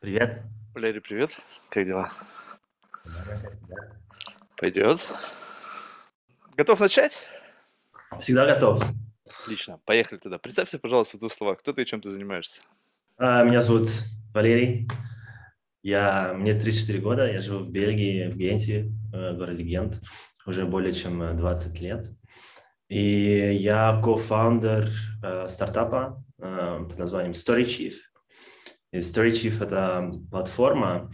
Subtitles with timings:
[0.00, 0.42] Привет.
[0.74, 1.30] Валерий, привет.
[1.70, 2.12] Как дела?
[4.56, 4.98] Пойдет.
[6.56, 7.12] Готов начать?
[8.20, 8.84] Всегда готов.
[9.42, 9.80] Отлично.
[9.84, 10.38] Поехали тогда.
[10.38, 11.58] Представься, пожалуйста, в двух словах.
[11.60, 12.60] Кто ты и чем ты занимаешься?
[13.16, 13.88] А, Меня зовут
[14.34, 14.86] Валерий.
[15.82, 20.00] Я, мне 34 года, я живу в Бельгии, в Генте, э, городе Гент,
[20.44, 22.06] уже более чем э, 20 лет.
[22.88, 24.88] И я кофаундер
[25.22, 27.94] э, стартапа э, под названием StoryChief.
[28.92, 31.10] И StoryChief– это платформа,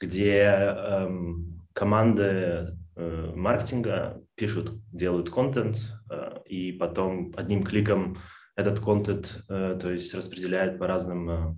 [0.00, 5.76] где эм, команды э, маркетинга пишут, делают контент,
[6.10, 8.18] э, и потом одним кликом
[8.56, 11.56] этот контент, э, то есть распределяют по разным э,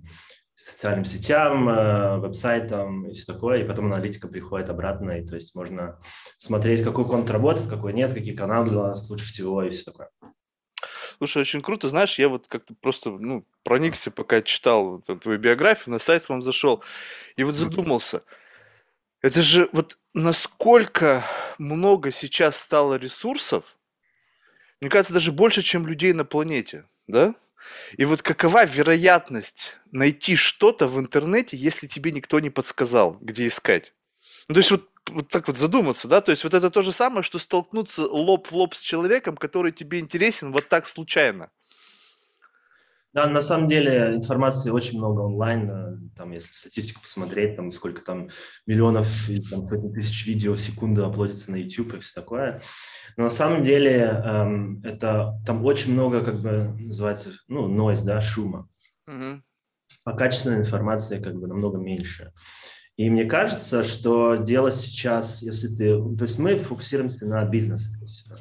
[0.55, 5.53] социальным сетям, э, веб-сайтам и все такое, и потом аналитика приходит обратно, и то есть
[5.55, 5.99] можно
[6.37, 10.09] смотреть, какой контент работает, какой нет, какие каналы для нас лучше всего и все такое.
[11.17, 11.89] Слушай, очень круто.
[11.89, 16.43] Знаешь, я вот как-то просто ну, проникся, пока читал эту твою биографию, на сайт вам
[16.43, 16.83] зашел,
[17.35, 18.21] и вот задумался.
[19.21, 21.23] Это же вот насколько
[21.57, 23.65] много сейчас стало ресурсов,
[24.79, 27.33] мне кажется, даже больше, чем людей на планете, да?
[27.97, 33.93] И вот какова вероятность найти что-то в интернете, если тебе никто не подсказал, где искать?
[34.47, 36.21] Ну, то есть вот, вот так вот задуматься, да?
[36.21, 39.71] То есть вот это то же самое, что столкнуться лоб в лоб с человеком, который
[39.71, 41.49] тебе интересен вот так случайно.
[43.13, 48.01] Да, на самом деле информации очень много онлайн, э, там, если статистику посмотреть, там сколько
[48.01, 48.29] там
[48.67, 49.07] миллионов,
[49.49, 52.61] там, сотни тысяч видео в секунду аплодится на YouTube и все такое.
[53.15, 58.21] Но на самом деле эм, это там очень много, как бы называется, ну, noise, да,
[58.21, 58.69] шума.
[59.07, 59.43] Мгм.
[60.03, 62.33] А качественной информации как бы намного меньше.
[62.97, 66.17] И мне кажется, что дело сейчас, если ты...
[66.17, 68.35] То есть мы фокусируемся на бизнесе, то есть э,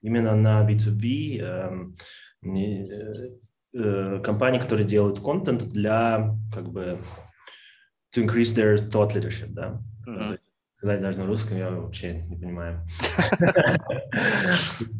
[0.00, 1.96] именно на B2B, эм,
[2.44, 3.30] э,
[3.74, 7.00] э, компании, которые делают контент для как бы
[8.14, 9.82] to increase their thought leadership, да.
[10.06, 10.42] Есть
[10.76, 12.86] Сказать даже на русском я вообще не понимаю.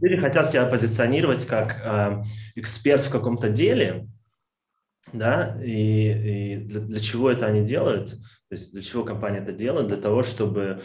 [0.00, 4.08] Люди хотят себя позиционировать как эксперт в каком-то деле,
[5.12, 8.11] да, и, и для, для чего это они делают?
[8.11, 9.89] То есть для чего компания это делает?
[9.89, 10.81] Для того, чтобы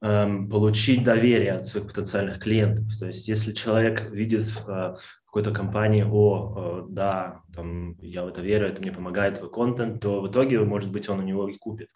[0.00, 2.86] эм, получить доверие от своих потенциальных клиентов.
[2.98, 4.94] То есть если человек видит в э,
[5.26, 10.00] какой-то компании, о, э, да, там, я в это верю, это мне помогает твой контент,
[10.00, 11.90] то в итоге, может быть, он у него и купит.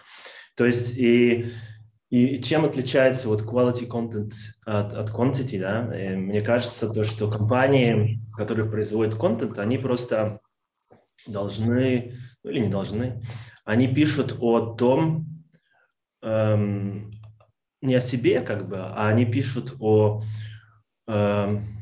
[0.56, 1.47] То есть и,
[2.11, 4.33] и чем отличается вот quality content
[4.67, 5.99] от, от quantity, да?
[5.99, 10.41] И мне кажется, то, что компании, которые производят контент, они просто
[11.27, 13.22] должны, ну или не должны,
[13.65, 15.44] они пишут о том,
[16.22, 17.12] эм,
[17.81, 20.22] не о себе, как бы, а они пишут о
[21.06, 21.72] эм,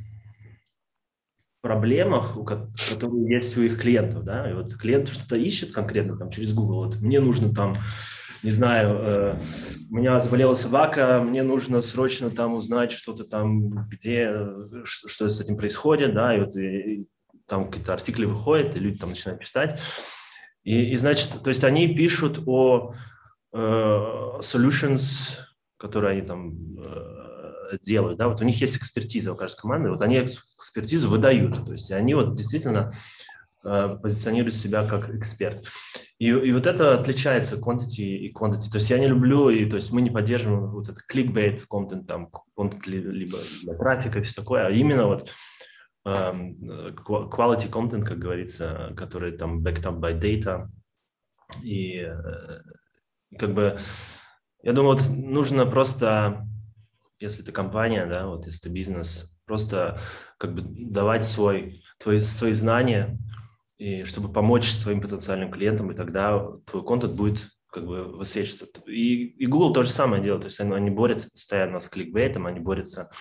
[1.61, 6.53] проблемах, которые есть у их клиентов, да, и вот клиент что-то ищет конкретно там через
[6.53, 7.75] Google, вот мне нужно там,
[8.43, 9.41] не знаю, э,
[9.91, 15.41] у меня заболела собака, мне нужно срочно там узнать что-то там, где, э, что с
[15.41, 17.07] этим происходит, да, и вот и
[17.51, 19.79] там какие-то артикли выходят, и люди там начинают читать,
[20.63, 22.95] и, и значит, то есть они пишут о
[23.53, 23.59] э,
[24.41, 25.39] solutions,
[25.77, 30.01] которые они там э, делают, да, вот у них есть экспертиза у каждой команды, вот
[30.01, 32.93] они экс- экспертизу выдают, то есть они вот действительно
[33.65, 35.65] э, позиционируют себя как эксперт.
[36.21, 38.71] И, и вот это отличается quantity и quantity.
[38.71, 42.07] То есть я не люблю, и то есть мы не поддерживаем вот это clickbait контент,
[42.07, 45.31] там, контент ли- либо для трафика и все такое, а именно вот
[46.05, 50.69] quality content, как говорится, который там backed up by data.
[51.63, 52.61] И э,
[53.39, 53.79] как бы
[54.63, 56.47] я думаю, вот нужно просто,
[57.19, 59.99] если ты компания, да, вот если ты бизнес, просто
[60.39, 63.19] как бы давать свой, твои, свои знания,
[63.79, 68.67] и чтобы помочь своим потенциальным клиентам, и тогда твой контент будет как бы высвечиваться.
[68.87, 72.47] И, и Google то же самое делает, то есть они, они борются постоянно с кликбейтом,
[72.47, 73.15] они борются, э,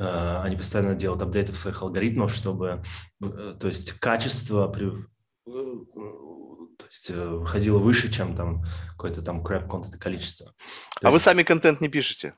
[0.00, 2.82] они постоянно делают апдейты своих алгоритмов, чтобы,
[3.22, 4.92] э, то есть качество при, э,
[5.46, 10.54] то есть э, выходило выше, чем там какой-то там crap контент количество.
[11.00, 12.34] То А вы есть, сами контент не пишете?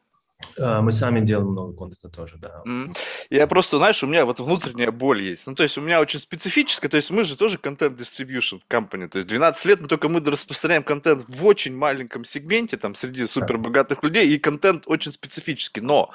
[0.56, 2.62] Э, мы сами делаем много контента тоже, да.
[2.66, 2.94] М.
[3.31, 5.46] Я просто, знаешь, у меня вот внутренняя боль есть.
[5.46, 9.08] Ну, то есть у меня очень специфическая, то есть мы же тоже контент distribution company,
[9.08, 13.26] то есть 12 лет, но только мы распространяем контент в очень маленьком сегменте, там, среди
[13.26, 15.81] супер богатых людей, и контент очень специфический.
[15.81, 16.10] Но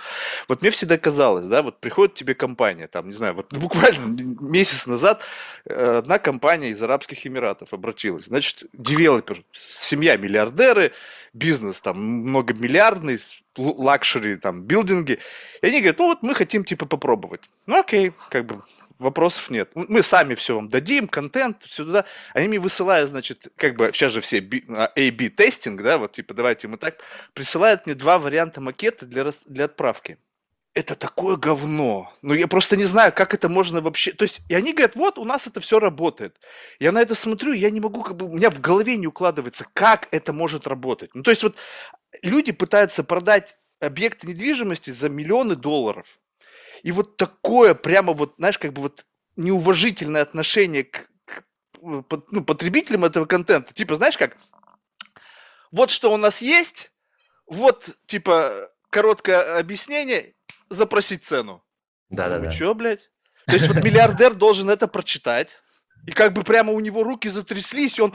[0.47, 4.05] вот мне всегда казалось, да, вот приходит тебе компания, там, не знаю, вот буквально
[4.41, 5.21] месяц назад
[5.65, 8.25] э, одна компания из Арабских Эмиратов обратилась.
[8.25, 10.91] Значит, девелопер, семья миллиардеры,
[11.33, 13.19] бизнес там многомиллиардный,
[13.57, 15.19] luxury там билдинги.
[15.61, 17.41] И они говорят, ну вот мы хотим типа попробовать.
[17.65, 18.61] Ну окей, как бы
[18.99, 19.69] вопросов нет.
[19.75, 22.05] Мы сами все вам дадим, контент, все туда.
[22.33, 26.67] Они мне высылают, значит, как бы, сейчас же все A-B testing, да, вот типа давайте
[26.67, 26.99] мы так,
[27.33, 30.17] присылают мне два варианта макета для, для отправки
[30.75, 32.11] это такое говно.
[32.21, 34.11] Ну, я просто не знаю, как это можно вообще...
[34.11, 36.35] То есть, и они говорят, вот, у нас это все работает.
[36.79, 39.65] Я на это смотрю, я не могу, как бы, у меня в голове не укладывается,
[39.73, 41.11] как это может работать.
[41.13, 41.55] Ну, то есть, вот
[42.21, 46.19] люди пытаются продать объекты недвижимости за миллионы долларов.
[46.83, 51.43] И вот такое прямо вот, знаешь, как бы вот неуважительное отношение к, к
[51.81, 53.73] ну, потребителям этого контента.
[53.73, 54.37] Типа, знаешь как,
[55.71, 56.91] вот что у нас есть,
[57.47, 60.33] вот, типа, короткое объяснение,
[60.69, 61.63] запросить цену.
[62.09, 62.45] Да-да-да.
[62.45, 63.11] Вы чё, блядь?
[63.45, 65.57] То есть вот миллиардер должен это прочитать,
[66.07, 68.13] и как бы прямо у него руки затряслись, и он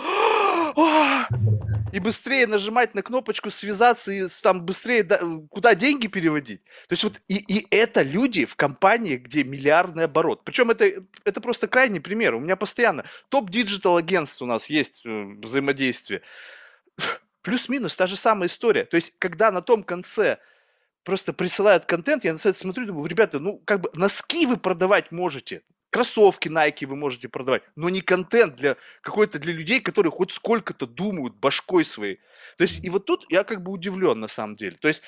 [1.92, 5.04] и быстрее нажимать на кнопочку связаться и там быстрее
[5.50, 6.62] куда деньги переводить.
[6.88, 10.44] То есть вот и, и это люди в компании, где миллиардный оборот.
[10.44, 12.34] Причем это, это просто крайний пример.
[12.34, 16.22] У меня постоянно топ- digital агентств у нас есть э, взаимодействие.
[17.42, 18.84] Плюс-минус та же самая история.
[18.84, 20.38] То есть когда на том конце
[21.04, 25.12] просто присылают контент, я на сайт смотрю, думаю, ребята, ну, как бы носки вы продавать
[25.12, 30.32] можете, кроссовки Nike вы можете продавать, но не контент для какой-то для людей, которые хоть
[30.32, 32.20] сколько-то думают башкой своей.
[32.56, 34.76] То есть, и вот тут я как бы удивлен на самом деле.
[34.80, 35.02] То есть,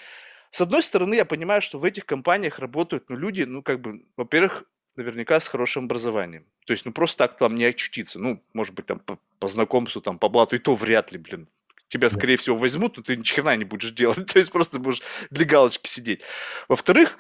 [0.51, 4.05] с одной стороны, я понимаю, что в этих компаниях работают, ну, люди, ну, как бы,
[4.17, 4.65] во-первых,
[4.97, 6.45] наверняка с хорошим образованием.
[6.67, 8.19] То есть, ну, просто так там не очутиться.
[8.19, 11.49] Ну, может быть, там по, по знакомству, там, по блату, и то вряд ли, блин
[11.93, 14.27] тебя, скорее всего, возьмут, но ты ни хрена не будешь делать.
[14.33, 16.23] То есть просто будешь для галочки сидеть.
[16.69, 17.19] Во-вторых,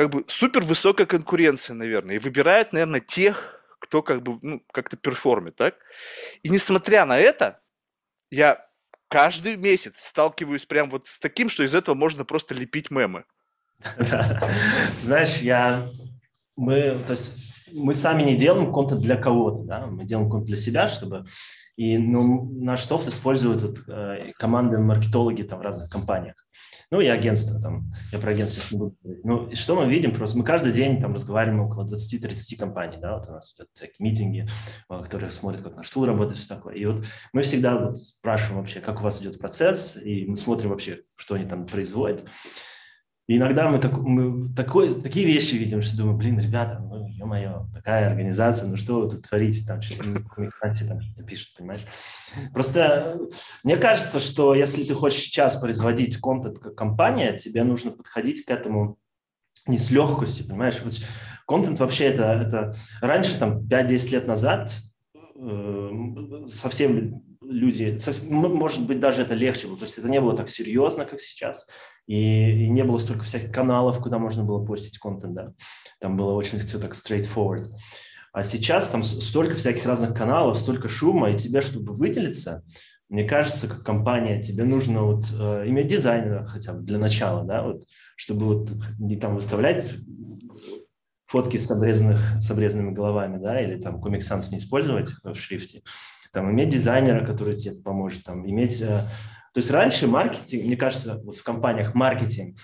[0.00, 4.96] как бы супер высокая конкуренция, наверное, и выбирает, наверное, тех, кто как бы, ну, как-то
[4.96, 5.74] перформит, так?
[6.42, 7.60] И несмотря на это,
[8.30, 8.66] я
[9.08, 13.24] каждый месяц сталкиваюсь прям вот с таким, что из этого можно просто лепить мемы.
[14.98, 15.90] Знаешь, я...
[16.56, 17.34] Мы, то есть,
[17.70, 21.26] мы сами не делаем контент для кого-то, да, мы делаем контент для себя, чтобы
[21.76, 26.39] и ну, наш софт используют вот, э, команды маркетологи там, в разных компаниях.
[26.90, 27.92] Ну и агентства там.
[28.10, 29.24] Я про агентство не буду говорить.
[29.24, 30.12] Ну, что мы видим?
[30.12, 32.98] Просто мы каждый день там разговариваем около 20-30 компаний.
[33.00, 33.14] Да?
[33.16, 34.48] Вот у нас идут всякие митинги,
[34.88, 36.74] э, которые смотрят, как наш тул работает, все такое.
[36.74, 40.70] И вот мы всегда вот спрашиваем вообще, как у вас идет процесс, и мы смотрим
[40.70, 42.24] вообще, что они там производят.
[43.30, 47.68] И иногда мы, так, мы такой, такие вещи видим, что думаю, блин, ребята, ну, ё-моё,
[47.72, 51.82] такая организация, ну что вы тут творите, там что-то там что-то пишут, понимаешь?
[52.52, 53.20] Просто
[53.62, 58.50] мне кажется, что если ты хочешь сейчас производить контент как компания, тебе нужно подходить к
[58.50, 58.98] этому
[59.64, 60.80] не с легкостью, понимаешь?
[60.82, 60.94] Вот
[61.46, 64.74] контент вообще это, это раньше, там, 5-10 лет назад
[65.36, 65.90] э,
[66.48, 67.98] совсем люди,
[68.28, 71.66] может быть, даже это легче было, то есть это не было так серьезно, как сейчас,
[72.06, 75.52] и, и не было столько всяких каналов, куда можно было постить контент, да,
[76.00, 77.66] там было очень все так straightforward.
[78.32, 82.62] А сейчас там столько всяких разных каналов, столько шума, и тебе, чтобы выделиться,
[83.08, 87.64] мне кажется, как компания, тебе нужно вот э, иметь дизайнера хотя бы для начала, да,
[87.64, 87.82] вот,
[88.14, 88.70] чтобы вот
[89.00, 89.92] не там выставлять
[91.26, 95.82] фотки с, обрезанных, с обрезанными головами, да, или там Sans не использовать в шрифте,
[96.32, 98.80] там, иметь дизайнера, который тебе поможет, там, иметь...
[98.80, 99.02] Э,
[99.52, 102.56] то есть раньше маркетинг, мне кажется, вот в компаниях маркетинг,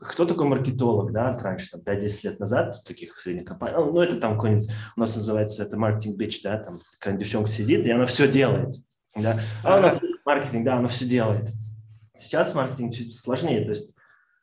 [0.00, 4.00] кто такой маркетолог, да, раньше, там, 5-10 лет назад в таких средних компаниях, ну, ну,
[4.00, 7.90] это там какой-нибудь, у нас называется это маркетинг бич, да, там какая-нибудь девчонка сидит, и
[7.90, 8.74] она все делает,
[9.14, 11.50] да, а у нас маркетинг, да, она все делает.
[12.16, 13.94] Сейчас маркетинг чуть сложнее, то есть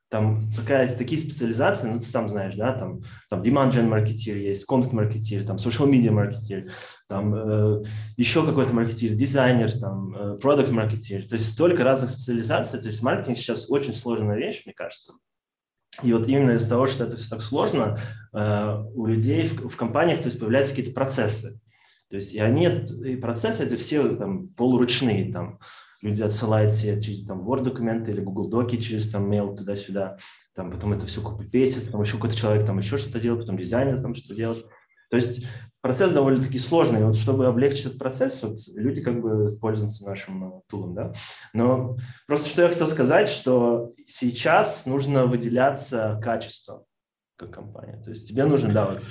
[0.10, 4.70] там такая, такие специализации, ну, ты сам знаешь, да, там, там demand gen маркетир есть,
[4.70, 6.72] content маркетир, там social media маркетир,
[7.10, 7.84] там э,
[8.16, 13.02] еще какой-то маркетир, дизайнер, там, э, product маркетир, то есть столько разных специализаций, то есть
[13.02, 15.14] маркетинг сейчас очень сложная вещь, мне кажется.
[16.04, 17.98] И вот именно из-за того, что это все так сложно,
[18.34, 21.60] э, у людей в, в компаниях, то есть появляются какие-то процессы,
[22.10, 25.60] то есть и они, и процессы эти все там полуручные, там,
[26.02, 30.18] люди отсылают себе через там Word документы или Google доки через там mail туда-сюда,
[30.54, 34.02] там потом это все копипейстит, потом еще какой-то человек там еще что-то делает, потом дизайнер
[34.02, 34.66] там что-то делает.
[35.10, 35.46] То есть
[35.82, 37.06] процесс довольно-таки сложный.
[37.06, 41.14] Вот чтобы облегчить этот процесс, вот люди как бы пользуются нашим э, тулом, да.
[41.54, 46.84] Но просто что я хотел сказать, что сейчас нужно выделяться качеством
[47.38, 48.02] как компания.
[48.04, 49.02] То есть тебе нужно, да, вот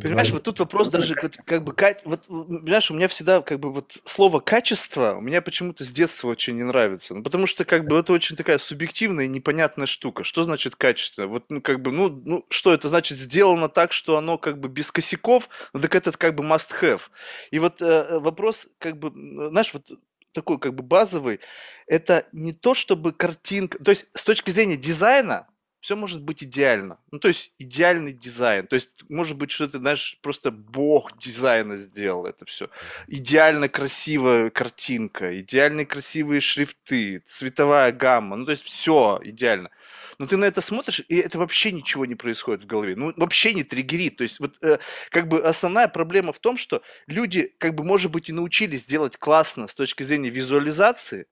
[0.00, 1.74] Понимаешь, вот тут вопрос даже как бы,
[2.04, 6.28] вот, понимаешь, у меня всегда как бы вот слово качество у меня почему-то с детства
[6.28, 7.14] очень не нравится.
[7.14, 10.22] Ну, потому что как бы это очень такая субъективная и непонятная штука.
[10.22, 11.26] Что значит качество?
[11.26, 14.68] Вот, ну, как бы, ну, ну, что это значит сделано так, что оно как бы
[14.68, 17.02] без косяков, ну, так это как бы must have.
[17.50, 19.10] И вот э, вопрос как бы,
[19.48, 19.90] знаешь, вот
[20.32, 21.40] такой как бы базовый,
[21.86, 25.48] это не то, чтобы картинка, то есть с точки зрения дизайна,
[25.86, 26.98] все может быть идеально.
[27.12, 28.66] Ну, то есть идеальный дизайн.
[28.66, 32.68] То есть, может быть, что-то, знаешь, просто бог дизайна сделал это все.
[33.06, 38.34] Идеально красивая картинка, идеально красивые шрифты, цветовая гамма.
[38.34, 39.70] Ну, то есть все идеально
[40.18, 42.94] но ты на это смотришь, и это вообще ничего не происходит в голове.
[42.96, 44.16] Ну, вообще не триггерит.
[44.16, 44.78] То есть, вот э,
[45.10, 49.16] как бы основная проблема в том, что люди, как бы, может быть, и научились делать
[49.16, 51.26] классно с точки зрения визуализации,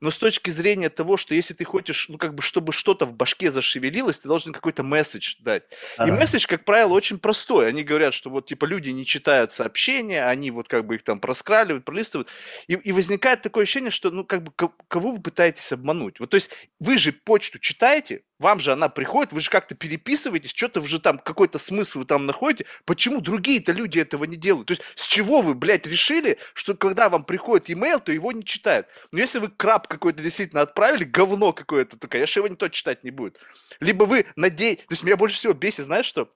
[0.00, 3.14] но с точки зрения того, что если ты хочешь, ну, как бы, чтобы что-то в
[3.14, 5.64] башке зашевелилось, ты должен какой-то месседж дать.
[5.96, 6.10] Ага.
[6.10, 7.68] И месседж, как правило, очень простой.
[7.68, 11.20] Они говорят, что вот, типа, люди не читают сообщения, они вот как бы их там
[11.20, 12.28] проскраливают, пролистывают.
[12.68, 14.52] И, и возникает такое ощущение, что, ну, как бы,
[14.88, 16.20] кого вы пытаетесь обмануть?
[16.20, 20.50] Вот, то есть, вы же почту читаете, вам же она приходит, вы же как-то переписываетесь,
[20.50, 22.66] что-то вы же там, какой-то смысл вы там находите.
[22.84, 24.68] Почему другие-то люди этого не делают?
[24.68, 28.44] То есть, с чего вы, блядь, решили, что когда вам приходит имейл, то его не
[28.44, 28.86] читают?
[29.12, 33.10] Но если вы краб какой-то действительно отправили, говно какое-то, то, конечно, его никто читать не
[33.10, 33.38] будет.
[33.80, 34.84] Либо вы надеетесь...
[34.86, 36.32] То есть меня больше всего бесит, знаешь что?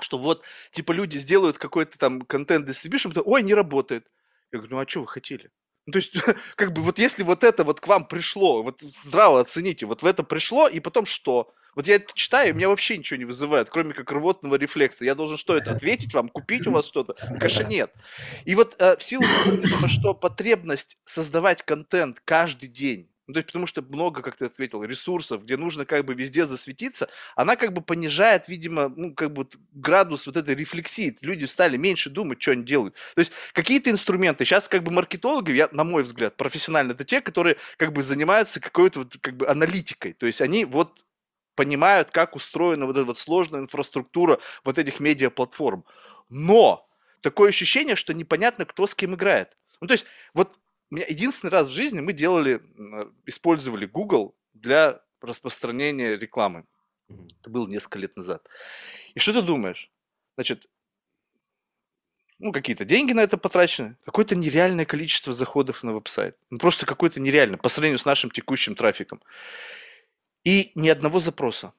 [0.00, 4.06] Что вот, типа, люди сделают какой-то там контент дистрибьюшн, ой, не работает.
[4.52, 5.50] Я говорю, ну а что вы хотели?
[5.86, 6.12] Ну, то есть,
[6.56, 10.06] как бы, вот если вот это вот к вам пришло, вот здраво оцените, вот в
[10.06, 11.52] это пришло, и потом что?
[11.76, 15.04] Вот я это читаю, и меня вообще ничего не вызывает, кроме как рвотного рефлекса.
[15.04, 17.14] Я должен что это, ответить вам, купить у вас что-то?
[17.38, 17.92] Конечно, нет.
[18.46, 23.48] И вот э, в силу того, что потребность создавать контент каждый день, ну, то есть,
[23.48, 27.72] потому что много, как ты ответил, ресурсов, где нужно как бы везде засветиться, она как
[27.72, 31.16] бы понижает, видимо, ну, как бы градус вот этой рефлексии.
[31.22, 32.94] Люди стали меньше думать, что они делают.
[33.14, 34.44] То есть, какие-то инструменты.
[34.44, 38.60] Сейчас как бы маркетологи, я, на мой взгляд, профессионально, это те, которые как бы занимаются
[38.60, 40.12] какой-то вот как бы аналитикой.
[40.12, 41.04] То есть, они вот
[41.56, 45.84] понимают, как устроена вот эта вот сложная инфраструктура вот этих медиаплатформ.
[46.28, 46.88] Но
[47.22, 49.56] такое ощущение, что непонятно, кто с кем играет.
[49.80, 50.58] Ну, то есть, вот
[50.90, 52.62] меня единственный раз в жизни мы делали,
[53.26, 56.64] использовали Google для распространения рекламы.
[57.40, 58.46] Это было несколько лет назад.
[59.14, 59.90] И что ты думаешь?
[60.36, 60.68] Значит,
[62.38, 66.38] ну, какие-то деньги на это потрачены, какое-то нереальное количество заходов на веб-сайт.
[66.50, 69.22] Ну, просто какое-то нереальное по сравнению с нашим текущим трафиком.
[70.44, 71.72] И ни одного запроса.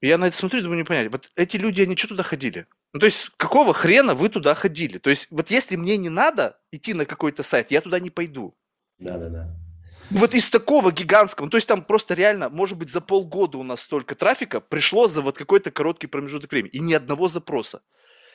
[0.00, 1.10] И я на это смотрю и думаю, не понять.
[1.12, 2.66] Вот эти люди, они что туда ходили?
[2.96, 4.96] Ну, то есть, какого хрена вы туда ходили?
[4.96, 8.56] То есть, вот если мне не надо идти на какой-то сайт, я туда не пойду.
[8.98, 9.54] Да-да-да.
[10.08, 13.62] Вот из такого гигантского, ну, то есть там просто реально, может быть, за полгода у
[13.62, 17.82] нас столько трафика пришло за вот какой-то короткий промежуток времени, и ни одного запроса.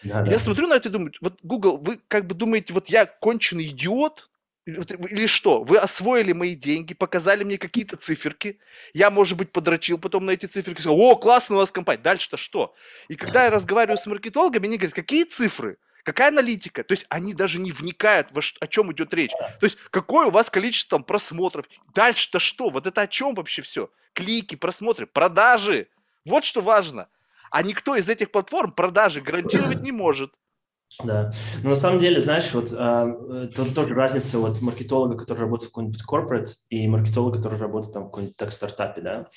[0.03, 0.37] Да, я да.
[0.37, 4.29] смотрю на это и думаю, вот Google, вы как бы думаете, вот я конченый идиот,
[4.75, 5.63] или что?
[5.63, 8.59] Вы освоили мои деньги, показали мне какие-то циферки.
[8.93, 10.81] Я, может быть, подрочил потом на эти циферки.
[10.81, 12.01] Сказал, о, классно у вас компания.
[12.01, 12.73] Дальше-то что?
[13.07, 15.77] И когда я разговариваю с маркетологами, они говорят, какие цифры?
[16.03, 16.83] Какая аналитика?
[16.83, 19.31] То есть они даже не вникают, во что, о чем идет речь.
[19.31, 21.67] То есть какое у вас количество там, просмотров?
[21.93, 22.69] Дальше-то что?
[22.69, 23.91] Вот это о чем вообще все?
[24.13, 25.87] Клики, просмотры, продажи.
[26.25, 27.07] Вот что важно.
[27.51, 30.33] А никто из этих платформ продажи гарантировать не может.
[31.03, 31.31] Да,
[31.63, 35.73] но на самом деле, знаешь, вот э, тут тоже разница вот маркетолога, который работает в
[35.73, 39.27] какой-нибудь corporate, и маркетолога, который работает там в какой-нибудь так стартапе, да.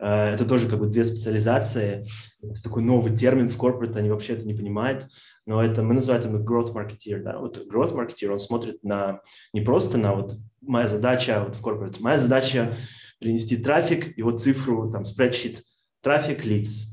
[0.00, 2.06] Э, это тоже как бы две специализации.
[2.42, 5.06] Это такой новый термин в corporate, они вообще это не понимают,
[5.46, 7.38] но это мы называем это growth marketeer, да.
[7.38, 9.20] Вот growth marketeer, он смотрит на
[9.52, 12.74] не просто на вот моя задача вот в corporate, моя задача
[13.20, 15.62] принести трафик и вот цифру там спредшит
[16.00, 16.86] трафик лиц,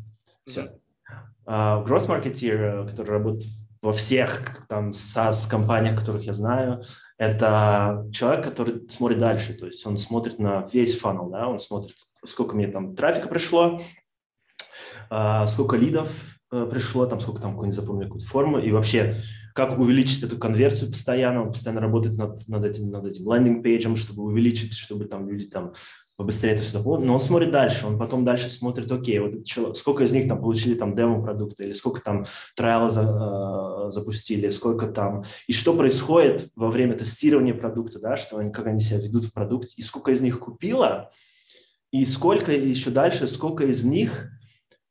[0.46, 0.76] все.
[1.48, 6.84] Uh, growth marketeer, который работает во всех там SaaS-компаниях, которых я знаю,
[7.18, 11.96] это человек, который смотрит дальше, то есть он смотрит на весь фанал, да, он смотрит,
[12.26, 13.82] сколько мне там трафика пришло,
[15.10, 19.16] а, сколько лидов э, пришло, там сколько там какой-нибудь запомнил какую-то форму, и вообще
[19.56, 24.24] как увеличить эту конверсию постоянно, он постоянно работает над, над этим, над этим лендинг-пейджем, чтобы
[24.24, 25.74] увеличить, чтобы там люди там
[26.20, 29.74] побыстрее это все запомнить, но он смотрит дальше, он потом дальше смотрит, окей, вот что,
[29.74, 32.26] сколько из них там получили там демо-продукты, или сколько там
[32.58, 38.38] трайла за, э, запустили, сколько там, и что происходит во время тестирования продукта, да, что
[38.38, 41.10] они, как они себя ведут в продукте, и сколько из них купило,
[41.94, 44.30] и сколько еще дальше, сколько из них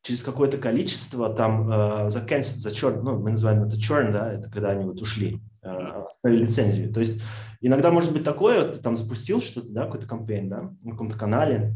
[0.01, 4.33] через какое-то количество там э, за cancel, за churn, ну, мы называем это churn, да,
[4.33, 6.91] это когда они вот ушли, э, оставили лицензию.
[6.91, 7.21] То есть
[7.61, 11.75] иногда может быть такое, ты там запустил что-то, да, какой-то кампейн, да, на каком-то канале,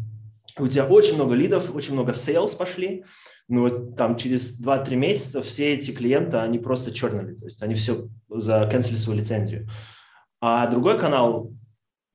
[0.59, 3.05] у тебя очень много лидов, очень много sales пошли,
[3.49, 8.09] но там через 2-3 месяца все эти клиенты, они просто черныли, то есть они все
[8.29, 9.69] заканцелили свою лицензию.
[10.41, 11.53] А другой канал,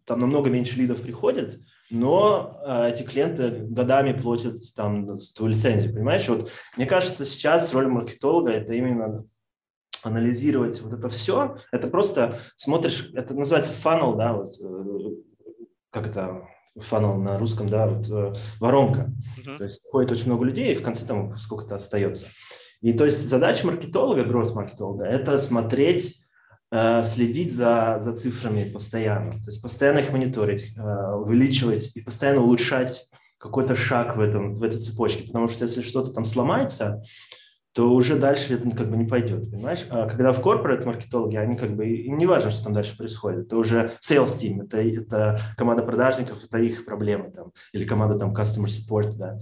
[0.05, 1.59] там намного меньше лидов приходит,
[1.89, 6.27] но э, эти клиенты годами платят там твою лицензию, понимаешь?
[6.27, 9.25] Вот мне кажется, сейчас роль маркетолога– это именно
[10.03, 11.57] анализировать вот это все.
[11.71, 15.15] Это просто смотришь, это называется funnel, да, вот, э,
[15.91, 16.43] как это
[16.79, 19.11] фанал на русском, да, вот, э, воронка.
[19.39, 19.57] Uh-huh.
[19.57, 22.27] То есть ходит очень много людей, и в конце там сколько-то остается.
[22.81, 26.21] И то есть задача маркетолога, гросс-маркетолога, это смотреть,
[26.71, 29.31] э, следить за, за цифрами постоянно.
[29.31, 34.79] То есть постоянно их мониторить, увеличивать и постоянно улучшать какой-то шаг в, этом, в этой
[34.79, 35.25] цепочке.
[35.25, 37.03] Потому что если что-то там сломается,
[37.77, 39.85] то уже дальше это как бы не пойдет, понимаешь?
[39.91, 43.45] А когда в корпорат маркетологи, они как бы, им не важно, что там дальше происходит.
[43.45, 48.33] Это уже sales team, это, это команда продажников, это их проблемы там, или команда там
[48.33, 49.37] customer support, да.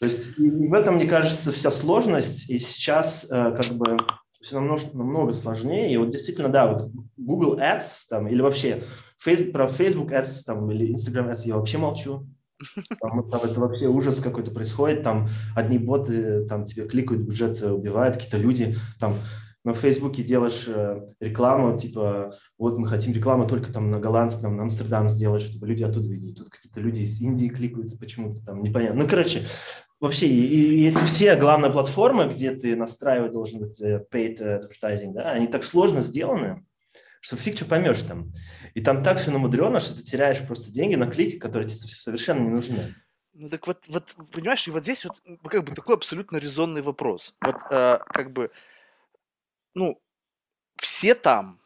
[0.00, 3.98] То есть в этом, мне кажется, вся сложность, и сейчас э, как бы
[4.40, 5.92] все намного, намного сложнее.
[5.92, 8.82] И вот действительно, да, вот Google Ads там, или вообще
[9.16, 12.26] Facebook, про Facebook Ads там, или Instagram Ads я вообще молчу.
[13.00, 18.16] Там, там это вообще ужас какой-то происходит, там одни боты там тебе кликают, бюджет убивают,
[18.16, 19.14] какие-то люди там
[19.64, 24.62] на Фейсбуке делаешь э, рекламу, типа, вот мы хотим рекламу только там на голландском, на
[24.62, 26.32] Амстердам сделать, чтобы люди оттуда видели.
[26.32, 29.02] Тут какие-то люди из Индии кликают почему-то там, непонятно.
[29.02, 29.44] Ну, короче,
[30.00, 35.12] вообще, и, и эти все главные платформы, где ты настраивать должен быть э, paid advertising,
[35.12, 36.64] да, они так сложно сделаны,
[37.20, 38.32] что фиг что поймешь там.
[38.74, 42.40] И там так все намудрено, что ты теряешь просто деньги на клики, которые тебе совершенно
[42.40, 42.94] не нужны.
[43.34, 47.34] Ну так вот, вот понимаешь, и вот здесь вот как бы такой абсолютно резонный вопрос.
[47.40, 48.50] Вот э, как бы,
[49.74, 50.00] ну,
[50.76, 51.60] все там,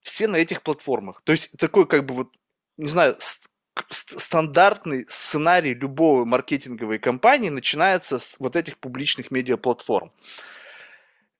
[0.00, 1.20] все на этих платформах.
[1.24, 2.34] То есть такой как бы вот,
[2.78, 3.50] не знаю, ст-
[3.90, 10.12] стандартный сценарий любого маркетинговой компании начинается с вот этих публичных медиаплатформ.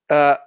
[0.07, 0.37] Э,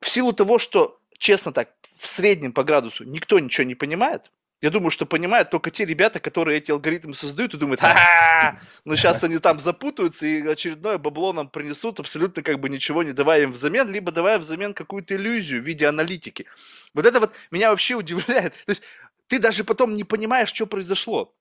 [0.00, 4.30] в силу того, что честно так, в среднем по градусу никто ничего не понимает.
[4.60, 8.96] Я думаю, что понимают только те ребята, которые эти алгоритмы создают и думают, ха ну
[8.96, 13.42] сейчас они там запутаются и очередное бабло нам принесут, абсолютно как бы ничего не давая
[13.42, 16.46] им взамен, либо давая взамен какую-то иллюзию в виде аналитики.
[16.94, 18.52] Вот это вот меня вообще удивляет.
[18.66, 18.82] То есть
[19.28, 21.34] ты даже потом не понимаешь, что произошло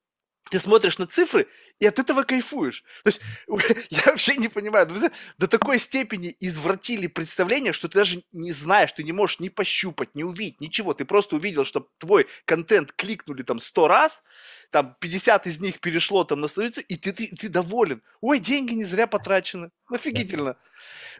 [0.50, 1.48] ты смотришь на цифры
[1.80, 2.84] и от этого кайфуешь.
[3.04, 3.22] То есть
[3.90, 8.92] я вообще не понимаю, ну, до такой степени извратили представление, что ты даже не знаешь,
[8.92, 10.94] ты не можешь ни пощупать, ни увидеть, ничего.
[10.94, 14.24] Ты просто увидел, что твой контент кликнули там 100 раз,
[14.72, 18.02] там 50 из них перешло там на страницу, и ты, ты, ты доволен.
[18.20, 19.72] Ой, деньги не зря потрачены.
[19.90, 20.58] Офигительно.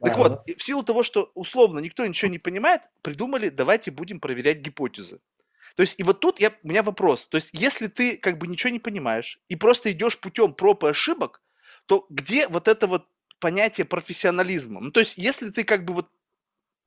[0.02, 4.60] Так вот, в силу того, что условно никто ничего не понимает, придумали, давайте будем проверять
[4.60, 5.20] гипотезы.
[5.76, 7.28] То есть, и вот тут я, у меня вопрос.
[7.28, 10.88] То есть, если ты как бы ничего не понимаешь и просто идешь путем проб и
[10.88, 11.42] ошибок,
[11.86, 13.08] то где вот это вот
[13.40, 14.82] понятие профессионализма?
[14.82, 16.10] Ну, то есть, если ты как бы вот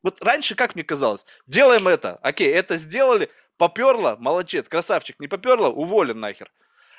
[0.02, 5.68] вот раньше, как мне казалось, делаем это, окей, это сделали, поперло, молодец, красавчик, не поперло,
[5.68, 6.52] уволен нахер.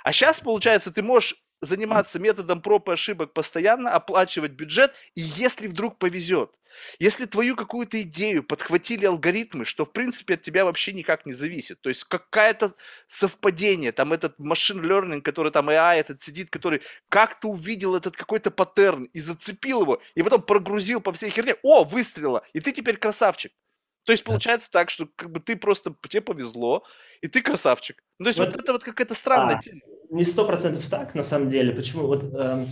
[0.04, 5.68] А сейчас, получается, ты можешь заниматься методом проб и ошибок постоянно, оплачивать бюджет, и если
[5.68, 6.52] вдруг повезет,
[7.00, 11.82] если твою какую-то идею подхватили алгоритмы, что в принципе от тебя вообще никак не зависит,
[11.82, 12.74] то есть какое-то
[13.08, 18.52] совпадение, там этот машин learning, который там AI этот сидит, который как-то увидел этот какой-то
[18.52, 22.98] паттерн и зацепил его, и потом прогрузил по всей херне, о, выстрела, и ты теперь
[22.98, 23.52] красавчик.
[24.06, 26.84] То есть получается так, что как бы ты просто, тебе повезло,
[27.22, 28.04] и ты красавчик.
[28.20, 31.16] Ну, то есть вот, вот это вот какая-то странная а, тема не сто процентов так,
[31.16, 31.74] на самом деле.
[31.74, 32.08] Почему?
[32.08, 32.66] Вот, э,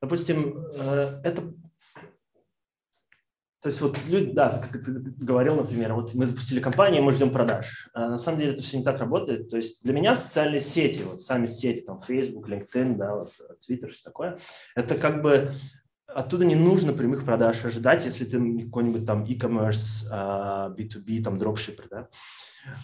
[0.00, 1.42] допустим, э, это...
[3.60, 7.32] То есть вот люди, да, как ты говорил, например, вот мы запустили компанию, мы ждем
[7.32, 7.90] продаж.
[7.92, 9.50] А на самом деле это все не так работает.
[9.50, 13.32] То есть для меня социальные сети, вот сами сети, там Facebook, LinkedIn, да, вот
[13.68, 14.38] Twitter, все такое,
[14.76, 15.50] это как бы
[16.08, 20.08] оттуда не нужно прямых продаж ожидать, если ты какой-нибудь там e-commerce,
[20.74, 22.08] B2B, а, там дропшиппер, да.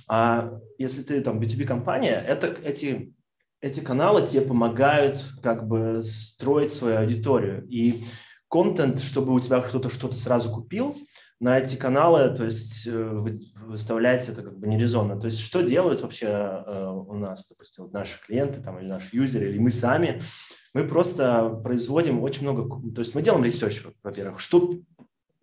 [0.09, 3.15] А если ты там B2B компания, это эти
[3.61, 7.67] эти каналы тебе помогают как бы строить свою аудиторию.
[7.67, 8.05] И
[8.51, 10.99] контент, чтобы у тебя кто-то что-то сразу купил,
[11.41, 13.25] на эти каналы, то есть э,
[13.67, 15.19] выставлять это как бы нерезонно.
[15.19, 19.51] То есть что делают вообще э, у нас, допустим, наши клиенты там, или наши юзеры,
[19.51, 20.23] или мы сами?
[20.75, 24.75] Мы просто производим очень много, то есть мы делаем research, во-первых, что,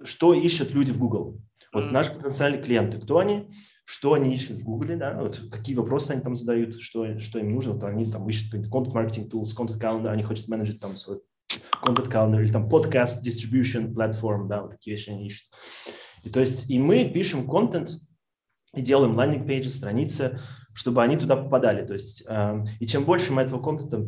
[0.03, 1.39] что ищут люди в Google.
[1.73, 3.47] Вот наши потенциальные клиенты, кто они,
[3.85, 7.53] что они ищут в Гугле, да, вот какие вопросы они там задают, что, что им
[7.53, 11.21] нужно, вот они там ищут content marketing tools, content calendar, они хотят менеджить там свой
[11.81, 15.47] content calendar или там podcast distribution platform, да, вот такие вещи они ищут.
[16.23, 17.91] И то есть и мы пишем контент
[18.73, 20.39] и делаем лендинг-пейджи, страницы,
[20.73, 21.85] чтобы они туда попадали.
[21.85, 24.05] То есть э, и чем больше мы этого контента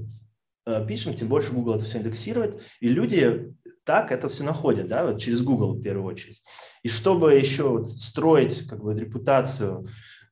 [0.88, 5.19] пишем, тем больше Google это все индексирует, и люди так это все находят, да, вот
[5.19, 6.41] через Google в первую очередь.
[6.84, 9.86] И чтобы еще вот строить как бы репутацию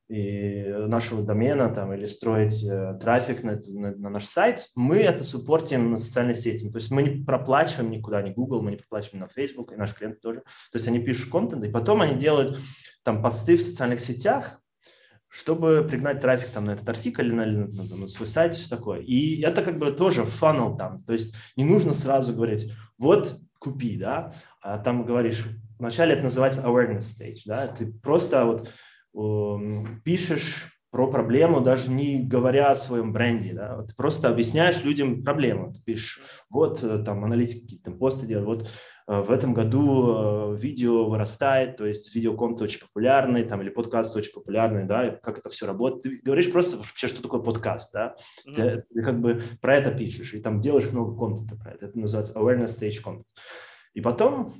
[0.08, 5.24] и нашего домена там, или строить э, трафик на, на, на наш сайт, мы это
[5.24, 6.70] суппортим на социальной сети.
[6.70, 9.94] То есть мы не проплачиваем никуда, ни Google, мы не проплачиваем на Facebook, и наш
[9.94, 10.40] клиент тоже.
[10.40, 12.58] То есть они пишут контент, и потом они делают
[13.04, 14.61] там посты в социальных сетях,
[15.32, 19.00] чтобы пригнать трафик там на этот артикль на, на, на, на свой сайт, все такое.
[19.00, 23.96] И это как бы тоже фанал там, то есть не нужно сразу говорить, вот купи,
[23.96, 25.46] да, а там говоришь,
[25.78, 28.68] вначале это называется awareness stage, да, ты просто вот
[29.16, 35.24] э, пишешь про проблему, даже не говоря о своем бренде, да, вот просто объясняешь людям
[35.24, 38.70] проблему, ты пишешь, вот э, там аналитики какие-то посты делают, вот
[39.06, 44.32] в этом году э, видео вырастает, то есть видеоконт очень популярный, там, или подкаст очень
[44.32, 46.02] популярный, да, как это все работает.
[46.02, 48.14] Ты говоришь просто вообще, что такое подкаст, да,
[48.46, 48.54] mm-hmm.
[48.54, 51.86] ты, ты как бы про это пишешь, и там делаешь много контента про это.
[51.86, 53.24] Это называется awareness stage content.
[53.94, 54.54] И потом,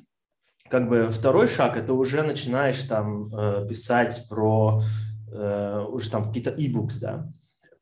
[0.68, 4.83] как бы второй шаг, это уже начинаешь там э, писать про
[5.35, 7.26] уже там какие-то e-books, да,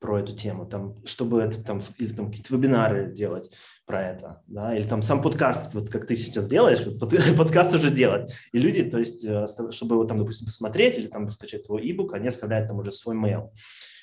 [0.01, 3.51] про эту тему, там, чтобы это там, или там какие-то вебинары делать
[3.85, 6.99] про это, да, или там сам подкаст, вот как ты сейчас делаешь, вот
[7.37, 11.31] подкаст уже делать, и люди, то есть, э, чтобы его там, допустим, посмотреть или там
[11.31, 13.51] скачать твой e-book, они оставляют там уже свой mail.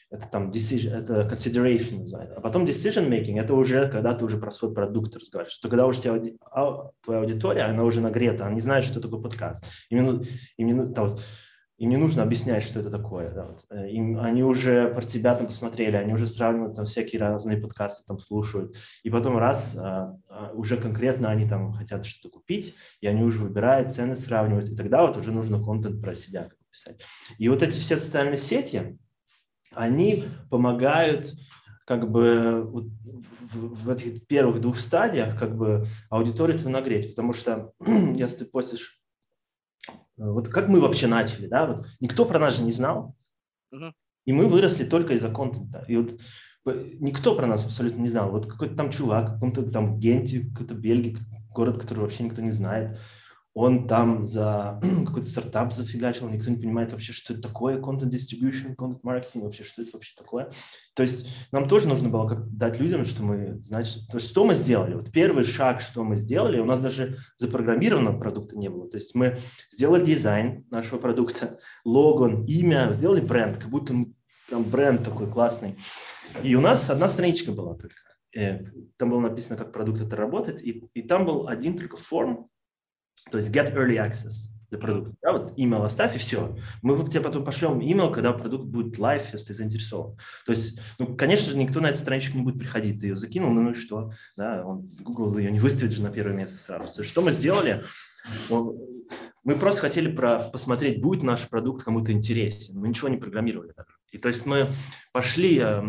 [0.10, 2.38] Это там decision, это consideration называется.
[2.38, 5.54] А потом decision making– это уже когда ты уже про свой продукт разговариваешь.
[5.54, 9.66] Что когда уже твоя аудитория, она уже нагрета, она не знает, что такое подкаст.
[9.90, 10.24] Именно,
[10.56, 11.22] именно там, вот,
[11.78, 13.32] им не нужно объяснять, что это такое.
[13.32, 13.66] Да, вот.
[13.70, 18.04] Э, им, они уже про тебя там посмотрели, они уже сравнивают там всякие разные подкасты
[18.08, 18.76] там слушают.
[19.04, 23.40] И потом раз, а, а, уже конкретно они там хотят что-то купить, и они уже
[23.40, 24.70] выбирают, цены сравнивают.
[24.70, 27.02] И тогда вот уже нужно контент про себя писать.
[27.38, 28.98] И вот эти все социальные сети,
[29.74, 31.36] они помогают
[31.86, 32.86] как бы вот
[33.54, 37.72] в, в этих первых двух стадиях как бы аудиторию твою нагреть, потому что
[38.16, 39.00] если ты постишь
[40.18, 43.16] вот как мы вообще начали, да, вот никто про нас же не знал,
[44.26, 45.86] и мы выросли только из-за контента.
[45.88, 46.20] И вот
[47.00, 48.32] никто про нас абсолютно не знал.
[48.32, 51.18] Вот какой-то там чувак, каком-то там Генте, какой-то Бельгии,
[51.50, 53.00] город, который вообще никто не знает
[53.58, 58.76] он там за какой-то стартап зафигачил, никто не понимает вообще, что это такое, content distribution,
[58.76, 60.52] content marketing, вообще, что это вообще такое.
[60.94, 64.46] То есть нам тоже нужно было как дать людям, что мы, значит, то есть что
[64.46, 64.94] мы сделали.
[64.94, 68.88] Вот первый шаг, что мы сделали, у нас даже запрограммированного продукта не было.
[68.88, 69.40] То есть мы
[69.72, 73.96] сделали дизайн нашего продукта, логон, имя, сделали бренд, как будто
[74.52, 75.78] там бренд такой классный.
[76.44, 77.96] И у нас одна страничка была только.
[78.36, 78.60] Э,
[78.98, 82.50] там было написано, как продукт это работает, и, и там был один только форм,
[83.32, 85.14] то есть get early access для продукта.
[85.22, 86.56] Да, вот email оставь и все.
[86.82, 90.18] Мы тебе потом пошлем email, когда продукт будет live, если ты заинтересован.
[90.46, 93.00] То есть, ну, конечно же, никто на эту страничку не будет приходить.
[93.00, 94.12] Ты ее закинул, ну, ну и что?
[94.36, 96.94] Да, он, Google ее не выставит же на первое место сразу.
[96.94, 97.84] То есть, что мы сделали?
[98.50, 102.78] Мы просто хотели про, посмотреть, будет наш продукт кому-то интересен.
[102.78, 103.97] Мы ничего не программировали даже.
[104.12, 104.70] И то есть мы
[105.12, 105.82] пошли э,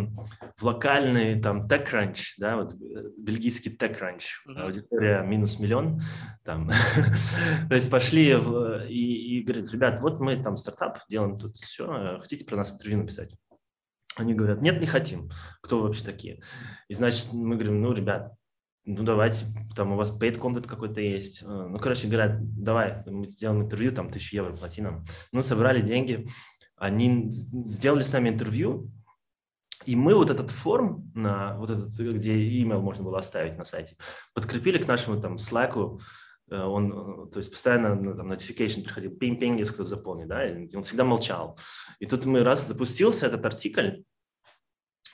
[0.57, 4.61] в локальный там TechCrunch, да, вот э, бельгийский TechCrunch, mm-hmm.
[4.61, 6.01] аудитория минус миллион,
[6.45, 6.69] там,
[7.69, 12.19] то есть пошли в, и, и говорят, ребят, вот мы там стартап делаем тут все,
[12.21, 13.35] хотите про нас интервью написать?
[14.17, 15.31] Они говорят, нет, не хотим.
[15.63, 16.41] Кто вы вообще такие?
[16.89, 18.33] И значит, мы говорим, ну, ребят,
[18.85, 19.45] ну, давайте,
[19.77, 21.43] там у вас paid content какой-то есть.
[21.43, 25.05] Э, ну, короче говоря, давай, мы сделаем интервью, там, тысячу евро плати нам.
[25.31, 26.27] Ну, собрали деньги,
[26.79, 28.91] они сделали с нами интервью,
[29.85, 33.97] и мы вот этот форм, на, вот этот, где email можно было оставить на сайте,
[34.35, 36.01] подкрепили к нашему там Slack,
[36.51, 40.83] э, он, то есть постоянно там notification приходил, пинг-пинг, если кто заполнит, да, и он
[40.83, 41.59] всегда молчал.
[42.01, 44.03] И тут мы раз запустился этот артикль,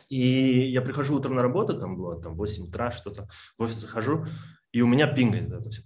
[0.09, 4.27] и я прихожу утром на работу, там было там 8 утра что-то, в офис захожу,
[4.74, 5.82] и у меня пингает это все,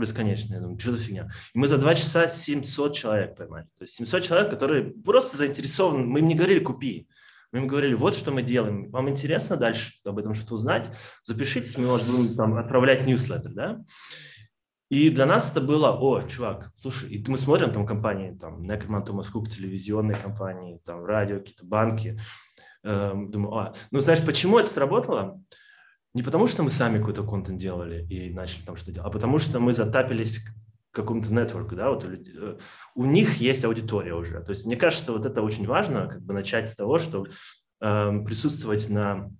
[0.00, 0.54] бесконечно.
[0.54, 1.28] Я думаю, что за фигня.
[1.54, 3.66] И мы за два часа 700 человек поймали.
[3.76, 6.06] То есть 700 человек, которые просто заинтересованы.
[6.06, 7.06] Мы им не говорили «купи».
[7.52, 8.90] Мы им говорили, вот что мы делаем.
[8.90, 10.90] Вам интересно дальше об этом что-то узнать?
[11.22, 13.84] Запишитесь, мы вас будем там отправлять ньюслеттер, да?
[14.88, 19.06] И для нас это было, о, чувак, слушай, и мы смотрим там компании, там, Neckerman,
[19.06, 22.18] Thomas телевизионные компании, там, радио, какие-то банки.
[22.84, 25.42] Эм, думаю, а, ну, знаешь, почему это сработало?
[26.14, 29.38] Не потому, что мы сами какой-то контент делали и начали там что-то делать, а потому
[29.38, 30.52] что мы затапились к
[30.94, 34.40] какому-то нетворку, да, вот у, э, них есть аудитория уже.
[34.42, 37.26] То есть мне кажется, вот это очень важно, как бы начать с того, что
[37.80, 39.30] э, присутствовать на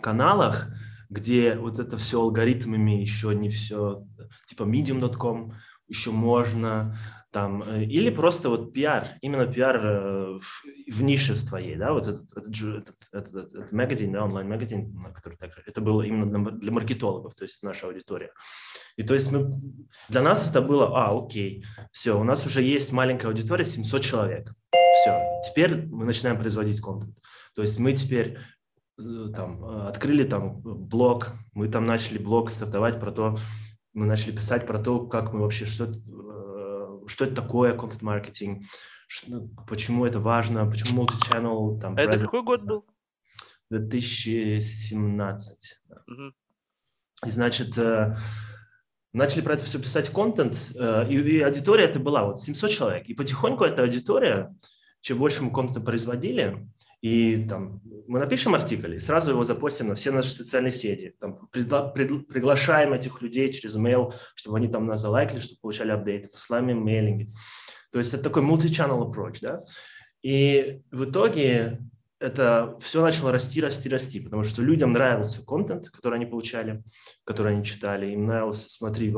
[0.00, 0.68] каналах,
[1.10, 4.04] где вот это все алгоритмами еще не все,
[4.46, 5.52] типа medium.com
[5.88, 6.98] еще можно,
[7.36, 12.06] там, э, или просто вот пиар, именно пиар э, в, в нише твоей, да, вот
[12.06, 17.34] этот, этот, этот, этот, этот магазин, да, онлайн-магазин, который также, это было именно для маркетологов,
[17.34, 18.30] то есть наша аудитория.
[18.96, 19.52] И то есть мы,
[20.08, 24.54] для нас это было, а, окей, все, у нас уже есть маленькая аудитория, 700 человек,
[25.02, 27.18] все, теперь мы начинаем производить контент.
[27.54, 28.38] То есть мы теперь
[28.98, 33.36] э, там открыли там блог, мы там начали блог стартовать про то,
[33.92, 35.92] мы начали писать про то, как мы вообще что
[37.06, 38.64] что это такое контент-маркетинг,
[39.26, 41.80] ну, почему это важно, почему multi-channel.
[41.80, 42.84] Там, это какой год был?
[43.70, 45.80] 2017.
[45.88, 45.96] Да.
[46.06, 46.32] Угу.
[47.26, 48.14] И, значит, э,
[49.12, 53.08] начали про это все писать контент, э, и, и аудитория это была вот 700 человек.
[53.08, 54.54] И потихоньку эта аудитория,
[55.00, 56.68] чем больше мы контента производили,
[57.06, 61.14] и там мы напишем артикль и сразу его запостим на все наши социальные сети.
[61.20, 65.92] Там, пригла- пригла- приглашаем этих людей через email, чтобы они там нас залайкали, чтобы получали
[65.92, 67.32] апдейты, посылаем им мейлинги.
[67.92, 69.62] То есть это такой multi-channel approach, да.
[70.22, 71.78] И в итоге
[72.18, 76.82] это все начало расти, расти, расти, потому что людям нравился контент, который они получали,
[77.24, 79.14] который они читали, им нравилось смотри,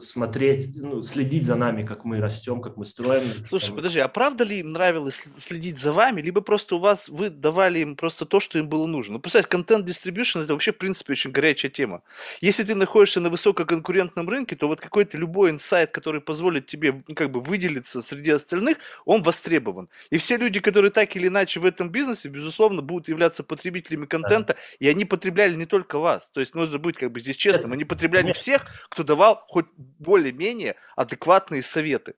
[0.00, 3.24] смотреть, ну, следить за нами, как мы растем, как мы строим.
[3.46, 3.76] Слушай, там...
[3.76, 7.80] подожди, а правда ли им нравилось следить за вами, либо просто у вас, вы давали
[7.80, 9.14] им просто то, что им было нужно?
[9.14, 12.02] Ну, представь, контент distribution– это вообще, в принципе, очень горячая тема.
[12.40, 17.30] Если ты находишься на высококонкурентном рынке, то вот какой-то любой инсайт, который позволит тебе как
[17.30, 19.90] бы выделиться среди остальных, он востребован.
[20.08, 24.54] И все люди, которые так или иначе в этом бизнесе, безусловно, будут являться потребителями контента,
[24.54, 24.60] да.
[24.78, 26.30] и они потребляли не только вас.
[26.30, 27.72] То есть нужно быть как бы здесь честным.
[27.72, 32.14] Они потребляли всех, кто давал хоть более-менее адекватные советы.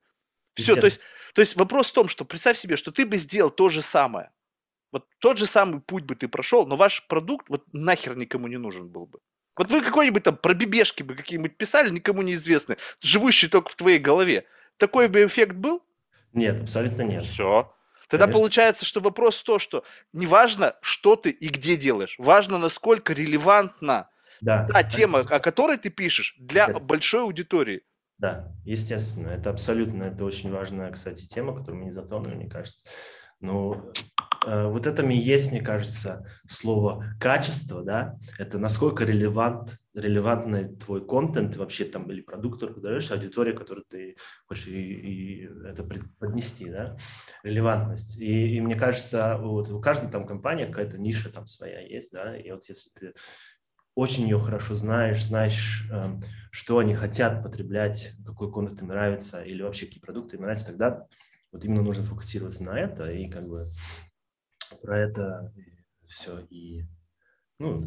[0.54, 1.00] Все, то есть,
[1.34, 4.30] то есть вопрос в том, что представь себе, что ты бы сделал то же самое.
[4.92, 8.58] Вот тот же самый путь бы ты прошел, но ваш продукт вот нахер никому не
[8.58, 9.20] нужен был бы.
[9.56, 13.98] Вот вы какой-нибудь там про бибешки бы какие-нибудь писали, никому неизвестные, живущие только в твоей
[13.98, 14.44] голове.
[14.76, 15.82] Такой бы эффект был?
[16.32, 17.24] Нет, абсолютно нет.
[17.24, 17.74] Все.
[18.08, 18.40] Тогда Конечно.
[18.40, 23.12] получается, что вопрос в том, что не важно, что ты и где делаешь, важно, насколько
[23.12, 24.08] релевантна
[24.40, 24.66] да.
[24.66, 27.82] та тема, о которой ты пишешь, для большой аудитории.
[28.18, 32.84] Да, естественно, это абсолютно, это очень важная, кстати, тема, которую мы не затронули, мне кажется.
[33.40, 33.92] Но э,
[34.44, 41.56] вот это и есть, мне кажется, слово качество, да, это насколько релевант, релевантный твой контент
[41.56, 45.84] вообще там или продукт, который подаешь, аудитория, которую ты хочешь и, и это
[46.18, 46.96] поднести, да,
[47.44, 48.18] релевантность.
[48.18, 52.36] И, и мне кажется, вот у каждой там компании какая-то ниша там своя есть, да,
[52.36, 53.14] и вот если ты
[53.94, 56.18] очень ее хорошо знаешь, знаешь, э,
[56.50, 61.06] что они хотят потреблять, какой контент им нравится или вообще какие продукты им нравятся, тогда
[61.52, 63.70] вот именно нужно фокусироваться на это и как бы
[64.80, 65.52] про это
[66.06, 66.84] все и
[67.58, 67.80] ну,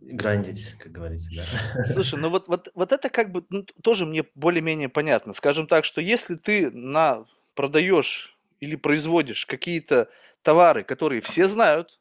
[0.00, 1.92] грандить, как говорится, да.
[1.92, 5.32] Слушай, ну вот, вот, вот это как бы ну, тоже мне более-менее понятно.
[5.32, 10.08] Скажем так, что если ты на продаешь или производишь какие-то
[10.42, 11.98] товары, которые все знают,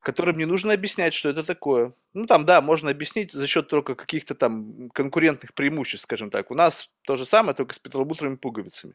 [0.00, 1.92] которым не нужно объяснять, что это такое.
[2.14, 6.50] Ну, там, да, можно объяснить за счет только каких-то там конкурентных преимуществ, скажем так.
[6.50, 8.94] У нас то же самое, только с петлобутрыми пуговицами.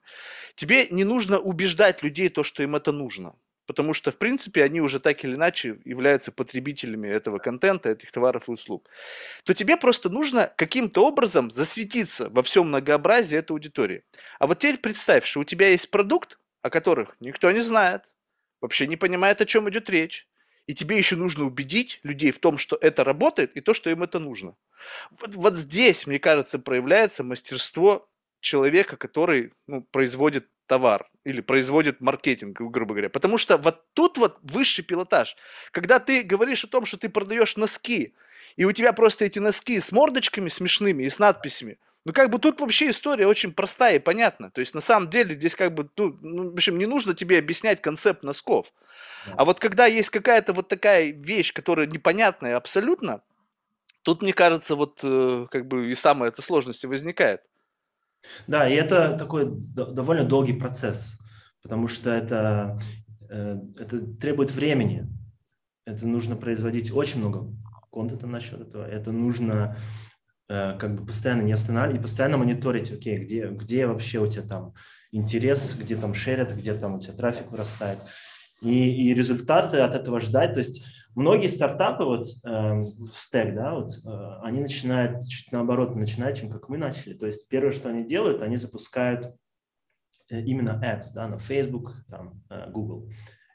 [0.55, 3.35] Тебе не нужно убеждать людей то, что им это нужно.
[3.65, 8.49] Потому что, в принципе, они уже так или иначе являются потребителями этого контента, этих товаров
[8.49, 8.89] и услуг.
[9.45, 14.03] То тебе просто нужно каким-то образом засветиться во всем многообразии этой аудитории.
[14.39, 18.03] А вот теперь представь, что у тебя есть продукт, о которых никто не знает,
[18.61, 20.27] вообще не понимает, о чем идет речь
[20.67, 24.03] и тебе еще нужно убедить людей в том, что это работает, и то, что им
[24.03, 24.55] это нужно.
[25.19, 32.59] Вот, вот здесь, мне кажется, проявляется мастерство человека, который ну, производит товар или производит маркетинг,
[32.59, 33.09] грубо говоря.
[33.09, 35.35] Потому что вот тут вот высший пилотаж.
[35.71, 38.13] Когда ты говоришь о том, что ты продаешь носки,
[38.55, 42.37] и у тебя просто эти носки с мордочками смешными и с надписями– ну, как бы
[42.37, 44.51] тут вообще история очень простая и понятна.
[44.51, 47.39] То есть, на самом деле, здесь как бы, ну, ну в общем, не нужно тебе
[47.39, 48.73] объяснять концепт носков.
[49.37, 53.21] А вот когда есть какая-то вот такая вещь, которая непонятная абсолютно,
[54.01, 57.43] тут, мне кажется, вот э, как бы и самая эта сложность возникает.
[58.47, 61.19] Да, и это такой довольно долгий процесс,
[61.61, 62.79] потому что это,
[63.29, 65.07] э, это требует времени.
[65.85, 67.53] Это нужно производить очень много
[67.91, 68.85] контента насчет этого.
[68.85, 69.75] Это нужно
[70.49, 74.43] Э, как бы постоянно не останавливать и постоянно мониторить, окей, где, где вообще у тебя
[74.43, 74.73] там
[75.11, 77.99] интерес, где там шерят, где там у тебя трафик вырастает.
[78.61, 80.53] И, и результаты от этого ждать.
[80.53, 85.95] То есть многие стартапы вот э, в стек, да, вот, э, они начинают чуть наоборот,
[85.95, 87.13] начинают, чем как мы начали.
[87.13, 89.35] То есть первое, что они делают, они запускают
[90.29, 93.09] э, именно ads, да, на Facebook, там, э, Google.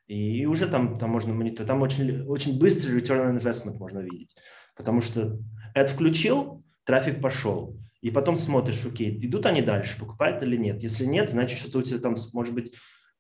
[0.06, 4.34] И уже там, там можно мониторить, там очень, очень быстрый return on investment можно видеть.
[4.74, 5.38] Потому что
[5.76, 7.78] ad включил, трафик пошел.
[8.00, 10.82] И потом смотришь, окей, идут они дальше, покупают или нет.
[10.82, 12.74] Если нет, значит, что-то у тебя там, может быть,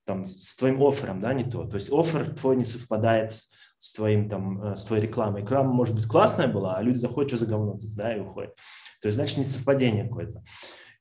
[0.04, 1.64] там, с твоим оффером, да, не то.
[1.64, 3.48] То есть оффер твой не совпадает с
[3.92, 5.42] твоим там, э, с твоей рекламой.
[5.42, 8.54] Реклама, может быть, классная была, а люди заходят, что за говно тут, да, и уходят.
[9.00, 10.42] То есть, значит, не совпадение какое-то.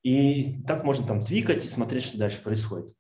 [0.04, 2.94] И так можно там твикать и смотреть, что дальше происходит.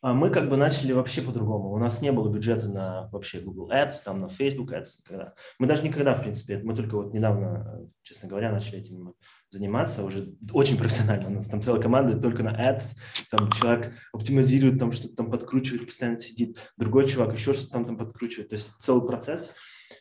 [0.00, 1.72] А мы как бы начали вообще по-другому.
[1.72, 5.34] У нас не было бюджета на вообще Google Ads, там на Facebook Ads никогда.
[5.58, 9.14] Мы даже никогда, в принципе, мы только вот недавно, честно говоря, начали этим
[9.50, 11.28] заниматься уже очень профессионально.
[11.28, 12.96] У нас там целая команда только на ads,
[13.30, 17.96] там человек оптимизирует, там что-то там подкручивает, постоянно сидит, другой чувак еще что-то там, там
[17.96, 18.50] подкручивает.
[18.50, 19.54] То есть целый процесс.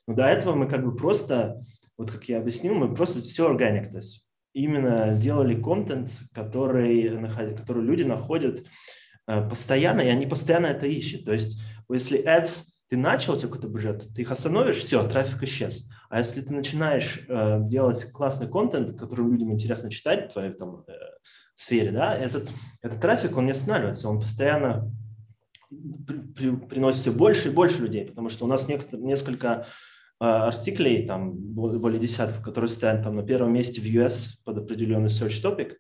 [0.06, 1.60] Но до этого мы как бы просто,
[1.98, 7.10] вот как я объяснил, мы просто все органик, то есть именно делали контент, который,
[7.56, 8.64] который люди находят э,
[9.28, 11.26] постоянно, и они постоянно это ищут.
[11.26, 11.60] То есть
[11.90, 15.86] если ads ты начал, у тебя какой-то бюджет, ты их остановишь, все, трафик исчез.
[16.10, 20.86] А если ты начинаешь э, делать классный контент, который людям интересно читать в твоей там,
[20.88, 20.92] э,
[21.54, 22.50] сфере, да, этот,
[22.82, 24.90] этот трафик, он не останавливается, он постоянно
[25.70, 29.66] при, при, приносит все больше и больше людей, потому что у нас некотор, несколько
[30.22, 35.10] э, артиклей, там более десятков, которые стоят там на первом месте в US под определенный
[35.10, 35.74] search topic,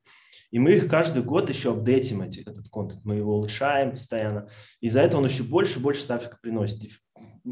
[0.51, 4.47] и мы их каждый год еще апдейтим, эти, этот контент, мы его улучшаем постоянно.
[4.79, 6.83] И за это он еще больше и больше трафика приносит.
[6.83, 6.91] И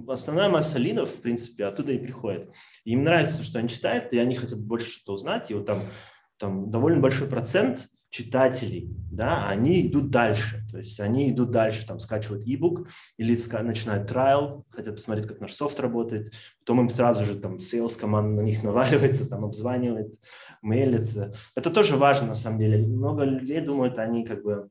[0.07, 2.49] основная масса лидов, в принципе, оттуда и приходит.
[2.85, 5.51] Им нравится, что они читают, и они хотят больше что-то узнать.
[5.51, 5.81] И вот там,
[6.37, 10.65] там довольно большой процент читателей, да, они идут дальше.
[10.71, 15.51] То есть они идут дальше, там, скачивают e-book или начинают trial, хотят посмотреть, как наш
[15.51, 16.31] софт работает.
[16.59, 20.17] Потом им сразу же там sales команда на них наваливается, там обзванивает,
[20.61, 21.33] мейлится.
[21.55, 22.87] Это тоже важно, на самом деле.
[22.87, 24.69] Много людей думают, они как бы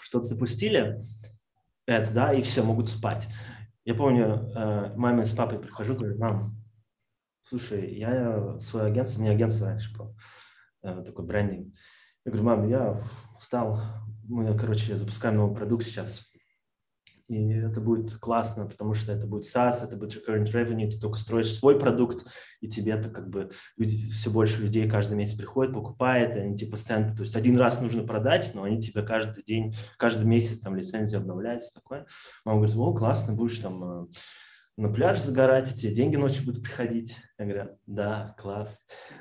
[0.00, 1.02] что-то запустили,
[1.88, 3.26] ads, да, и все, могут спать.
[3.84, 6.56] Я помню, э, маме с папой прихожу, говорю, мам,
[7.42, 10.14] слушай, я свое агентство, у меня агентство было,
[10.84, 11.74] э, такой брендинг.
[12.24, 13.02] Я говорю, мам, я
[13.36, 13.80] устал,
[14.28, 16.30] мы, короче, запускаем новый продукт сейчас,
[17.30, 21.18] и это будет классно, потому что это будет SaaS, это будет recurrent revenue, ты только
[21.18, 22.26] строишь свой продукт,
[22.60, 26.56] и тебе это как бы люди, все больше людей каждый месяц приходят, покупают, и они
[26.56, 30.58] тебе постоянно, то есть один раз нужно продать, но они тебе каждый день, каждый месяц
[30.58, 32.04] там лицензию обновляют, такое.
[32.44, 34.06] Мама говорит, о, классно, будешь там э,
[34.76, 37.16] на пляж загорать, и тебе деньги ночью будут приходить.
[37.38, 38.76] Я говорю, да, класс.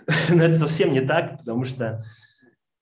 [0.29, 2.01] Но это совсем не так, потому что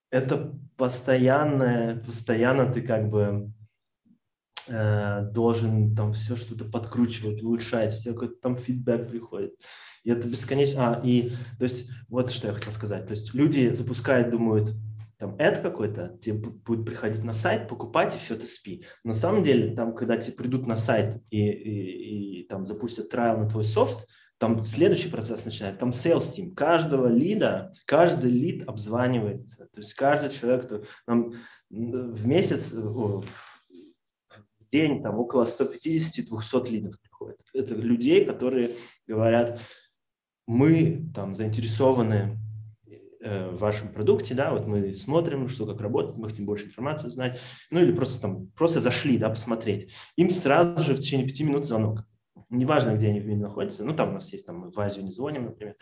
[0.09, 3.51] это постоянное, постоянно ты как бы
[4.69, 9.55] Э, должен там все что-то подкручивать, улучшать, все какой-то там фидбэк приходит.
[10.03, 10.91] И это бесконечно.
[10.91, 13.07] А, и то есть вот что я хотел сказать.
[13.07, 14.73] То есть люди запускают, думают,
[15.17, 18.83] там это какой-то, тебе будет приходить на сайт, покупать и все это спи.
[19.03, 23.37] На самом деле, там, когда тебе придут на сайт и, и, и там запустят трайл
[23.37, 26.53] на твой софт, там следующий процесс начинает, там sales team.
[26.53, 29.65] Каждого лида, каждый лид обзванивается.
[29.65, 31.33] То есть каждый человек, кто нам
[31.69, 32.73] в месяц,
[34.69, 37.39] день там около 150-200 лидов приходит.
[37.53, 38.71] Это людей, которые
[39.07, 39.59] говорят,
[40.45, 42.37] мы там заинтересованы
[43.21, 47.07] э, в вашем продукте, да, вот мы смотрим, что как работает, мы хотим больше информации
[47.07, 47.39] узнать,
[47.71, 49.91] ну или просто там, просто зашли, да, посмотреть.
[50.15, 52.05] Им сразу же в течение пяти минут звонок.
[52.49, 55.03] Неважно, где они в мире находятся, ну там у нас есть, там мы в Азию
[55.03, 55.75] не звоним, например,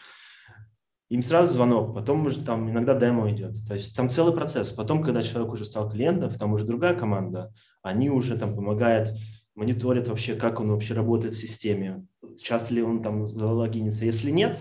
[1.10, 3.56] им сразу звонок, потом уже там иногда демо идет.
[3.68, 4.72] То есть там целый процесс.
[4.72, 9.13] Потом, когда человек уже стал клиентом, там уже другая команда, они уже там помогают,
[9.54, 12.06] мониторят вообще, как он вообще работает в системе,
[12.41, 14.04] часто ли он там логинится.
[14.04, 14.60] Если нет,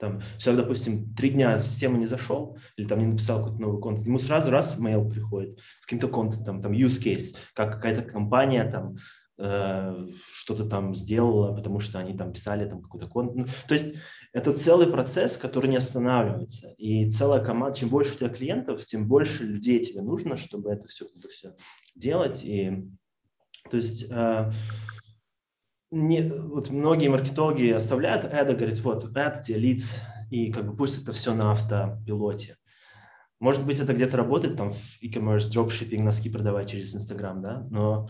[0.00, 3.80] там, человек, допустим, три дня в систему не зашел или там не написал какой-то новый
[3.80, 8.02] контент, ему сразу раз в mail приходит с каким-то контентом, там, use case, как какая-то
[8.02, 8.96] компания там
[9.38, 13.36] э, что-то там сделала, потому что они там писали там какой-то контент.
[13.36, 13.94] Ну, то есть
[14.32, 16.70] это целый процесс, который не останавливается.
[16.78, 20.88] И целая команда, чем больше у тебя клиентов, тем больше людей тебе нужно, чтобы это
[20.88, 21.54] все, это все
[21.94, 22.44] делать.
[22.44, 22.88] И,
[23.70, 24.50] то есть э,
[25.90, 31.02] не, вот многие маркетологи оставляют это, говорят, вот, это тебе лиц, и как бы пусть
[31.02, 32.56] это все на автопилоте.
[33.40, 38.08] Может быть, это где-то работает, там, в e-commerce, дропшиппинг, носки продавать через Инстаграм, да, но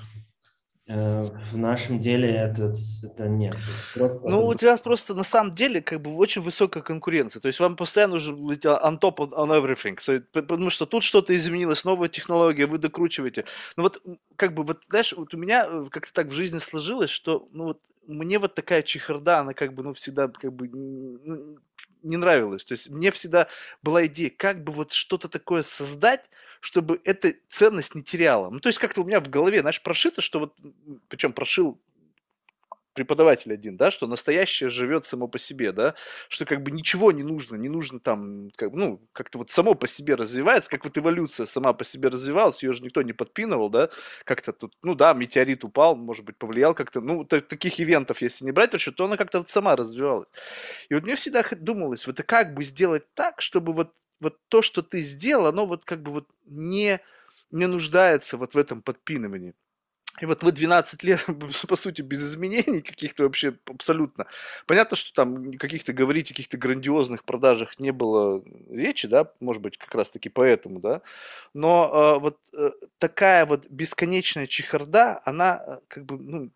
[0.87, 3.57] в нашем деле это, это нет.
[3.95, 4.21] Просто...
[4.29, 7.41] Ну, у тебя просто на самом деле как бы очень высокая конкуренция.
[7.41, 9.97] То есть вам постоянно нужно быть on top on everything.
[9.97, 13.47] So, потому что тут что-то изменилось, новая технология, вы докручиваете.
[13.77, 14.03] Ну вот
[14.37, 17.65] как бы, вот знаешь, вот у меня э, как-то так в жизни сложилось, что ну
[17.65, 20.69] вот мне вот такая чехарда, она как бы, ну, всегда как бы
[22.03, 22.65] не нравилась.
[22.65, 23.49] То есть мне всегда
[23.83, 26.29] была идея, как бы вот что-то такое создать,
[26.65, 28.49] чтобы эта ценность не теряла.
[28.49, 30.57] Ну, то есть как-то у меня в голове, знаешь, прошито, что вот,
[31.09, 31.79] причем прошил
[32.95, 35.95] преподаватель один, да, что настоящее живет само по себе, да,
[36.29, 39.87] что как бы ничего не нужно, не нужно там, как, ну, как-то вот само по
[39.87, 43.91] себе развивается, как вот эволюция сама по себе развивалась, ее же никто не подпинывал, да,
[44.25, 48.53] как-то тут, ну да, метеорит упал, может быть, повлиял как-то, ну, таких ивентов, если не
[48.53, 50.29] брать вообще, то она как-то вот сама развивалась.
[50.89, 53.91] И вот мне всегда думалось, вот как бы сделать так, чтобы вот,
[54.25, 57.01] вот то, что ты сделал, оно вот как бы вот не,
[57.51, 59.55] не нуждается вот в этом подпинывании.
[60.21, 61.25] И вот мы 12 лет,
[61.69, 64.27] по сути, без изменений каких-то вообще абсолютно.
[64.67, 69.95] Понятно, что там каких-то говорить каких-то грандиозных продажах не было речи, да, может быть, как
[69.95, 71.03] раз-таки поэтому, да.
[71.53, 76.51] Но э, вот э, такая вот бесконечная чехарда, она э, как бы, ну,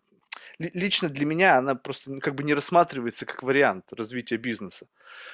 [0.59, 4.87] лично для меня она просто как бы не рассматривается как вариант развития бизнеса.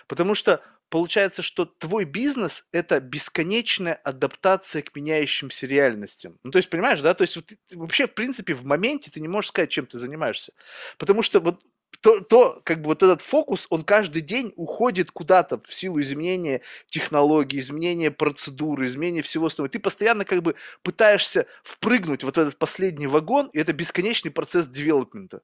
[0.08, 6.40] Потому что получается, что твой бизнес– это бесконечная адаптация к меняющимся реальностям.
[6.44, 7.14] Ну, то есть, понимаешь, да?
[7.14, 10.54] То есть, вот, вообще, в принципе, в моменте ты не можешь сказать, чем ты занимаешься.
[10.98, 11.62] Потому что вот
[12.02, 16.62] то, то, как бы вот этот фокус, он каждый день уходит куда-то в силу изменения
[16.86, 19.72] технологий, изменения процедуры, изменения всего остального.
[19.72, 24.68] Ты постоянно как бы пытаешься впрыгнуть вот в этот последний вагон, и это бесконечный процесс
[24.68, 25.42] девелопмента.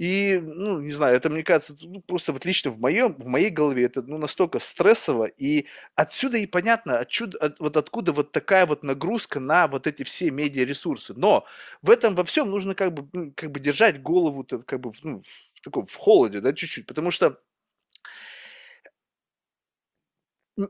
[0.00, 3.50] И, ну, не знаю, это, мне кажется, ну, просто вот лично в, моем, в моей
[3.50, 8.64] голове это ну, настолько стрессово, и отсюда и понятно, отчуда, от, вот откуда вот такая
[8.64, 11.12] вот нагрузка на вот эти все медиаресурсы.
[11.12, 11.44] Но
[11.82, 15.20] в этом во всем нужно как бы, ну, как бы держать голову как бы ну,
[15.54, 17.38] в, таком, в холоде, да, чуть-чуть, потому что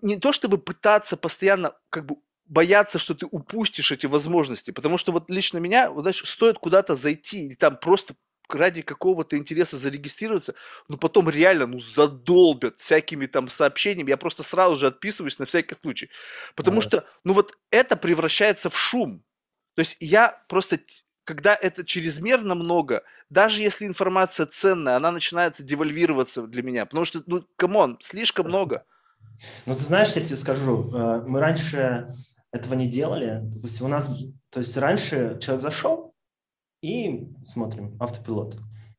[0.03, 2.17] не то чтобы пытаться постоянно как бы
[2.47, 6.97] бояться, что ты упустишь эти возможности, потому что вот лично меня, вот, знаешь, стоит куда-то
[6.97, 8.15] зайти или там просто
[8.55, 10.55] ради какого-то интереса зарегистрироваться,
[10.89, 14.11] но потом реально, ну, задолбят всякими там сообщениями.
[14.11, 16.11] Я просто сразу же отписываюсь на всякий случай.
[16.55, 16.83] Потому да.
[16.83, 19.25] что, ну, вот это превращается в шум.
[19.75, 20.79] То есть я просто
[21.25, 27.23] когда это чрезмерно много, даже если информация ценная, она начинается девальвироваться для меня, потому что,
[27.27, 28.85] ну, come on, слишком много.
[29.65, 32.09] Ну, ты знаешь, я тебе скажу, э, мы раньше
[32.53, 33.39] этого не делали.
[33.43, 34.15] Допустим, у нас,
[34.51, 36.10] то есть раньше человек зашел,
[36.83, 38.59] и смотрим автопилот.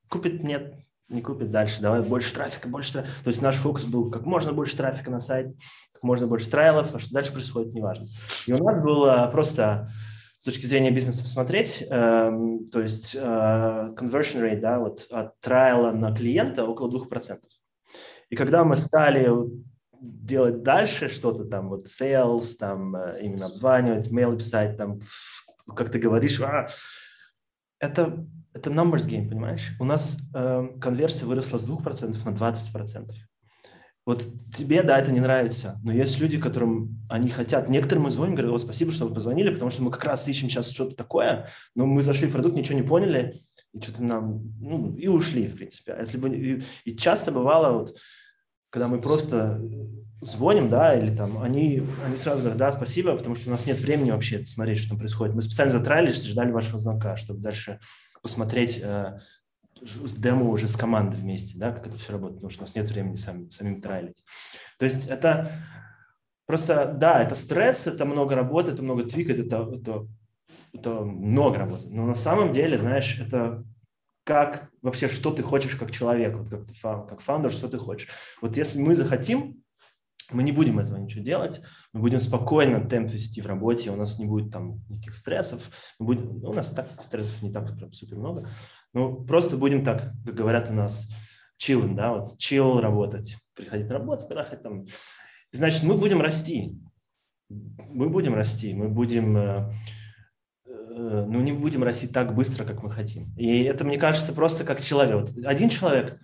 [0.10, 0.76] Купит, нет,
[1.10, 3.24] не купит дальше, давай больше трафика, больше трафика.
[3.24, 5.56] То есть наш фокус был как можно больше трафика на сайт,
[5.92, 8.08] как можно больше трайлов, а что дальше происходит, неважно.
[8.48, 9.90] И у нас было просто
[10.40, 12.32] с точки зрения бизнеса посмотреть, э,
[12.72, 17.38] то есть э, conversion rate, да, вот от трайла на клиента около 2%.
[18.30, 19.30] И когда мы стали
[20.02, 25.00] делать дальше что-то там, вот sales, там э, именно обзванивать, mail писать, там,
[25.76, 26.68] как ты говоришь, а,
[27.82, 29.76] это, это numbers game, понимаешь?
[29.80, 33.12] У нас э, конверсия выросла с 2% на 20%.
[34.06, 34.26] Вот
[34.56, 37.70] тебе, да, это не нравится, но есть люди, которым они хотят.
[37.70, 40.72] Некоторым мы звоним, говорят, спасибо, что вы позвонили, потому что мы как раз ищем сейчас
[40.72, 45.08] что-то такое, но мы зашли в продукт, ничего не поняли, и что-то нам, ну, и
[45.08, 45.94] ушли, в принципе.
[45.94, 47.96] А если бы, и, и часто бывало, вот,
[48.72, 49.62] когда мы просто
[50.22, 53.80] звоним, да, или там, они, они сразу говорят, да, спасибо, потому что у нас нет
[53.80, 55.36] времени вообще смотреть, что там происходит.
[55.36, 57.80] Мы специально затралились, ждали вашего звонка, чтобы дальше
[58.22, 59.20] посмотреть э,
[59.82, 62.90] демо уже с командой вместе, да, как это все работает, потому что у нас нет
[62.90, 64.24] времени сам, самим трайлить.
[64.78, 65.52] То есть это
[66.46, 70.08] просто, да, это стресс, это много работы, это много твикать, это, это,
[70.72, 71.88] это много работы.
[71.90, 73.66] Но на самом деле, знаешь, это
[74.24, 78.10] как вообще, что ты хочешь как человек, вот как, ты, как фаундер, что ты хочешь.
[78.42, 79.64] Вот если мы захотим,
[80.30, 81.62] мы не будем этого ничего делать,
[81.94, 85.70] мы будем спокойно темп вести в работе, у нас не будет там никаких стрессов,
[86.00, 88.48] мы будем, ну, у нас так стрессов не так прям супер много,
[88.94, 91.10] ну, просто будем так, как говорят у нас,
[91.58, 94.86] чиллин, да, вот чилл работать, приходить на работу, когда хоть там,
[95.52, 96.80] значит, мы будем расти,
[97.50, 99.74] мы будем расти, мы будем, э,
[100.94, 103.34] ну, не будем расти так быстро, как мы хотим.
[103.38, 105.22] И это, мне кажется, просто как человек.
[105.22, 106.20] Вот один человек,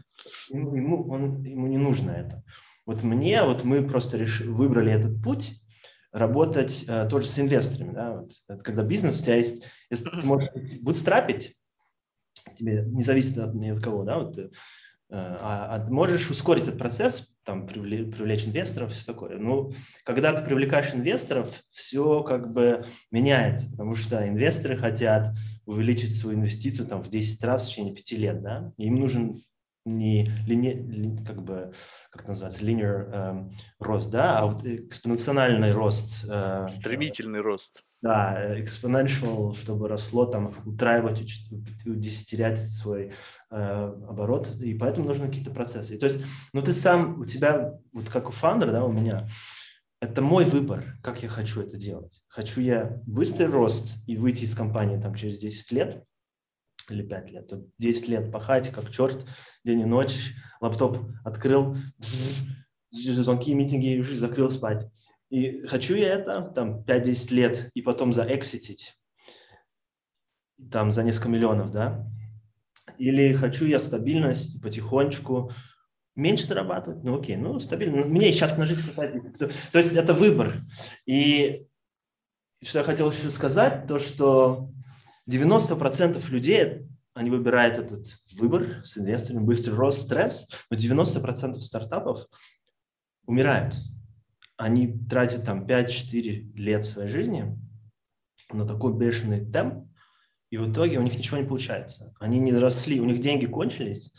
[0.50, 2.44] ему, он, ему не нужно это.
[2.86, 5.62] Вот мне, вот мы просто решили, выбрали этот путь,
[6.12, 7.94] работать э, тоже с инвесторами.
[7.94, 8.14] Да?
[8.14, 10.50] Вот, это когда бизнес у тебя есть, если ты можешь
[10.82, 11.56] бутстрапить,
[12.58, 14.50] тебе не зависит от ни от кого, да, вот, э,
[15.10, 19.38] а, а можешь ускорить этот процесс, там, привлечь, инвесторов, все такое.
[19.38, 19.72] Ну,
[20.04, 25.30] когда ты привлекаешь инвесторов, все как бы меняется, потому что инвесторы хотят
[25.66, 29.42] увеличить свою инвестицию там в 10 раз в течение 5 лет, да, им нужен
[29.88, 31.72] не лини, как бы,
[32.12, 36.26] как называется, linear э, рост, да, а вот экспоненциальный рост.
[36.30, 37.84] Э, Стремительный рост.
[38.02, 41.24] Да, exponential, чтобы росло, там, утраивать,
[41.84, 43.12] удесятерять свой
[43.50, 45.96] э, оборот, и поэтому нужны какие-то процессы.
[45.96, 46.22] И, то есть,
[46.54, 49.28] ну, ты сам, у тебя, вот как у фаундера, да, у меня,
[50.00, 52.22] это мой выбор, как я хочу это делать.
[52.28, 56.04] Хочу я быстрый рост и выйти из компании там через 10 лет,
[56.90, 57.48] или 5 лет.
[57.48, 59.26] Тут 10 лет пахать, как черт,
[59.64, 61.76] день и ночь, лаптоп открыл,
[62.90, 64.88] звонки, митинги, закрыл спать.
[65.30, 68.96] И хочу я это, там, 5-10 лет, и потом заэкситить,
[70.72, 72.08] там, за несколько миллионов, да?
[72.98, 75.52] Или хочу я стабильность, потихонечку,
[76.16, 79.38] меньше зарабатывать, ну окей, ну стабильно, мне сейчас на жизнь хватает.
[79.38, 80.56] То есть это выбор.
[81.06, 81.68] И
[82.64, 84.72] что я хотел еще сказать, то что
[85.30, 92.28] 90% людей, они выбирают этот выбор с инвесторами, быстрый рост, стресс, но 90% стартапов
[93.26, 93.76] умирают.
[94.56, 97.60] Они тратят там 5-4 лет своей жизни
[98.52, 99.88] на такой бешеный темп,
[100.50, 102.14] и в итоге у них ничего не получается.
[102.20, 104.14] Они не доросли, у них деньги кончились,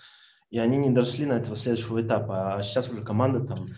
[0.50, 2.54] и они не доросли на этого следующего этапа.
[2.54, 3.68] А сейчас уже команда там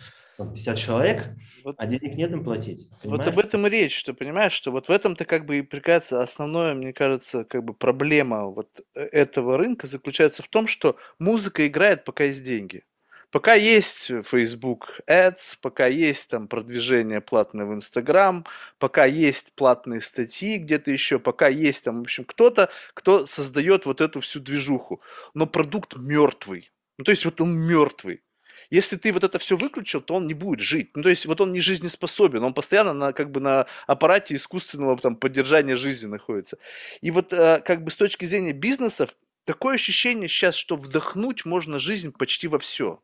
[0.45, 1.29] 50 человек,
[1.63, 2.89] вот, а денег нет им платить.
[3.01, 3.25] Понимаешь?
[3.25, 6.21] Вот об этом и речь, что понимаешь, что вот в этом-то как бы и прикается
[6.21, 11.67] основное, мне кажется, как бы проблема вот э, этого рынка заключается в том, что музыка
[11.67, 12.83] играет, пока есть деньги.
[13.31, 18.45] Пока есть Facebook Ads, пока есть там продвижение платное в Instagram,
[18.77, 24.01] пока есть платные статьи где-то еще, пока есть там, в общем, кто-то, кто создает вот
[24.01, 25.01] эту всю движуху.
[25.33, 26.71] Но продукт мертвый.
[26.97, 28.21] Ну, то есть вот он мертвый.
[28.69, 30.91] Если ты вот это все выключил, то он не будет жить.
[30.95, 34.97] Ну, то есть вот он не жизнеспособен, он постоянно на, как бы на аппарате искусственного
[34.97, 36.57] там, поддержания жизни находится.
[37.01, 41.79] И вот э, как бы с точки зрения бизнесов, такое ощущение сейчас, что вдохнуть можно
[41.79, 43.01] жизнь почти во все.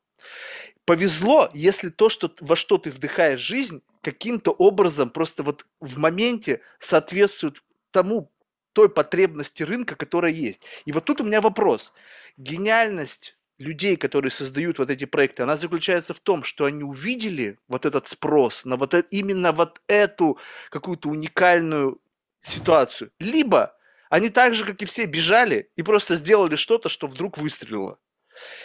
[0.85, 6.61] Повезло, если то, что, во что ты вдыхаешь жизнь, каким-то образом просто вот в моменте
[6.79, 8.31] соответствует тому,
[8.73, 10.61] той потребности рынка, которая есть.
[10.85, 11.93] И вот тут у меня вопрос.
[12.37, 17.85] Гениальность людей, которые создают вот эти проекты, она заключается в том, что они увидели вот
[17.85, 20.37] этот спрос на вот это, именно вот эту
[20.69, 21.99] какую-то уникальную
[22.41, 23.11] ситуацию.
[23.19, 23.75] Либо
[24.09, 27.97] они так же, как и все, бежали и просто сделали что-то, что вдруг выстрелило.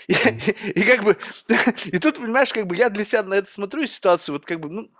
[0.07, 0.13] И,
[0.75, 1.17] и как бы,
[1.87, 4.69] и тут, понимаешь, как бы я для себя на это смотрю ситуацию, вот как бы,
[4.69, 4.91] ну,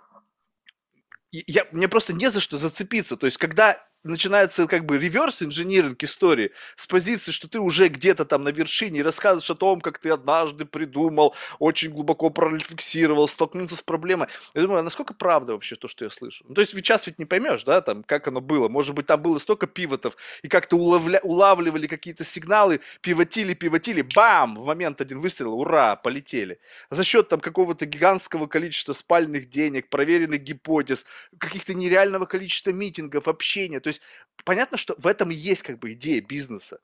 [1.31, 3.17] я, мне просто не за что зацепиться.
[3.17, 8.25] То есть, когда начинается как бы реверс инжиниринг истории с позиции, что ты уже где-то
[8.25, 13.75] там на вершине и рассказываешь о том, как ты однажды придумал, очень глубоко прорефлексировал, столкнулся
[13.75, 14.27] с проблемой.
[14.53, 16.45] Я думаю, а насколько правда вообще то, что я слышу?
[16.47, 18.67] Ну, то есть сейчас ведь не поймешь, да, там, как оно было.
[18.67, 21.19] Может быть, там было столько пивотов, и как-то улавля...
[21.23, 26.59] улавливали какие-то сигналы, пивотили, пивотили, бам, в момент один выстрел, ура, полетели.
[26.89, 31.05] За счет там какого-то гигантского количества спальных денег, проверенных гипотез,
[31.37, 33.79] каких-то нереального количества митингов, общения.
[33.79, 34.01] То есть
[34.43, 36.79] понятно, что в этом и есть как бы идея бизнеса,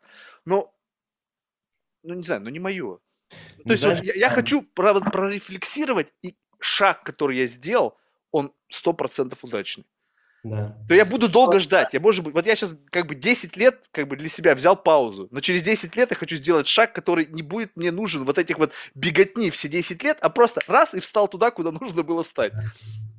[0.45, 0.73] но,
[2.03, 2.97] ну не знаю, ну не мое.
[3.29, 3.35] То
[3.65, 7.97] ну, есть знаешь, вот я, я хочу про, прорефлексировать, и шаг, который я сделал,
[8.31, 9.85] он сто процентов удачный.
[10.43, 10.77] Да.
[10.87, 11.93] То я буду долго ждать.
[11.93, 14.75] Я, может быть, вот я сейчас как бы 10 лет как бы для себя взял
[14.77, 18.37] паузу, но через 10 лет я хочу сделать шаг, который не будет мне нужен вот
[18.37, 22.23] этих вот беготни все 10 лет, а просто раз и встал туда, куда нужно было
[22.23, 22.53] встать.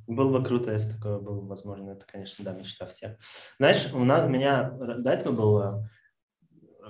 [0.07, 1.91] Было бы круто, если такое было возможно.
[1.91, 3.17] Это, конечно, да, мечта всех.
[3.57, 5.89] Знаешь, у, нас, у меня до этого было,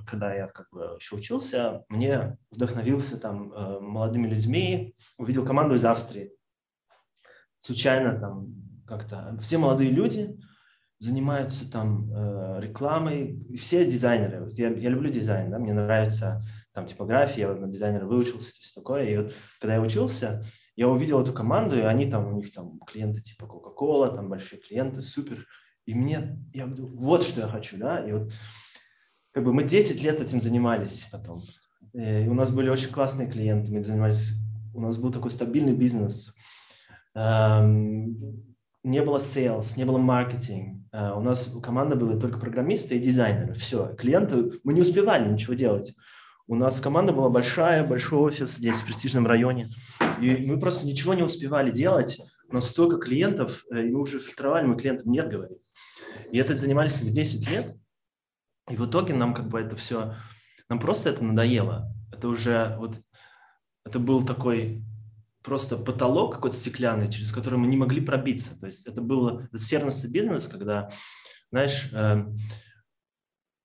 [0.06, 5.86] когда я как бы еще учился, мне вдохновился там э, молодыми людьми, увидел команду из
[5.86, 6.32] Австрии.
[7.60, 8.48] Случайно там
[8.88, 10.38] как-то все молодые люди
[11.00, 14.48] занимаются там э, рекламой, все дизайнеры.
[14.52, 16.42] Я, я люблю дизайн, да, мне нравится
[16.74, 19.06] там типография, я на дизайнера выучился, все такое.
[19.06, 20.44] И вот когда я учился,
[20.82, 24.60] я увидел эту команду, и они там, у них там клиенты типа Coca-Cola, там большие
[24.60, 25.46] клиенты, супер.
[25.86, 28.34] И мне, я вот что я хочу, да, и вот
[29.32, 31.44] как бы мы 10 лет этим занимались потом.
[31.94, 34.32] Э, и у нас были очень классные клиенты, мы занимались,
[34.74, 36.34] у нас был такой стабильный бизнес.
[37.14, 38.18] Эм,
[38.84, 40.84] не было sales, не было маркетинг.
[40.92, 43.54] Э, у нас команда была только программисты и дизайнеры.
[43.54, 45.94] Все, клиенты, мы не успевали ничего делать.
[46.48, 49.70] У нас команда была большая, большой офис здесь, в престижном районе.
[50.22, 54.66] И мы просто ничего не успевали делать, но столько клиентов, э, и мы уже фильтровали,
[54.66, 55.58] мы клиентам нет говорим.
[56.32, 57.76] И это занимались мы 10 лет,
[58.70, 60.16] и в итоге нам как бы это все,
[60.70, 61.94] нам просто это надоело.
[62.12, 63.00] Это уже вот,
[63.86, 64.84] это был такой
[65.44, 68.60] просто потолок какой-то стеклянный, через который мы не могли пробиться.
[68.60, 70.92] То есть это был сервисный бизнес, когда,
[71.52, 72.26] знаешь, э,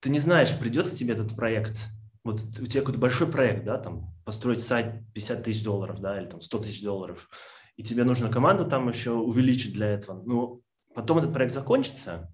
[0.00, 1.86] ты не знаешь, придет ли тебе этот проект,
[2.26, 6.28] вот у тебя какой-то большой проект, да, там, построить сайт 50 тысяч долларов, да, или
[6.28, 7.30] там 100 тысяч долларов,
[7.76, 10.22] и тебе нужно команду там еще увеличить для этого.
[10.24, 10.62] Ну,
[10.94, 12.32] потом этот проект закончится,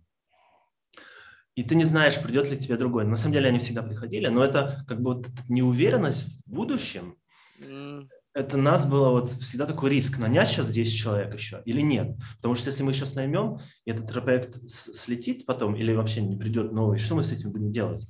[1.55, 3.05] и ты не знаешь, придет ли тебе другой.
[3.05, 7.17] На самом деле они всегда приходили, но это как бы вот неуверенность в будущем,
[7.61, 8.09] mm.
[8.33, 12.17] это нас было вот всегда такой риск, нанять сейчас 10 человек еще или нет.
[12.37, 16.73] Потому что если мы сейчас наймем, и этот проект слетит потом или вообще не придет
[16.73, 18.07] новый, что мы с этим будем делать?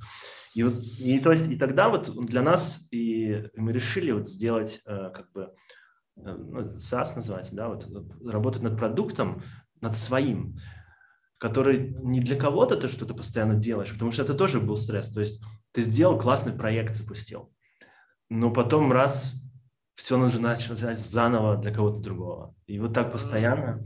[0.54, 4.82] И, вот, и, то есть, и тогда вот для нас и мы решили вот сделать
[4.86, 5.52] э, как бы
[6.16, 7.88] э, ну, SaaS назвать, да, вот
[8.24, 9.42] работать над продуктом,
[9.80, 10.56] над своим,
[11.38, 15.10] который не для кого-то ты что-то постоянно делаешь, потому что это тоже был стресс.
[15.10, 15.42] То есть
[15.72, 17.52] ты сделал классный проект, запустил,
[18.28, 19.34] но потом раз
[19.94, 22.54] все нужно начать заново для кого-то другого.
[22.66, 23.84] И вот так постоянно.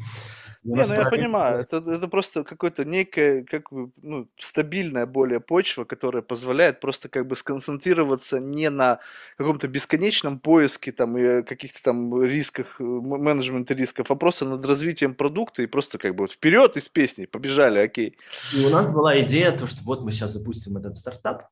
[0.66, 5.84] Не, ну я понимаю, это, это просто какое-то некое, как бы, ну, стабильная более почва,
[5.84, 8.98] которая позволяет просто как бы сконцентрироваться не на
[9.36, 15.62] каком-то бесконечном поиске там и каких-то там рисках, менеджмента рисков, а просто над развитием продукта
[15.62, 18.18] и просто как бы вот вперед из песни, побежали, окей.
[18.52, 21.44] И у нас была идея, то, что вот мы сейчас запустим этот стартап,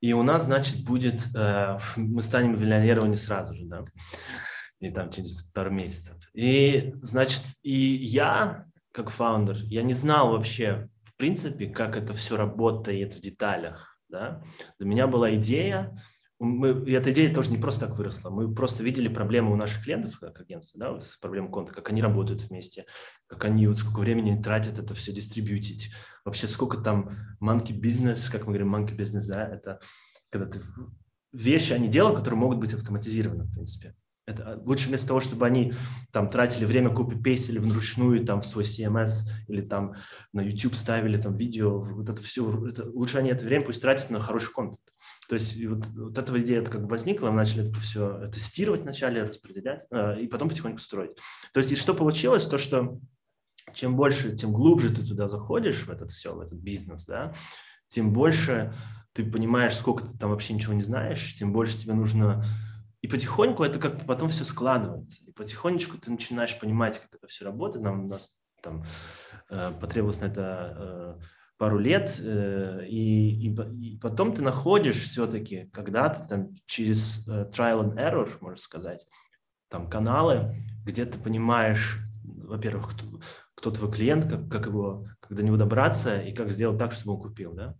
[0.00, 3.84] и у нас, значит, будет, э, мы станем миллионерами сразу же, да
[4.80, 6.16] и там через пару месяцев.
[6.34, 12.36] И, значит, и я, как фаундер, я не знал вообще, в принципе, как это все
[12.36, 14.42] работает в деталях, да.
[14.78, 15.98] У меня была идея,
[16.38, 18.30] мы, и эта идея тоже не просто так выросла.
[18.30, 22.00] Мы просто видели проблемы у наших клиентов, как агентство, да, вот проблемы конта, как они
[22.00, 22.86] работают вместе,
[23.26, 25.90] как они, вот сколько времени тратят это все дистрибьютить,
[26.24, 27.10] вообще сколько там
[27.42, 29.80] monkey бизнес, как мы говорим, monkey бизнес, да, это
[30.30, 30.60] когда ты
[31.32, 33.94] вещи они делают, которые могут быть автоматизированы, в принципе.
[34.28, 35.72] Это а, лучше вместо того, чтобы они
[36.12, 39.94] там тратили время, копипейстили вручную там в свой CMS или там
[40.32, 44.10] на YouTube ставили там видео, вот это все, это, лучше они это время пусть тратят
[44.10, 44.82] на хороший контент.
[45.28, 48.82] То есть вот, вот эта идея это как бы возникла, мы начали это все тестировать
[48.82, 51.16] вначале, распределять, э, и потом потихоньку строить.
[51.52, 52.98] То есть и что получилось, то что
[53.74, 57.34] чем больше, тем глубже ты туда заходишь, в этот все, в этот бизнес, да,
[57.88, 58.74] тем больше
[59.12, 62.44] ты понимаешь, сколько ты там вообще ничего не знаешь, тем больше тебе нужно
[63.00, 65.24] и потихоньку это как-то потом все складывается.
[65.24, 67.84] И потихонечку ты начинаешь понимать, как это все работает.
[67.84, 68.84] Нам у нас там
[69.50, 71.22] э, потребовалось на это э,
[71.58, 77.84] пару лет, э, и, и, и потом ты находишь все-таки когда-то там через э, trial
[77.84, 79.06] and error, можно сказать,
[79.68, 83.20] там каналы, где ты понимаешь, во-первых, кто,
[83.54, 87.14] кто твой клиент, как, как его, как до него добраться и как сделать так, чтобы
[87.14, 87.76] он купил, да.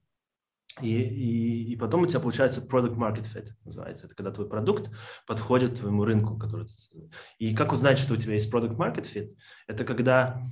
[0.80, 4.06] И, и, и потом у тебя получается product market fit, называется.
[4.06, 4.90] Это когда твой продукт
[5.26, 6.36] подходит твоему рынку.
[6.36, 6.68] Который...
[7.38, 9.34] И как узнать, что у тебя есть product market fit?
[9.66, 10.42] Это когда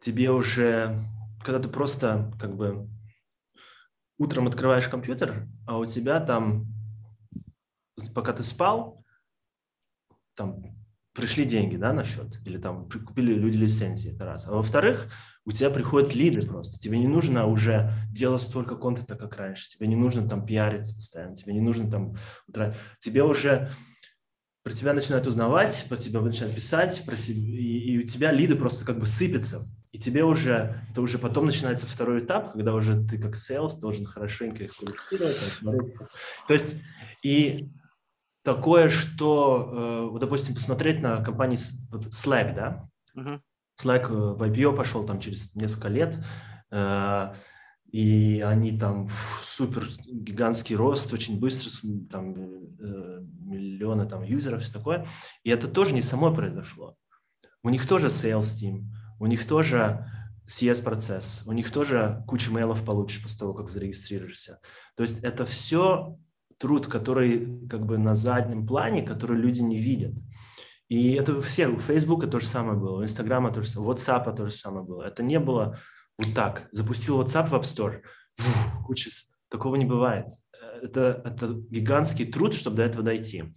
[0.00, 1.02] тебе уже,
[1.42, 2.88] когда ты просто как бы
[4.18, 6.66] утром открываешь компьютер, а у тебя там,
[8.14, 9.04] пока ты спал,
[10.34, 10.75] там
[11.16, 14.46] пришли деньги да, на счет, или там купили люди лицензии, это раз.
[14.46, 15.08] А во-вторых,
[15.44, 16.78] у тебя приходят лиды просто.
[16.78, 19.68] Тебе не нужно уже делать столько контента, как раньше.
[19.68, 21.36] Тебе не нужно там пиариться постоянно.
[21.36, 22.16] Тебе не нужно там...
[23.00, 23.70] Тебе уже
[24.62, 28.56] про тебя начинают узнавать, про тебя начинают писать, про тебя, и, и у тебя лиды
[28.56, 29.68] просто как бы сыпятся.
[29.92, 34.04] И тебе уже, это уже потом начинается второй этап, когда уже ты как sales должен
[34.04, 35.36] хорошенько их корректировать.
[36.48, 36.82] То есть,
[37.22, 37.70] и
[38.46, 42.88] такое, что, э, допустим, посмотреть на компании Slack, да?
[43.16, 43.40] Uh-huh.
[43.82, 46.16] Slack э, в IPO пошел там через несколько лет,
[46.70, 47.34] э,
[47.90, 49.08] и они там
[49.42, 51.70] супер гигантский рост, очень быстро,
[52.08, 52.34] там
[53.40, 55.08] миллионы там юзеров, все такое.
[55.42, 56.94] И это тоже не само произошло.
[57.64, 58.84] У них тоже sales team,
[59.18, 60.08] у них тоже
[60.46, 64.60] CS-процесс, у них тоже кучу мейлов получишь после того, как зарегистрируешься.
[64.94, 66.16] То есть это все
[66.58, 70.14] труд, который как бы на заднем плане, который люди не видят.
[70.88, 73.94] И это все, у Фейсбука то же самое было, у Инстаграма то же самое, у
[73.94, 75.02] WhatsApp то же самое было.
[75.02, 75.78] Это не было
[76.18, 76.68] вот так.
[76.72, 78.02] Запустил WhatsApp в App Store,
[78.84, 79.10] куча,
[79.48, 80.26] такого не бывает.
[80.82, 83.52] Это, это гигантский труд, чтобы до этого дойти.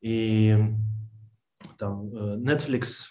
[0.00, 0.56] И
[1.78, 3.04] там э, Netflix,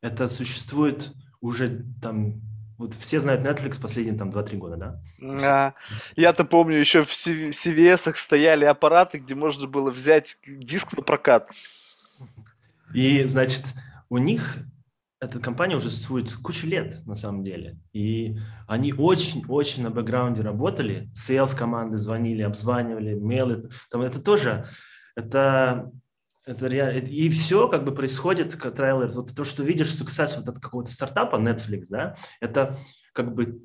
[0.00, 2.40] это существует уже там
[2.78, 5.02] вот все знают Netflix последние там 2-3 года, да?
[5.44, 5.74] А,
[6.16, 11.48] я-то помню, еще в CVS стояли аппараты, где можно было взять диск на прокат.
[12.94, 13.74] И, значит,
[14.08, 14.58] у них
[15.20, 17.78] эта компания уже существует кучу лет, на самом деле.
[17.92, 21.10] И они очень-очень на бэкграунде работали.
[21.14, 23.68] Sales команды звонили, обзванивали, мейлы.
[23.90, 24.66] Там это тоже,
[25.14, 25.90] это
[26.46, 26.98] это реально.
[27.00, 29.08] И все как бы происходит, как трейлер.
[29.08, 32.78] Вот то, что видишь success вот от какого-то стартапа, Netflix, да, это
[33.12, 33.60] как бы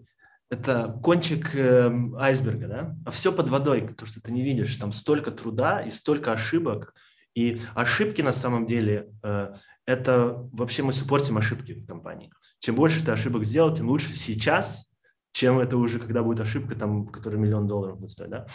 [0.49, 4.91] это кончик э, айсберга, да, а все под водой, то, что ты не видишь, там
[4.91, 6.93] столько труда и столько ошибок,
[7.33, 9.53] и ошибки на самом деле э,
[9.85, 12.33] это вообще мы суппортим ошибки в компании.
[12.59, 14.91] Чем больше ты ошибок сделал, тем лучше сейчас,
[15.31, 18.45] чем это уже, когда будет ошибка, там, которая миллион долларов будет стоить, да,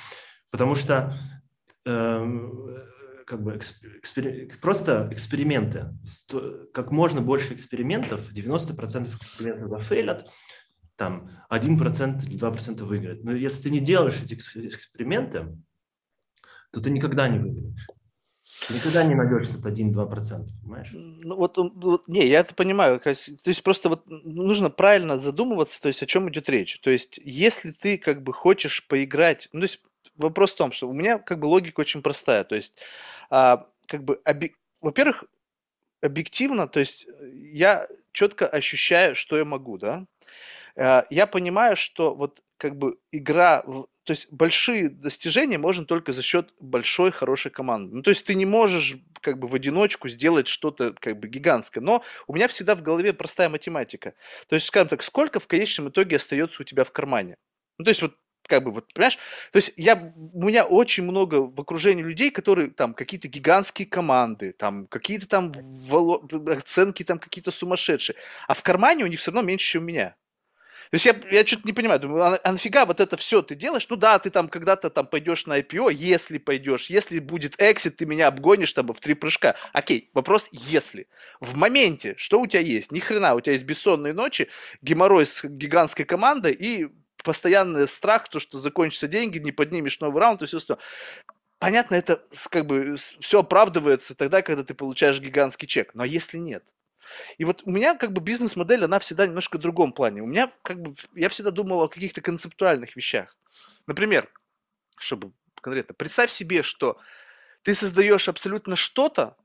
[0.50, 1.14] потому что
[1.86, 2.86] э,
[3.26, 4.48] как бы экспери...
[4.60, 5.92] просто эксперименты.
[6.72, 10.30] Как можно больше экспериментов, 90% экспериментов зафейлят,
[10.96, 13.24] там 1% или 2% выиграют.
[13.24, 15.58] Но если ты не делаешь эти эксперименты,
[16.70, 17.86] то ты никогда не выиграешь.
[18.70, 20.90] никогда не найдешь этот 1-2%, понимаешь?
[20.92, 23.00] Ну вот, вот, не, я это понимаю.
[23.00, 26.78] То есть просто вот нужно правильно задумываться, то есть о чем идет речь.
[26.80, 29.82] То есть если ты как бы хочешь поиграть, ну то есть
[30.16, 32.44] вопрос в том, что у меня как бы логика очень простая.
[32.44, 32.74] То есть
[33.30, 34.54] а, как бы, оби...
[34.80, 35.24] во-первых,
[36.02, 40.06] объективно, то есть э, я четко ощущаю, что я могу, да.
[40.76, 46.22] Э, я понимаю, что вот как бы игра, то есть большие достижения можно только за
[46.22, 47.94] счет большой хорошей команды.
[47.94, 51.82] Ну, то есть ты не можешь как бы в одиночку сделать что-то как бы гигантское.
[51.82, 54.14] Но у меня всегда в голове простая математика.
[54.48, 57.36] То есть, скажем так, сколько в конечном итоге остается у тебя в кармане?
[57.78, 58.14] Ну, то есть вот
[58.46, 59.18] как бы, вот, понимаешь?
[59.52, 64.52] То есть я, у меня очень много в окружении людей, которые там какие-то гигантские команды,
[64.52, 65.52] там какие-то там
[65.88, 66.26] вало...
[66.48, 68.16] оценки там какие-то сумасшедшие,
[68.48, 70.16] а в кармане у них все равно меньше, чем у меня.
[70.90, 73.54] То есть я, я что-то не понимаю, думаю, а, а нафига вот это все ты
[73.54, 73.86] делаешь?
[73.88, 78.06] Ну да, ты там когда-то там пойдешь на IPO, если пойдешь, если будет эксит, ты
[78.06, 79.56] меня обгонишь там в три прыжка.
[79.72, 81.08] Окей, вопрос если.
[81.40, 82.92] В моменте, что у тебя есть?
[82.92, 84.48] Ни хрена, у тебя есть бессонные ночи,
[84.80, 86.88] геморрой с гигантской командой и
[87.22, 90.84] постоянный страх, то, что закончатся деньги, не поднимешь новый раунд и все остальное.
[91.58, 95.94] Понятно, это как бы все оправдывается тогда, когда ты получаешь гигантский чек.
[95.94, 96.64] Но если нет?
[97.38, 100.22] И вот у меня как бы бизнес-модель, она всегда немножко в другом плане.
[100.22, 103.36] У меня как бы, я всегда думал о каких-то концептуальных вещах.
[103.86, 104.28] Например,
[104.98, 106.98] чтобы конкретно, представь себе, что
[107.62, 109.36] ты создаешь абсолютно что-то,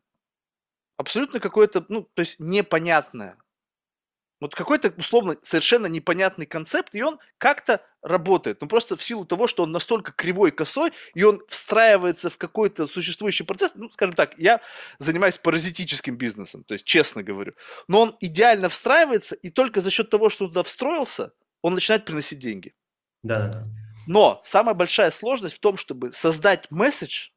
[0.97, 3.37] абсолютно какое-то, ну, то есть непонятное,
[4.41, 8.59] вот какой-то, условно, совершенно непонятный концепт, и он как-то работает.
[8.59, 12.87] Ну, просто в силу того, что он настолько кривой, косой, и он встраивается в какой-то
[12.87, 13.73] существующий процесс.
[13.75, 14.59] Ну, скажем так, я
[14.97, 17.53] занимаюсь паразитическим бизнесом, то есть честно говорю.
[17.87, 21.31] Но он идеально встраивается, и только за счет того, что он туда встроился,
[21.61, 22.73] он начинает приносить деньги.
[23.21, 23.67] Да.
[24.07, 27.29] Но самая большая сложность в том, чтобы создать месседж,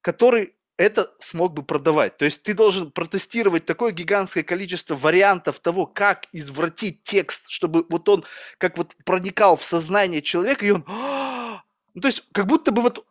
[0.00, 2.16] который это смог бы продавать.
[2.16, 8.08] То есть ты должен протестировать такое гигантское количество вариантов того, как извратить текст, чтобы вот
[8.08, 8.24] он
[8.58, 10.84] как вот проникал в сознание человека, и он...
[11.94, 13.06] Ну, то есть как будто бы вот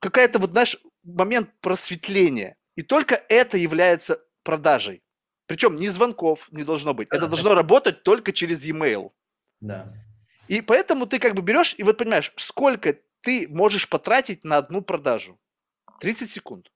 [0.00, 2.56] какая-то вот, знаешь, момент просветления.
[2.74, 5.02] И только это является продажей.
[5.46, 7.08] Причем ни звонков не должно быть.
[7.10, 9.12] Это должно работать только через e-mail.
[9.60, 9.92] Да.
[10.48, 14.82] И поэтому ты как бы берешь и вот понимаешь, сколько ты можешь потратить на одну
[14.82, 15.38] продажу.
[16.00, 16.71] 30 секунд.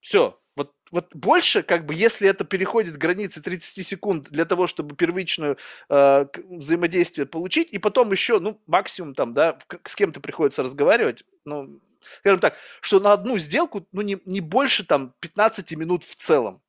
[0.00, 0.38] Все.
[0.56, 5.56] Вот, вот больше, как бы, если это переходит границы 30 секунд для того, чтобы первичную
[5.88, 11.80] э, взаимодействие получить, и потом еще, ну, максимум там, да, с кем-то приходится разговаривать, ну,
[12.18, 16.60] скажем так, что на одну сделку, ну, не, не больше там 15 минут в целом.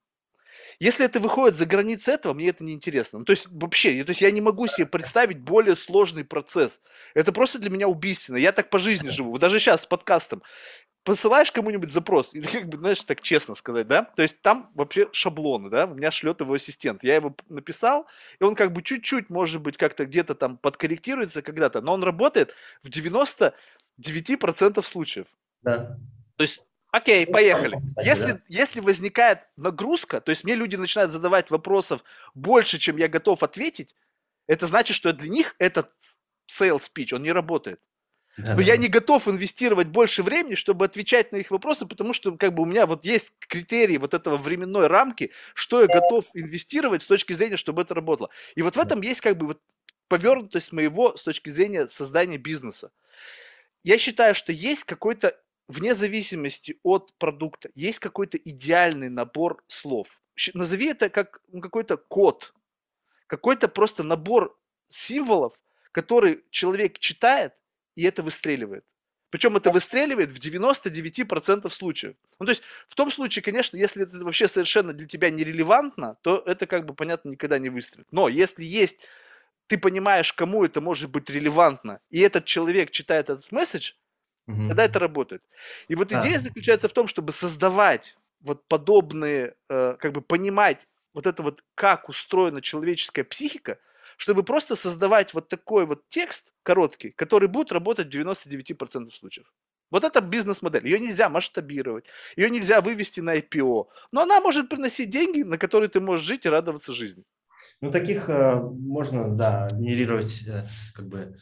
[0.81, 3.19] Если это выходит за границы этого, мне это не интересно.
[3.19, 6.81] Ну, то есть вообще, то есть я не могу себе представить более сложный процесс.
[7.13, 8.37] Это просто для меня убийственно.
[8.37, 9.37] Я так по жизни живу.
[9.37, 10.41] Даже сейчас с подкастом
[11.03, 15.07] посылаешь кому-нибудь запрос, и как бы, знаешь, так честно сказать, да, то есть там вообще
[15.11, 18.07] шаблоны, да, у меня шлет его ассистент, я его написал,
[18.39, 22.55] и он как бы чуть-чуть, может быть, как-то где-то там подкорректируется когда-то, но он работает
[22.83, 23.53] в 99%
[24.83, 25.27] случаев.
[25.61, 25.97] Да.
[26.37, 27.81] То есть Окей, поехали.
[28.03, 33.43] Если, если возникает нагрузка, то есть мне люди начинают задавать вопросов больше, чем я готов
[33.43, 33.95] ответить,
[34.47, 35.89] это значит, что для них этот
[36.49, 37.79] sales speech, он не работает.
[38.37, 38.63] Да, Но да.
[38.63, 42.63] я не готов инвестировать больше времени, чтобы отвечать на их вопросы, потому что как бы
[42.63, 47.33] у меня вот есть критерии вот этого временной рамки, что я готов инвестировать с точки
[47.33, 48.29] зрения, чтобы это работало.
[48.55, 49.61] И вот в этом есть как бы вот
[50.07, 52.91] повернутость моего с точки зрения создания бизнеса.
[53.83, 55.37] Я считаю, что есть какой-то,
[55.71, 60.21] вне зависимости от продукта, есть какой-то идеальный набор слов.
[60.53, 62.53] Назови это как ну, какой-то код,
[63.27, 64.57] какой-то просто набор
[64.87, 65.59] символов,
[65.91, 67.53] который человек читает,
[67.95, 68.85] и это выстреливает.
[69.29, 72.15] Причем это выстреливает в 99% случаев.
[72.39, 76.43] Ну, то есть, в том случае, конечно, если это вообще совершенно для тебя нерелевантно, то
[76.45, 78.07] это, как бы, понятно, никогда не выстрелит.
[78.11, 79.07] Но если есть,
[79.67, 83.93] ты понимаешь, кому это может быть релевантно, и этот человек читает этот месседж,
[84.47, 84.67] угу.
[84.67, 85.43] тогда это работает.
[85.87, 86.41] И вот идея а.
[86.41, 92.09] заключается в том, чтобы создавать вот подобные, э, как бы понимать вот это вот, как
[92.09, 93.77] устроена человеческая психика–
[94.21, 99.51] чтобы просто создавать вот такой вот текст короткий, который будет работать в 99% случаев.
[99.89, 100.85] Вот это бизнес-модель.
[100.85, 105.89] Ее нельзя масштабировать, ее нельзя вывести на IPO, но она может приносить деньги, на которые
[105.89, 107.23] ты можешь жить и радоваться жизни.
[107.81, 111.35] Ну, таких э, можно, да, генерировать э, как бы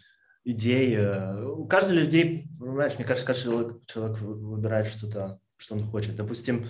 [0.50, 0.96] идей.
[0.96, 6.16] Э, у каждого людей, понимаешь, мне кажется, каждый человек, человек выбирает что-то, что он хочет.
[6.16, 6.68] Допустим,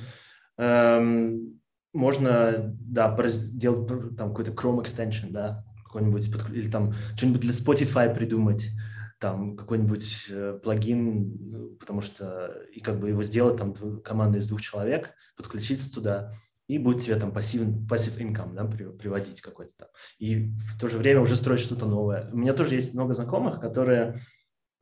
[0.58, 1.60] эм,
[1.94, 8.70] можно, да, сделать там какой-то Chrome extension, да, какой-нибудь, или там что-нибудь для Spotify придумать,
[9.20, 14.62] там какой-нибудь э, плагин, потому что и как бы его сделать там команда из двух
[14.62, 16.34] человек, подключиться туда,
[16.70, 19.88] и будет тебе там пассив, пассив income да, приводить какой-то там.
[20.20, 22.30] И в то же время уже строить что-то новое.
[22.32, 24.22] У меня тоже есть много знакомых, которые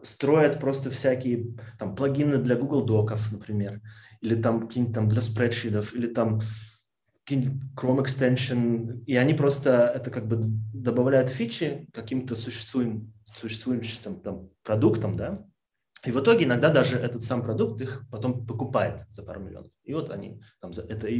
[0.02, 3.82] строят просто всякие там плагины для Google Доков, например,
[4.20, 6.42] или там какие-нибудь там для спредшитов, или там
[7.26, 10.38] Chrome extension, и они просто это как бы
[10.74, 15.46] добавляют фичи каким-то существующим, существующим там, продуктам, да,
[16.06, 19.72] и в итоге иногда даже этот сам продукт их потом покупает за пару миллионов.
[19.84, 21.18] И вот они, там, это и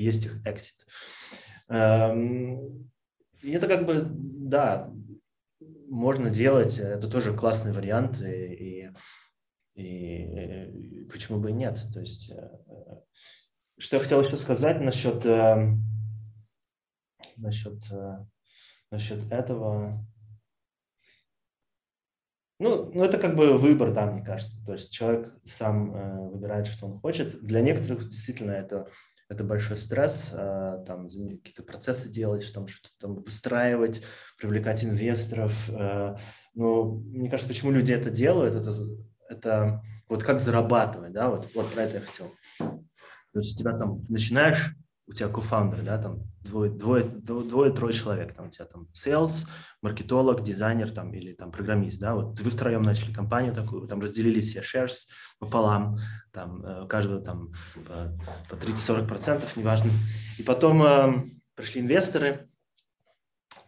[0.00, 0.86] есть их exit.
[1.68, 2.90] Эм,
[3.42, 4.92] и это как бы, да,
[5.88, 8.92] можно делать, это тоже классный вариант, и,
[9.74, 11.80] и, и почему бы и нет.
[11.92, 12.50] То есть, э,
[13.78, 15.82] что я хотел еще сказать насчет, эм,
[17.36, 18.24] насчет, э,
[18.90, 20.06] насчет этого.
[22.60, 24.62] Ну, ну, это как бы выбор, да, мне кажется.
[24.66, 27.42] То есть человек сам э, выбирает, что он хочет.
[27.42, 28.86] Для некоторых действительно это,
[29.30, 34.02] это большой стресс, э, там какие-то процессы делать, там что-то там выстраивать,
[34.38, 35.70] привлекать инвесторов.
[35.70, 36.16] Э,
[36.54, 38.74] но мне кажется, почему люди это делают, это,
[39.30, 42.30] это вот как зарабатывать, да, вот, вот про это я хотел.
[42.58, 44.76] То есть у тебя там начинаешь
[45.10, 49.48] у тебя кофаундер, да, там двое, двое, двое, трое человек, там у тебя там sales,
[49.82, 54.40] маркетолог, дизайнер там или там программист, да, вот вы втроем начали компанию такую, там разделили
[54.40, 55.08] все shares
[55.40, 55.98] пополам,
[56.32, 57.52] там э, у каждого там
[57.88, 58.16] по,
[58.48, 59.90] по 30-40 процентов, неважно,
[60.38, 61.24] и потом э,
[61.56, 62.48] пришли инвесторы,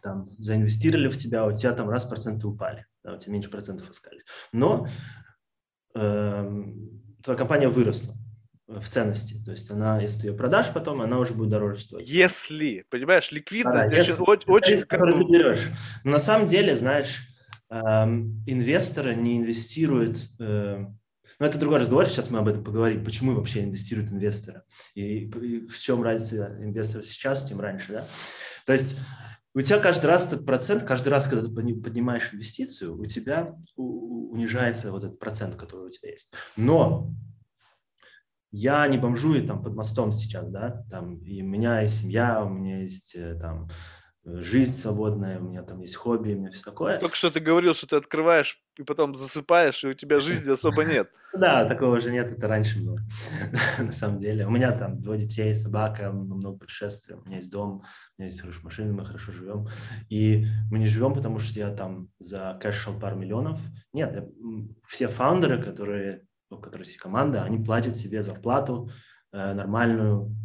[0.01, 3.89] там заинвестировали в тебя, у тебя там раз проценты упали, да, у тебя меньше процентов
[3.89, 4.21] искали,
[4.53, 4.87] но
[5.93, 6.63] э,
[7.21, 8.15] твоя компания выросла,
[8.67, 9.41] в ценности.
[9.43, 12.07] То есть она, если ты ее продашь потом, она уже будет дороже стоить.
[12.09, 14.13] Если, понимаешь, ликвидность а, очень...
[14.13, 15.69] очень, очень риск, который ты берешь.
[16.03, 17.27] Но на самом деле, знаешь,
[17.69, 20.29] эм, инвесторы не инвестируют...
[20.39, 20.85] Э,
[21.39, 25.67] ну, это другой разговор, сейчас мы об этом поговорим, почему вообще инвестируют инвесторы и, и
[25.67, 28.07] в чем разница инвестора сейчас, тем раньше, да?
[28.65, 28.97] То есть
[29.55, 34.91] у тебя каждый раз этот процент, каждый раз, когда ты поднимаешь инвестицию, у тебя унижается
[34.91, 36.33] вот этот процент, который у тебя есть.
[36.55, 37.11] Но
[38.53, 42.49] я не бомжую там под мостом сейчас, да, там, и у меня есть семья, у
[42.49, 43.67] меня есть э, там
[44.25, 46.99] жизнь свободная, у меня там есть хобби, у меня все такое.
[46.99, 50.83] Только что ты говорил, что ты открываешь и потом засыпаешь, и у тебя жизни особо
[50.85, 51.07] нет.
[51.33, 52.99] Да, такого же нет, это раньше было,
[53.79, 54.45] на самом деле.
[54.45, 58.39] У меня там двое детей, собака, много путешествий, у меня есть дом, у меня есть
[58.39, 59.67] хорошая машина, мы хорошо живем.
[60.09, 63.59] И мы не живем, потому что я там за кэш пару миллионов.
[63.93, 64.29] Нет,
[64.87, 68.89] все фаундеры, которые у которых есть команда, они платят себе зарплату
[69.31, 70.35] э, нормальную,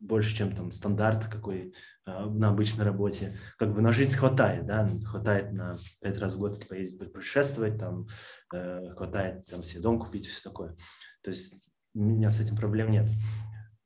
[0.00, 1.74] больше, чем там стандарт какой
[2.06, 3.36] э, на обычной работе.
[3.58, 8.06] Как бы на жизнь хватает, да, хватает на пять раз в год поездить, путешествовать, там,
[8.52, 10.74] э, хватает там себе дом купить и все такое.
[11.22, 11.54] То есть
[11.94, 13.08] у меня с этим проблем нет.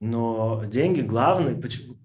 [0.00, 1.96] Но деньги главное, почему,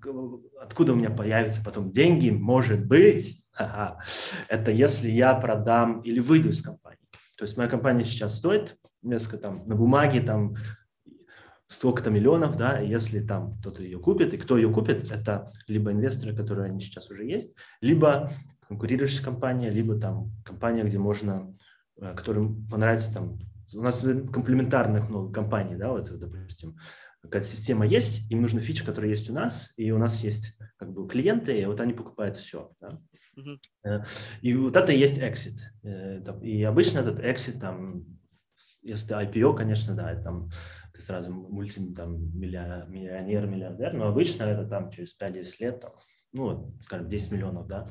[0.60, 3.46] откуда у меня появятся потом деньги, может быть,
[4.48, 6.99] это если я продам или выйду из компании.
[7.40, 10.58] То есть моя компания сейчас стоит несколько там на бумаге там
[11.70, 16.36] столько-то миллионов, да, если там кто-то ее купит, и кто ее купит, это либо инвесторы,
[16.36, 18.30] которые они сейчас уже есть, либо
[18.68, 21.56] конкурирующая компания, либо там компания, где можно,
[22.02, 23.40] э, которым понравится там,
[23.74, 26.76] у нас комплементарных много компаний, да, вот, допустим,
[27.22, 30.92] какая-то система есть, им нужна фича, которая есть у нас, и у нас есть как
[30.92, 32.70] бы клиенты, и вот они покупают все.
[32.82, 33.00] Да?
[33.86, 34.06] Uh-huh.
[34.42, 35.58] И вот это и есть exit.
[35.84, 38.06] Э, и обычно этот exit там
[38.82, 40.50] если IPO, конечно, да, там
[40.94, 45.92] ты сразу мульти, там, миллионер, миллиардер, но обычно это там через 5-10 лет, там,
[46.32, 47.90] ну, скажем, 10 миллионов, да,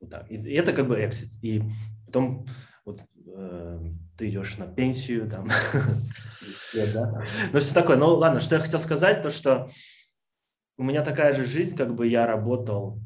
[0.00, 0.30] вот так.
[0.30, 1.30] И, это как бы exit.
[1.42, 1.62] И
[2.06, 2.46] потом
[2.84, 3.80] вот э,
[4.16, 5.48] ты идешь на пенсию, там,
[6.74, 7.22] да,
[7.52, 7.96] но все такое.
[7.96, 9.70] Ну, ладно, что я хотел сказать, то, что
[10.78, 12.98] у меня такая же жизнь, как бы я работал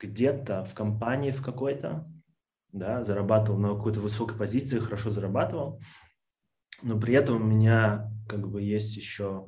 [0.00, 2.10] где-то в компании в какой-то,
[2.72, 5.80] да, зарабатывал на какой-то высокой позиции, хорошо зарабатывал,
[6.82, 9.46] но при этом у меня как бы есть еще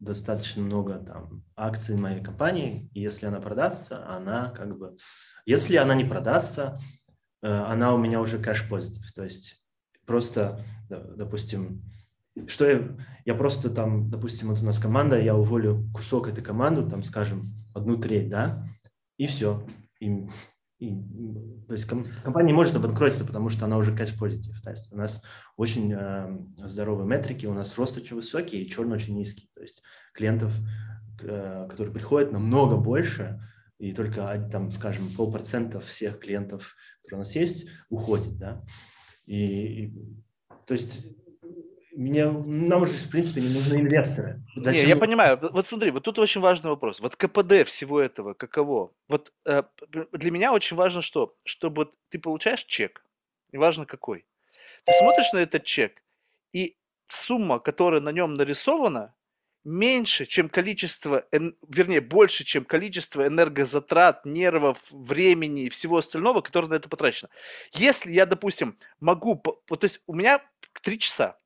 [0.00, 4.96] достаточно много там акций моей компании, и если она продастся, она как бы,
[5.46, 6.78] если она не продастся,
[7.42, 9.64] э, она у меня уже кэш позитив, то есть
[10.04, 11.82] просто, допустим,
[12.46, 16.88] что я, я просто там, допустим, вот у нас команда, я уволю кусок этой команды,
[16.88, 18.68] там, скажем, одну треть, да,
[19.16, 19.64] и все,
[20.06, 20.28] и
[20.78, 20.90] и,
[21.68, 24.60] то есть компания не может обанкротиться, потому что она уже positive.
[24.62, 25.22] То есть у нас
[25.56, 29.50] очень э, здоровые метрики, у нас рост очень высокий и черный очень низкий.
[29.54, 29.82] То есть
[30.12, 30.52] клиентов,
[31.22, 33.40] э, которые приходят, намного больше,
[33.78, 38.36] и только, там, скажем, полпроцента всех клиентов, которые у нас есть, уходит.
[38.36, 38.64] Да?
[39.26, 39.94] И, и,
[40.66, 41.06] то есть
[41.96, 44.42] мне, нам уже, в принципе, не нужны инвесторы.
[44.56, 44.82] Зачем?
[44.82, 45.38] Не, я понимаю.
[45.40, 47.00] Вот смотри, вот тут очень важный вопрос.
[47.00, 48.92] Вот КПД всего этого каково?
[49.08, 49.62] Вот э,
[50.12, 51.36] для меня очень важно что?
[51.44, 53.04] Чтобы ты получаешь чек,
[53.52, 54.26] неважно какой.
[54.84, 56.02] Ты смотришь на этот чек,
[56.52, 56.76] и
[57.08, 59.14] сумма, которая на нем нарисована,
[59.64, 61.24] меньше, чем количество,
[61.68, 67.30] вернее, больше, чем количество энергозатрат, нервов, времени и всего остального, которое на это потрачено.
[67.72, 70.42] Если я, допустим, могу, вот, то есть у меня
[70.82, 71.38] три часа.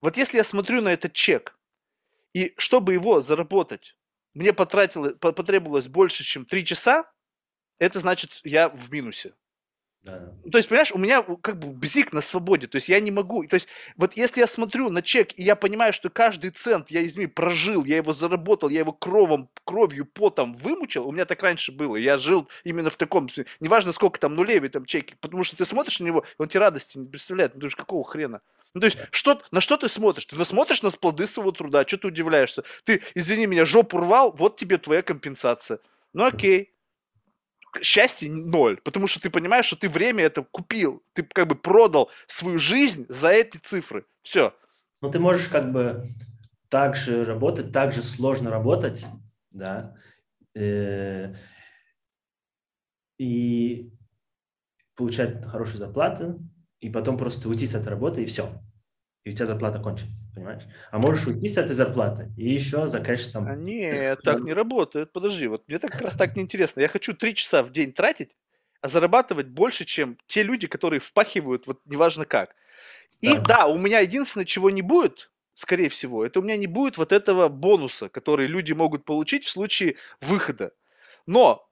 [0.00, 1.58] Вот если я смотрю на этот чек,
[2.32, 3.96] и чтобы его заработать,
[4.34, 7.10] мне потратило, потребовалось больше, чем три часа,
[7.78, 9.34] это значит, я в минусе.
[10.02, 10.32] Да.
[10.50, 13.46] То есть, понимаешь, у меня как бы бзик на свободе, то есть я не могу,
[13.46, 17.00] то есть вот если я смотрю на чек, и я понимаю, что каждый цент я
[17.00, 21.42] из них прожил, я его заработал, я его кровом, кровью, потом вымучил, у меня так
[21.42, 23.28] раньше было, я жил именно в таком,
[23.60, 26.60] неважно сколько там нулей в этом чеке, потому что ты смотришь на него, он тебе
[26.60, 28.40] радости не представляет, ну, ты какого хрена?
[28.72, 30.24] Ну, то есть, что, на что ты смотришь?
[30.26, 32.62] Ты смотришь на плоды своего труда, что ты удивляешься?
[32.84, 35.80] Ты, извини меня, жопу рвал, вот тебе твоя компенсация.
[36.14, 36.72] Ну, окей
[37.82, 42.10] счастье ноль, потому что ты понимаешь, что ты время это купил, ты как бы продал
[42.26, 44.04] свою жизнь за эти цифры.
[44.22, 44.54] Все.
[45.00, 46.14] Ну, ты можешь как бы
[46.68, 49.06] так же работать, так же сложно работать,
[49.50, 49.96] да,
[50.54, 51.34] э,
[53.18, 53.92] и
[54.94, 56.40] получать хорошую зарплату,
[56.80, 58.52] и потом просто уйти с этой работы, и все.
[59.24, 60.62] И у тебя зарплата кончится понимаешь?
[60.90, 63.46] А можешь уйти с этой зарплаты и еще закэшишь там...
[63.46, 65.12] А нет, так не работает.
[65.12, 66.80] Подожди, вот мне так как раз так неинтересно.
[66.80, 68.36] Я хочу три часа в день тратить,
[68.80, 72.54] а зарабатывать больше, чем те люди, которые впахивают, вот неважно как.
[73.20, 76.66] И да, да у меня единственное, чего не будет, скорее всего, это у меня не
[76.66, 80.72] будет вот этого бонуса, который люди могут получить в случае выхода.
[81.26, 81.68] Но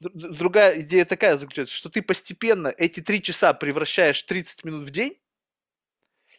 [0.00, 4.90] другая идея такая заключается, что ты постепенно эти три часа превращаешь в 30 минут в
[4.90, 5.18] день,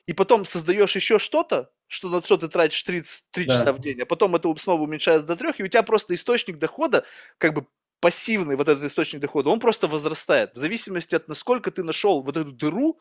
[0.06, 3.54] и потом создаешь еще что-то, что на что ты тратишь 33 да.
[3.54, 6.58] часа в день, а потом это снова уменьшается до трех, и у тебя просто источник
[6.58, 7.06] дохода,
[7.38, 7.68] как бы
[8.00, 10.56] пассивный вот этот источник дохода, он просто возрастает.
[10.56, 13.00] В зависимости от насколько ты нашел вот эту дыру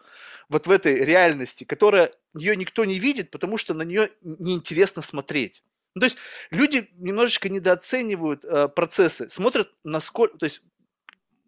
[0.49, 5.65] вот в этой реальности, которая ее никто не видит, потому что на нее неинтересно смотреть.
[5.97, 6.19] Ну, то есть
[6.51, 10.63] люди немножечко недооценивают э, процессы, смотрят насколько, то есть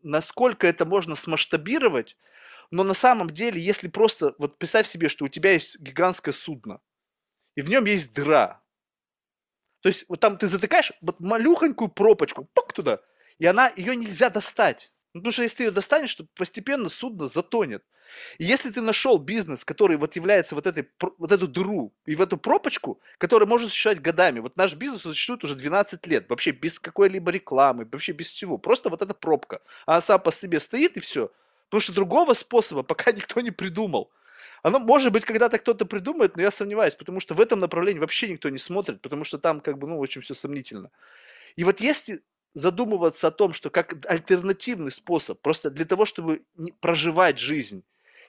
[0.02, 2.16] насколько это можно смасштабировать,
[2.74, 6.80] но на самом деле, если просто, вот представь себе, что у тебя есть гигантское судно,
[7.54, 8.64] и в нем есть дыра.
[9.80, 12.98] То есть вот там ты затыкаешь вот малюхонькую пропочку, пук туда,
[13.38, 14.90] и она, ее нельзя достать.
[15.12, 17.84] Ну, потому что если ты ее достанешь, то постепенно судно затонет.
[18.38, 22.20] И если ты нашел бизнес, который вот является вот, этой, вот эту дыру и в
[22.20, 24.40] эту пропочку, которая может существовать годами.
[24.40, 28.58] Вот наш бизнес существует уже 12 лет, вообще без какой-либо рекламы, вообще без всего.
[28.58, 29.60] Просто вот эта пробка.
[29.86, 31.30] Она сам по себе стоит и все.
[31.68, 34.10] Потому что другого способа пока никто не придумал.
[34.62, 38.28] Оно, может быть, когда-то кто-то придумает, но я сомневаюсь, потому что в этом направлении вообще
[38.28, 40.90] никто не смотрит, потому что там как бы, ну, очень все сомнительно.
[41.56, 42.22] И вот если
[42.54, 46.42] задумываться о том, что как альтернативный способ, просто для того, чтобы
[46.80, 47.84] проживать жизнь,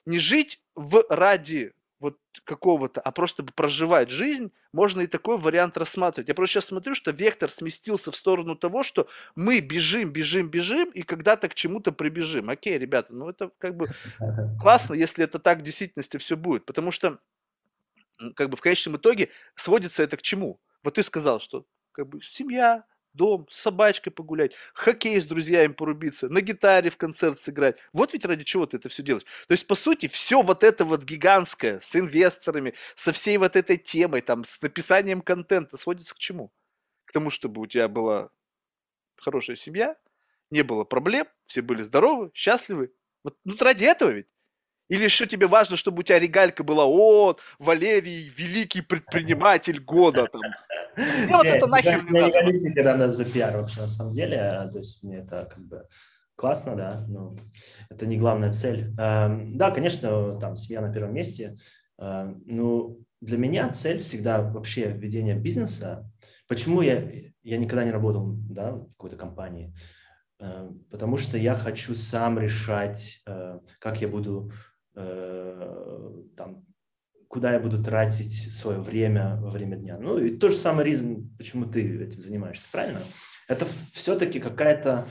[0.06, 6.28] не жить в ради вот какого-то, а просто проживать жизнь, можно и такой вариант рассматривать.
[6.28, 10.90] Я просто сейчас смотрю, что вектор сместился в сторону того, что мы бежим, бежим, бежим,
[10.90, 12.50] и когда-то к чему-то прибежим.
[12.50, 13.88] Окей, ребята, ну это как бы
[14.62, 17.20] классно, если это так в действительности все будет, потому что
[18.36, 20.60] как бы в конечном итоге сводится это к чему?
[20.84, 22.84] Вот ты сказал, что как бы семья,
[23.16, 27.78] дом, с собачкой погулять, хоккей с друзьями порубиться, на гитаре в концерт сыграть.
[27.94, 29.26] Вот ведь ради чего ты это все делаешь.
[29.48, 33.78] То есть, по сути, все вот это вот гигантское с инвесторами, со всей вот этой
[33.78, 36.52] темой, там, с написанием контента сводится к чему?
[37.06, 38.30] К тому, чтобы у тебя была
[39.18, 39.98] хорошая семья,
[40.52, 42.94] не было проблем, все были здоровы, счастливы.
[43.24, 44.28] Вот, вот ради этого ведь.
[44.88, 50.42] Или еще тебе важно, чтобы у тебя регалька была, о, Валерий, великий предприниматель года, там,
[50.96, 52.34] мне вот это нахер не надо.
[52.36, 55.66] Я не себе за пиар вообще на самом деле, а, то есть мне это как
[55.66, 55.88] бы
[56.36, 57.36] классно, да, но
[57.90, 58.94] это не главная цель.
[58.98, 61.56] Эм, да, конечно, там семья на первом месте,
[61.98, 66.10] эм, но для меня цель всегда вообще ведение бизнеса.
[66.48, 67.10] Почему я,
[67.44, 69.74] я никогда не работал да, в какой-то компании?
[70.40, 74.52] Эм, потому что я хочу сам решать, э, как я буду
[74.96, 76.66] там,
[77.28, 79.98] куда я буду тратить свое время во время дня.
[80.00, 83.02] Ну и то же самое ризм, почему ты этим занимаешься, правильно?
[83.48, 85.10] Это все-таки какая-то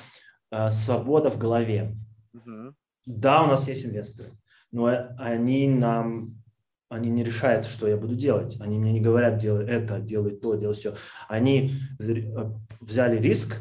[0.51, 1.97] э, свобода в голове.
[2.35, 2.73] Uh-huh.
[3.07, 4.31] Да, у нас есть инвесторы,
[4.73, 4.87] но
[5.19, 6.43] они нам
[6.89, 8.57] они не решают, что я буду делать.
[8.61, 10.95] Они мне не говорят, делай это, делай то, делай все.
[11.29, 13.61] Они э, взяли риск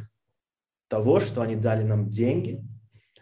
[0.88, 2.63] того, что они дали нам деньги,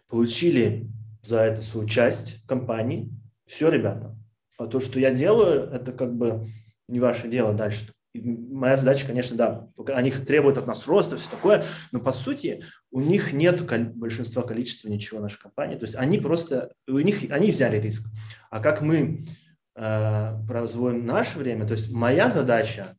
[0.08, 0.90] получили
[1.22, 3.12] за это свою часть компании.
[3.46, 4.16] Все, ребята,
[4.58, 6.48] а то, что я делаю, это как бы
[6.88, 7.94] не ваше дело дальше.
[8.14, 11.64] И моя задача, конечно, да, они требуют от нас роста, все такое,
[11.94, 13.66] но по сути у них нет
[13.96, 15.78] большинства количества ничего нашей компании.
[15.78, 18.06] То есть они просто, у них, они взяли риск.
[18.50, 19.26] А как мы
[19.76, 22.98] э, производим наше время, то есть моя задача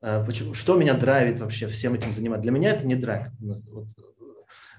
[0.00, 2.44] э, почему, что меня драйвит вообще всем этим заниматься.
[2.44, 3.28] Для меня это не драйв.
[3.40, 3.88] Вот,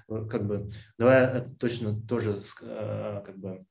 [0.08, 3.64] как бы, давай точно тоже как бы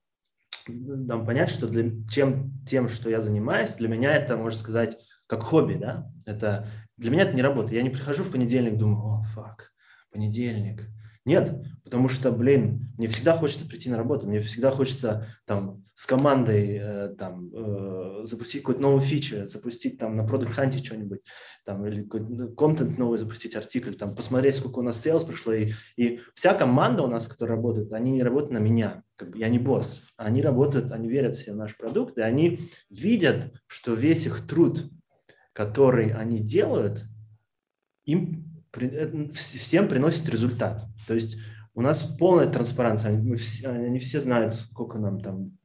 [0.68, 5.42] дам понять, что для, чем, тем, что я занимаюсь, для меня это, можно сказать, как
[5.42, 6.66] хобби, да, это,
[6.96, 7.74] для меня это не работа.
[7.74, 9.72] Я не прихожу в понедельник, думаю, о, фак,
[10.10, 10.88] понедельник,
[11.26, 16.06] нет, потому что, блин, мне всегда хочется прийти на работу, мне всегда хочется там с
[16.06, 21.20] командой э, там э, запустить какой-то новый фичу, запустить там на Product Hunt что-нибудь,
[21.64, 25.72] там или какой-то контент новый запустить, артикль, там посмотреть, сколько у нас sales пришло, и,
[25.96, 29.48] и вся команда у нас, которая работает, они не работают на меня, как бы я
[29.48, 34.26] не босс, они работают, они верят все в наш продукт, и они видят, что весь
[34.26, 34.88] их труд,
[35.52, 37.02] который они делают,
[38.04, 38.45] им
[39.32, 40.84] всем приносит результат.
[41.06, 41.36] То есть
[41.74, 43.12] у нас полная транспаранция.
[43.12, 45.58] Они, все, они все знают, сколько нам там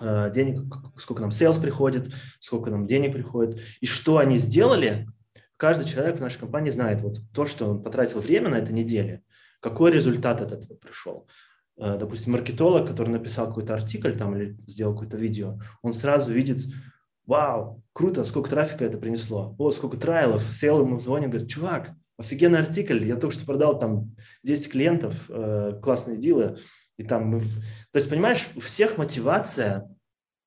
[0.00, 0.62] э, денег,
[0.96, 5.08] сколько нам sales приходит, сколько нам денег приходит, и что они сделали.
[5.56, 9.22] Каждый человек в нашей компании знает вот то, что он потратил время на этой неделе,
[9.60, 11.26] какой результат от этого пришел.
[11.78, 16.64] Э, допустим, маркетолог, который написал какой-то артикль там или сделал какое-то видео, он сразу видит,
[17.24, 22.60] вау, круто, сколько трафика это принесло, о, сколько трайлов, сел ему звонит, говорит, чувак, офигенный
[22.60, 26.58] артикль, я только что продал там 10 клиентов, э, классные дилы,
[26.98, 27.40] и там.
[27.40, 29.88] То есть, понимаешь, у всех мотивация,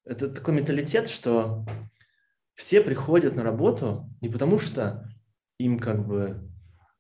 [0.06, 1.66] это такой менталитет, что
[2.54, 5.10] все приходят на работу не потому, что
[5.58, 6.48] им как бы...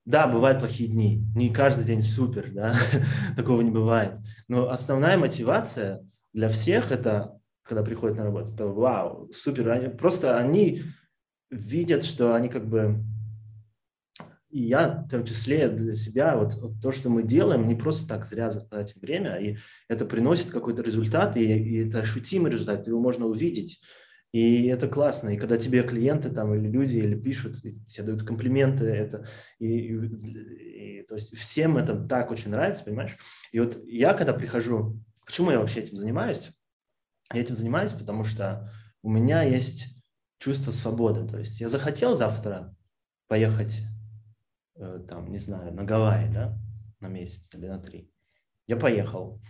[0.05, 2.74] Да, бывают плохие дни, не каждый день супер, да,
[3.38, 4.17] такого не бывает.
[4.47, 9.69] Но основная мотивация для всех это, когда приходят на работу, это вау, супер.
[9.69, 10.82] Они, просто они
[11.51, 13.05] видят, что они как бы
[14.54, 18.08] и я в том числе для себя, вот, вот то, что мы делаем, не просто
[18.08, 19.58] так зря тратим время, и
[19.89, 23.82] это приносит какой-то результат, и, и это ощутимый результат, его можно увидеть.
[24.32, 25.30] И это классно.
[25.30, 29.26] И когда тебе клиенты там или люди или пишут, тебе дают комплименты, это
[29.60, 33.18] и, и, и то есть всем это так очень нравится, понимаешь?
[33.51, 36.51] И вот я когда прихожу, почему я вообще этим занимаюсь?
[37.32, 39.95] Я этим занимаюсь, потому что у меня есть
[40.39, 41.28] чувство свободы.
[41.28, 42.76] То есть я захотел завтра
[43.28, 43.82] поехать
[44.76, 46.57] там, не знаю, на Гавайи, да,
[46.99, 48.11] на месяц или на три.
[48.67, 49.41] Я поехал.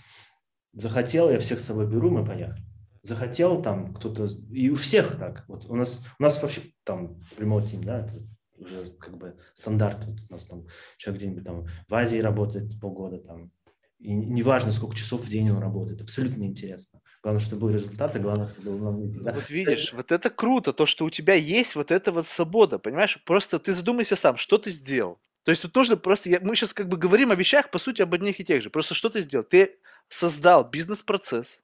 [0.73, 2.63] Захотел, я всех с собой беру, мы поехали.
[3.03, 5.45] Захотел там кто-то, и у всех так.
[5.47, 8.25] Вот у нас, у нас вообще там remote team, да, это
[8.57, 10.05] уже как бы стандарт.
[10.05, 10.67] Вот у нас там
[10.97, 13.51] человек где-нибудь там в Азии работает полгода, там,
[13.99, 17.01] и неважно, сколько часов в день он работает, абсолютно неинтересно.
[17.23, 19.31] Главное, чтобы был результат, и главное, чтобы был нам да?
[19.31, 23.17] Вот видишь, вот это круто, то, что у тебя есть вот эта вот свобода, понимаешь?
[23.23, 25.19] Просто ты задумайся сам, что ты сделал.
[25.43, 28.01] То есть тут нужно просто, я, мы сейчас как бы говорим о вещах, по сути,
[28.01, 28.69] об одних и тех же.
[28.69, 29.45] Просто что ты сделал?
[29.45, 29.77] Ты
[30.09, 31.63] создал бизнес-процесс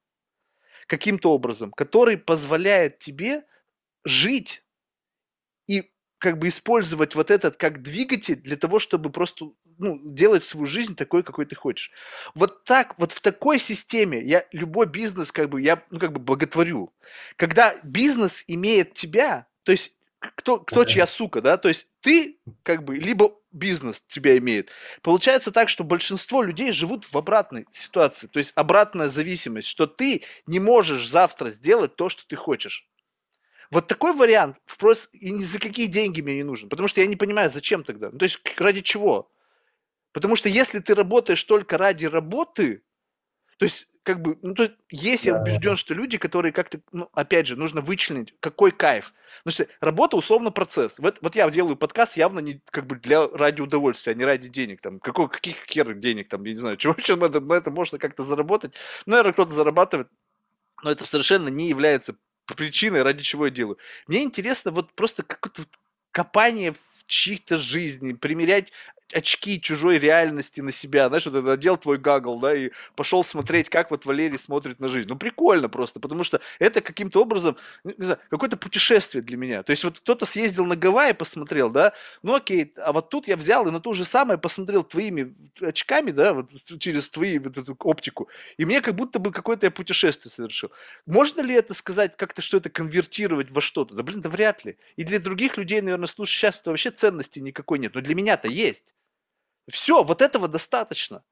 [0.88, 3.43] каким-то образом, который позволяет тебе
[4.05, 4.64] жить
[5.68, 10.66] и как бы использовать вот этот как двигатель для того, чтобы просто ну, делать свою
[10.66, 11.92] жизнь такой, какой ты хочешь.
[12.36, 16.20] Вот так, вот в такой системе я любой бизнес как бы, я ну, как бы
[16.20, 16.94] благотворю.
[17.38, 22.84] Когда бизнес имеет тебя, то есть кто, кто чья сука, да, то есть ты как
[22.84, 24.70] бы, либо бизнес тебя имеет.
[25.02, 30.24] Получается так, что большинство людей живут в обратной ситуации, то есть обратная зависимость, что ты
[30.46, 32.86] не можешь завтра сделать то, что ты хочешь.
[33.72, 37.08] Вот такой вариант просто и ни за какие деньги мне не нужен, потому что я
[37.08, 38.10] не понимаю, зачем тогда.
[38.12, 39.32] Ну, то есть ради чего?
[40.12, 42.84] Потому что если ты работаешь только ради работы,
[43.57, 46.80] то есть как бы, ну, то есть, есть да, я убежден, что люди, которые как-то,
[46.91, 49.14] ну, опять же, нужно вычленить, какой кайф.
[49.43, 50.97] Потому что работа условно процесс.
[50.97, 54.47] Вот, вот я делаю подкаст явно не как бы для ради удовольствия, а не ради
[54.47, 54.82] денег.
[54.82, 57.70] Там, какой, каких хер денег, там, я не знаю, чего еще на это, на это
[57.70, 58.74] можно как-то заработать.
[59.05, 60.07] Ну, наверное, кто-то зарабатывает,
[60.82, 63.78] но это совершенно не является причиной, ради чего я делаю.
[64.07, 65.64] Мне интересно вот просто какое-то
[66.12, 68.72] копание в чьих-то жизни, примерять
[69.14, 73.69] очки чужой реальности на себя, знаешь, вот это надел твой гагл, да, и пошел смотреть,
[73.69, 75.07] как вот Валерий смотрит на жизнь.
[75.10, 79.64] Ну, прикольно просто, потому что это каким-то образом, не знаю, какое-то путешествие для меня.
[79.64, 83.38] То есть вот кто-то съездил на Гавайи, посмотрел, да, ну окей, а вот тут я
[83.38, 86.49] взял и на то же самое посмотрел твоими очками, да, вот
[86.80, 90.72] через твою вот эту оптику, и мне как будто бы какое-то я путешествие совершил.
[91.06, 93.95] Можно ли это сказать, как-то что это конвертировать во что-то?
[93.95, 94.77] Да блин, да вряд ли.
[94.95, 98.94] И для других людей, наверное, слушай, сейчас вообще ценности никакой нет, но для меня-то есть.
[99.68, 101.23] Все, вот этого достаточно.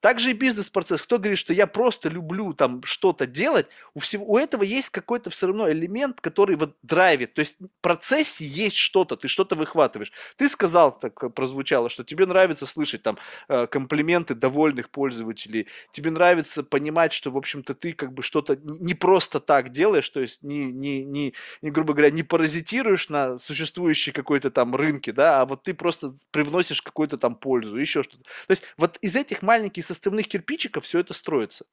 [0.00, 1.02] Также и бизнес-процесс.
[1.02, 5.30] Кто говорит, что я просто люблю там что-то делать, у, всего, у этого есть какой-то
[5.30, 7.34] все равно элемент, который вот драйвит.
[7.34, 10.12] То есть в процессе есть что-то, ты что-то выхватываешь.
[10.36, 13.18] Ты сказал, так прозвучало, что тебе нравится слышать там
[13.48, 18.94] э, комплименты довольных пользователей, тебе нравится понимать, что, в общем-то, ты как бы что-то не
[18.94, 24.12] просто так делаешь, то есть не, не, не, не грубо говоря, не паразитируешь на существующей
[24.12, 28.22] какой-то там рынке, да, а вот ты просто привносишь какую-то там пользу, еще что-то.
[28.22, 31.66] То есть вот из этих маленьких составных кирпичиков все это строится.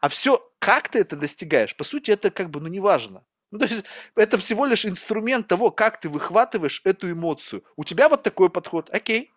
[0.00, 3.24] А все, как ты это достигаешь, по сути, это как бы, ну, неважно.
[3.50, 3.84] Ну, то есть
[4.16, 7.64] это всего лишь инструмент того, как ты выхватываешь эту эмоцию.
[7.76, 9.32] У тебя вот такой подход, окей,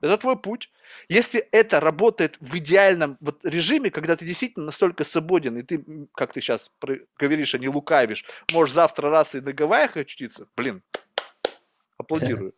[0.00, 0.70] это твой путь.
[1.08, 5.84] Если это работает в идеальном вот режиме, когда ты действительно настолько свободен, и ты,
[6.14, 6.70] как ты сейчас
[7.18, 10.82] говоришь, а не лукавишь, можешь завтра раз и на Гавайях очутиться, блин,
[11.96, 12.54] аплодирую.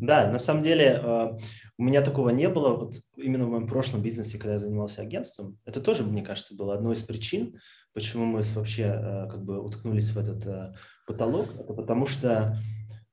[0.00, 1.38] Да, на самом деле э,
[1.78, 2.76] у меня такого не было.
[2.76, 6.74] Вот именно в моем прошлом бизнесе, когда я занимался агентством, это тоже, мне кажется, было
[6.74, 7.58] одной из причин,
[7.92, 10.74] почему мы вообще э, как бы уткнулись в этот э,
[11.06, 11.54] потолок.
[11.54, 12.58] Это потому что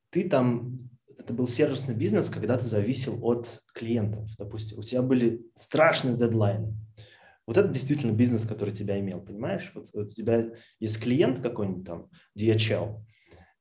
[0.10, 0.78] ты там
[1.20, 4.30] это был сервисный бизнес, когда ты зависел от клиентов.
[4.38, 6.74] Допустим, у тебя были страшные дедлайны.
[7.46, 9.72] Вот это действительно бизнес, который тебя имел, понимаешь?
[9.76, 12.10] Вот, вот у тебя есть клиент какой-нибудь там,
[12.40, 13.02] DHL,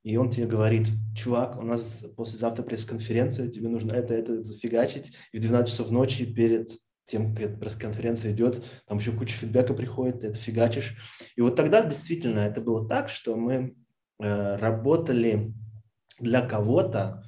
[0.09, 5.37] и он тебе говорит, чувак, у нас послезавтра пресс-конференция, тебе нужно это, это зафигачить, и
[5.37, 6.71] в 12 часов ночи перед
[7.05, 10.97] тем, как пресс-конференция идет, там еще куча фидбэка приходит, ты это фигачишь.
[11.37, 13.77] И вот тогда действительно это было так, что мы
[14.19, 15.53] э, работали
[16.19, 17.23] для кого-то,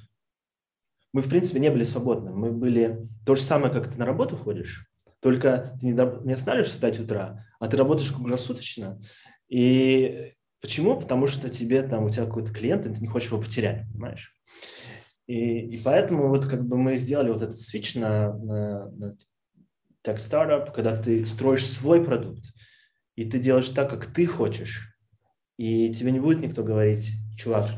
[1.13, 2.31] мы, в принципе, не были свободны.
[2.31, 4.87] Мы были то же самое, как ты на работу ходишь,
[5.19, 5.91] только ты не,
[6.25, 8.99] не останавливаешься в 5 утра, а ты работаешь круглосуточно.
[9.49, 10.99] И почему?
[10.99, 14.33] Потому что тебе там, у тебя какой-то клиент, и ты не хочешь его потерять, понимаешь?
[15.27, 19.17] И, и поэтому вот как бы мы сделали вот этот свич на, на, на
[20.03, 22.45] tech startup, когда ты строишь свой продукт,
[23.15, 24.95] и ты делаешь так, как ты хочешь,
[25.57, 27.69] и тебе не будет никто говорить, чувак,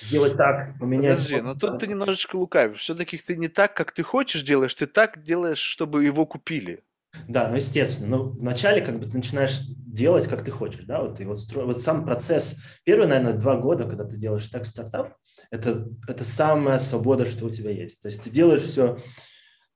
[0.00, 1.16] сделать так, поменять.
[1.16, 2.78] Подожди, но тут ты немножечко лукавишь.
[2.78, 6.82] Все-таки ты не так, как ты хочешь делаешь, ты так делаешь, чтобы его купили.
[7.28, 8.16] Да, ну естественно.
[8.16, 11.64] Но вначале как бы ты начинаешь делать, как ты хочешь, да, вот и вот, стро...
[11.64, 15.14] вот сам процесс, первые, наверное, два года, когда ты делаешь так стартап,
[15.50, 18.00] это, это самая свобода, что у тебя есть.
[18.02, 18.98] То есть ты делаешь все,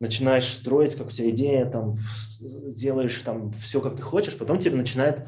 [0.00, 1.94] начинаешь строить, как у тебя идея, там,
[2.40, 5.26] делаешь там все, как ты хочешь, потом тебе начинает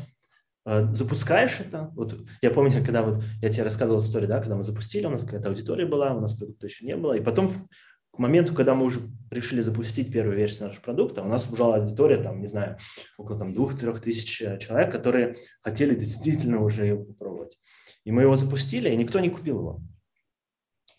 [0.67, 1.93] Э, запускаешь это.
[1.95, 5.23] Вот я помню, когда вот я тебе рассказывал историю, да, когда мы запустили, у нас
[5.23, 7.69] какая-то аудитория была, у нас продукта еще не было, и потом
[8.17, 12.23] к моменту, когда мы уже решили запустить первую версию нашего продукта, у нас уже аудитория,
[12.23, 12.79] там, не знаю,
[13.19, 17.59] около там двух-трех тысяч э, человек, которые хотели действительно уже его попробовать.
[18.05, 19.81] И мы его запустили, и никто не купил его.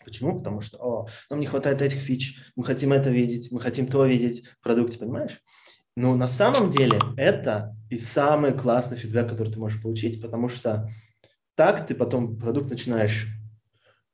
[0.04, 0.38] Почему?
[0.38, 4.06] Потому что о, нам не хватает этих фич, мы хотим это видеть, мы хотим то
[4.06, 5.42] видеть в продукте, понимаешь?
[5.96, 10.88] Но на самом деле это и самый классный фидбэк, который ты можешь получить, потому что
[11.56, 13.26] так ты потом продукт начинаешь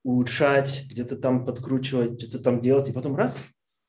[0.04, 3.38] улучшать, где-то там подкручивать, что-то там делать, и потом раз,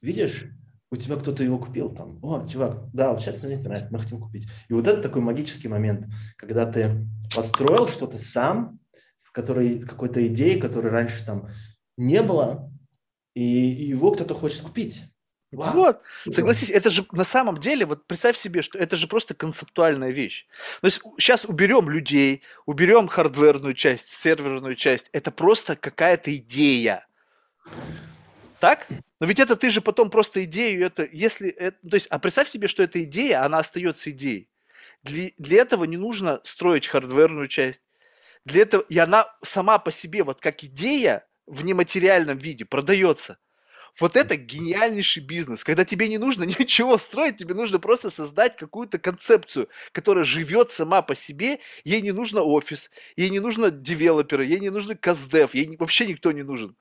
[0.02, 0.46] видишь,
[0.92, 2.20] у тебя кто-то его купил там.
[2.24, 4.48] О, чувак, да, вот сейчас мне нравится, мы хотим купить.
[4.70, 8.80] И вот это такой магический момент, когда ты построил что-то сам,
[9.18, 11.50] с которой какой-то идеей, которой раньше там
[11.98, 12.72] не было,
[13.34, 15.04] и его кто-то хочет купить.
[15.74, 16.02] Вот,
[16.34, 20.48] согласись, это же на самом деле, вот представь себе, что это же просто концептуальная вещь.
[20.82, 27.08] То есть сейчас уберем людей, уберем хардверную часть, серверную часть, это просто какая-то идея.
[28.60, 28.88] Так?
[29.20, 32.50] Но ведь это ты же потом просто идею, это, если, это, то есть, а представь
[32.50, 34.50] себе, что эта идея, она остается идеей.
[35.04, 37.82] Для, для этого не нужно строить хардверную часть.
[38.44, 43.38] Для этого, и она сама по себе, вот как идея в нематериальном виде продается.
[44.00, 49.00] Вот это гениальнейший бизнес, когда тебе не нужно ничего строить, тебе нужно просто создать какую-то
[49.00, 54.60] концепцию, которая живет сама по себе, ей не нужно офис, ей не нужно девелоперы, ей
[54.60, 56.76] не нужно каздев, ей вообще никто не нужен.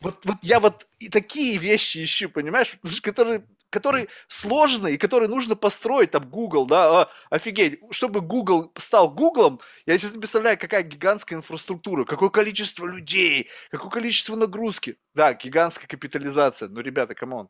[0.00, 5.56] Вот, вот я вот и такие вещи ищу, понимаешь, которые который сложно и который нужно
[5.56, 10.84] построить, там, Google, да, а, офигеть, чтобы Google стал Гуглом, я сейчас не представляю, какая
[10.84, 14.96] гигантская инфраструктура, какое количество людей, какое количество нагрузки.
[15.12, 17.48] Да, гигантская капитализация, ну, ребята, come on.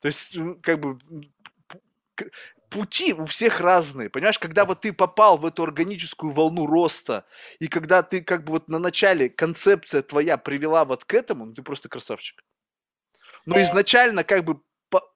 [0.00, 0.98] То есть, как бы,
[2.70, 7.26] пути у всех разные, понимаешь, когда вот ты попал в эту органическую волну роста,
[7.58, 11.52] и когда ты как бы вот на начале концепция твоя привела вот к этому, ну
[11.52, 12.42] ты просто красавчик.
[13.44, 14.60] Но изначально как бы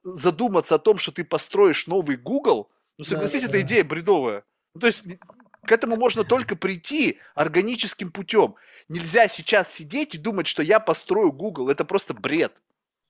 [0.02, 3.60] задуматься о том, что ты построишь новый Google, ну согласись, да, эта да.
[3.60, 4.44] идея бредовая.
[4.74, 5.04] Ну, то есть
[5.64, 8.56] к этому можно только прийти органическим путем.
[8.88, 11.68] Нельзя сейчас сидеть и думать, что я построю Google.
[11.68, 12.60] Это просто бред.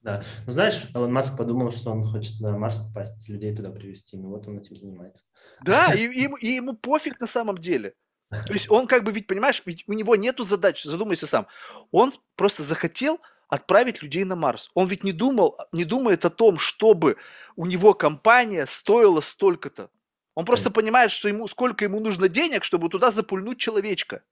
[0.03, 0.23] Да.
[0.47, 4.17] Ну, знаешь, Элон Маск подумал, что он хочет на Марс попасть, людей туда привезти.
[4.17, 5.25] Ну, вот он этим занимается.
[5.63, 7.95] Да, и, и, и ему пофиг на самом деле.
[8.31, 11.49] То есть он как бы, ведь, понимаешь, ведь у него нету задач, задумайся сам.
[11.91, 13.21] Он просто захотел
[13.51, 14.71] отправить людей на Марс.
[14.75, 17.17] Он ведь не думал, не думает о том, чтобы
[17.57, 19.91] у него компания стоила столько-то.
[20.35, 24.23] Он просто понимает, что ему, сколько ему нужно денег, чтобы туда запульнуть человечка.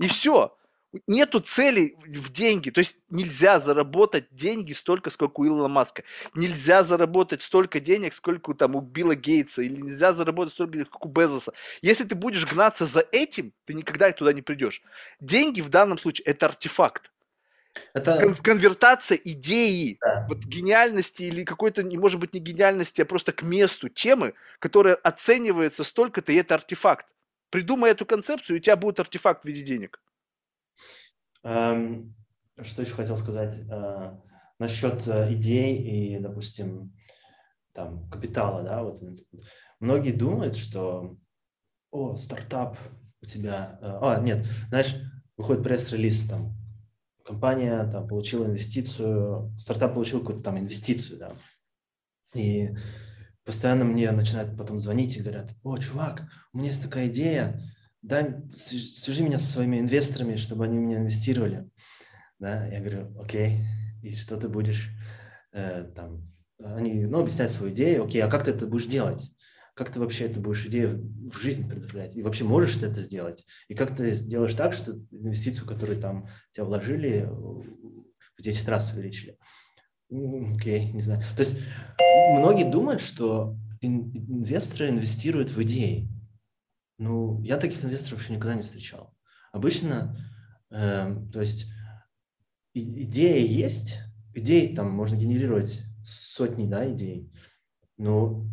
[0.00, 0.56] И все.
[1.06, 2.70] Нету цели в деньги.
[2.70, 6.02] То есть нельзя заработать деньги столько, сколько у Илона Маска.
[6.34, 9.62] Нельзя заработать столько денег, сколько там у Билла Гейтса.
[9.62, 11.52] Или нельзя заработать столько, как у Безоса.
[11.82, 14.82] Если ты будешь гнаться за этим, ты никогда туда не придешь.
[15.20, 17.10] Деньги в данном случае– это артефакт.
[17.92, 18.20] Это...
[18.20, 20.26] Кон- конвертация идеи, да.
[20.28, 24.94] вот гениальности или какой-то, не может быть, не гениальности, а просто к месту темы, которая
[24.94, 27.08] оценивается столько-то, и это артефакт.
[27.50, 30.00] Придумай эту концепцию, и у тебя будет артефакт в виде денег.
[31.42, 32.14] Эм,
[32.62, 33.58] что еще хотел сказать?
[33.70, 34.16] Э,
[34.58, 36.94] насчет э, идей и, допустим,
[37.72, 39.00] там, капитала, да, вот
[39.80, 41.16] многие думают, что,
[41.90, 42.78] о, стартап
[43.20, 44.94] у тебя, э, а, нет, знаешь,
[45.36, 46.54] выходит пресс-релиз, там,
[47.24, 51.36] компания там получила инвестицию, стартап получил какую-то там инвестицию, да,
[52.34, 52.74] и
[53.44, 57.60] постоянно мне начинают потом звонить и говорят, о, чувак, у меня есть такая идея,
[58.02, 61.68] дай, свяжи меня со своими инвесторами, чтобы они меня инвестировали.
[62.38, 63.64] Да, я говорю, окей,
[64.02, 64.90] и что ты будешь
[65.52, 69.30] э, там, они, ну, объясняют свою идею, окей, а как ты это будешь делать?
[69.74, 72.16] Как ты вообще это будешь идею в жизнь предоставлять?
[72.16, 73.44] И вообще можешь ты это сделать?
[73.68, 79.36] И как ты сделаешь так, что инвестицию, которую там тебя вложили, в 10 раз увеличили?
[80.10, 81.20] Окей, не знаю.
[81.36, 81.60] То есть
[82.38, 86.08] многие думают, что инвесторы инвестируют в идеи.
[86.98, 89.12] Ну, я таких инвесторов еще никогда не встречал.
[89.52, 90.16] Обычно,
[90.70, 91.66] э, то есть
[92.74, 93.98] идея есть,
[94.34, 97.32] идей там можно генерировать сотни, да, идей,
[97.96, 98.46] но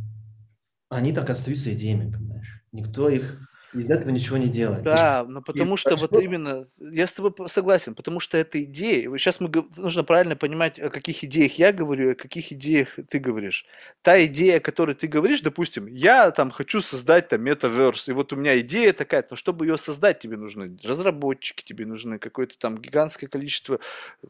[0.92, 2.62] они так остаются идеями, понимаешь?
[2.72, 3.38] Никто их
[3.74, 4.82] из этого ничего не делать.
[4.82, 9.10] Да, но потому и что вот именно, я с тобой согласен, потому что это идея.
[9.18, 13.66] Сейчас мы нужно правильно понимать, о каких идеях я говорю, о каких идеях ты говоришь.
[14.02, 18.34] Та идея, о которой ты говоришь, допустим, я там хочу создать там метаверс, и вот
[18.34, 22.78] у меня идея такая, но чтобы ее создать, тебе нужны разработчики, тебе нужны какое-то там
[22.78, 23.80] гигантское количество,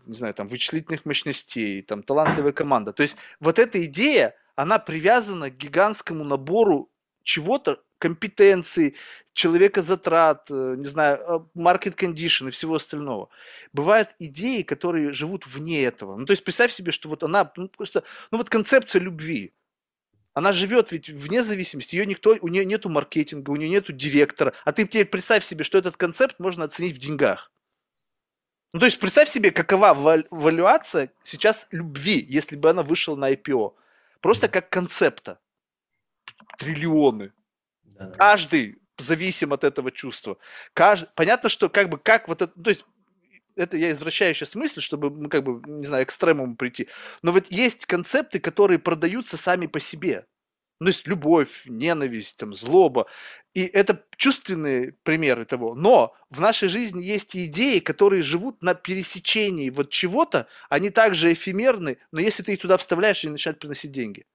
[0.05, 2.93] не знаю, там вычислительных мощностей, там талантливая команда.
[2.93, 6.91] То есть вот эта идея, она привязана к гигантскому набору
[7.23, 8.95] чего-то, компетенций,
[9.33, 13.29] человека затрат, э, не знаю, market condition и всего остального.
[13.73, 16.15] Бывают идеи, которые живут вне этого.
[16.15, 19.53] Ну, то есть представь себе, что вот она, ну, просто, ну, вот концепция любви,
[20.33, 24.53] она живет ведь вне зависимости, ее никто, у нее нету маркетинга, у нее нету директора,
[24.63, 27.51] а ты теперь представь себе, что этот концепт можно оценить в деньгах.
[28.73, 29.93] Ну, то есть представь себе, какова
[30.29, 33.73] валюация сейчас любви, если бы она вышла на IPO.
[34.22, 35.39] Просто как концепта.
[36.57, 37.34] Триллионы.
[38.18, 40.38] Каждый зависим от этого чувства.
[40.73, 41.14] Кажд...
[41.15, 42.85] Понятно, что как бы как вот это, то есть
[43.56, 46.88] это я извращаю сейчас мысль, чтобы, ну, как бы, не знаю, экстремуму прийти.
[47.22, 50.26] Но вот есть концепты, которые продаются сами по себе.
[50.81, 53.05] Ну, есть любовь, ненависть, там, злоба.
[53.53, 55.75] И это чувственные примеры того.
[55.75, 60.47] Но в нашей жизни есть идеи, которые живут на пересечении вот чего-то.
[60.69, 64.25] Они также эфемерны, но если ты их туда вставляешь, они начинают приносить деньги.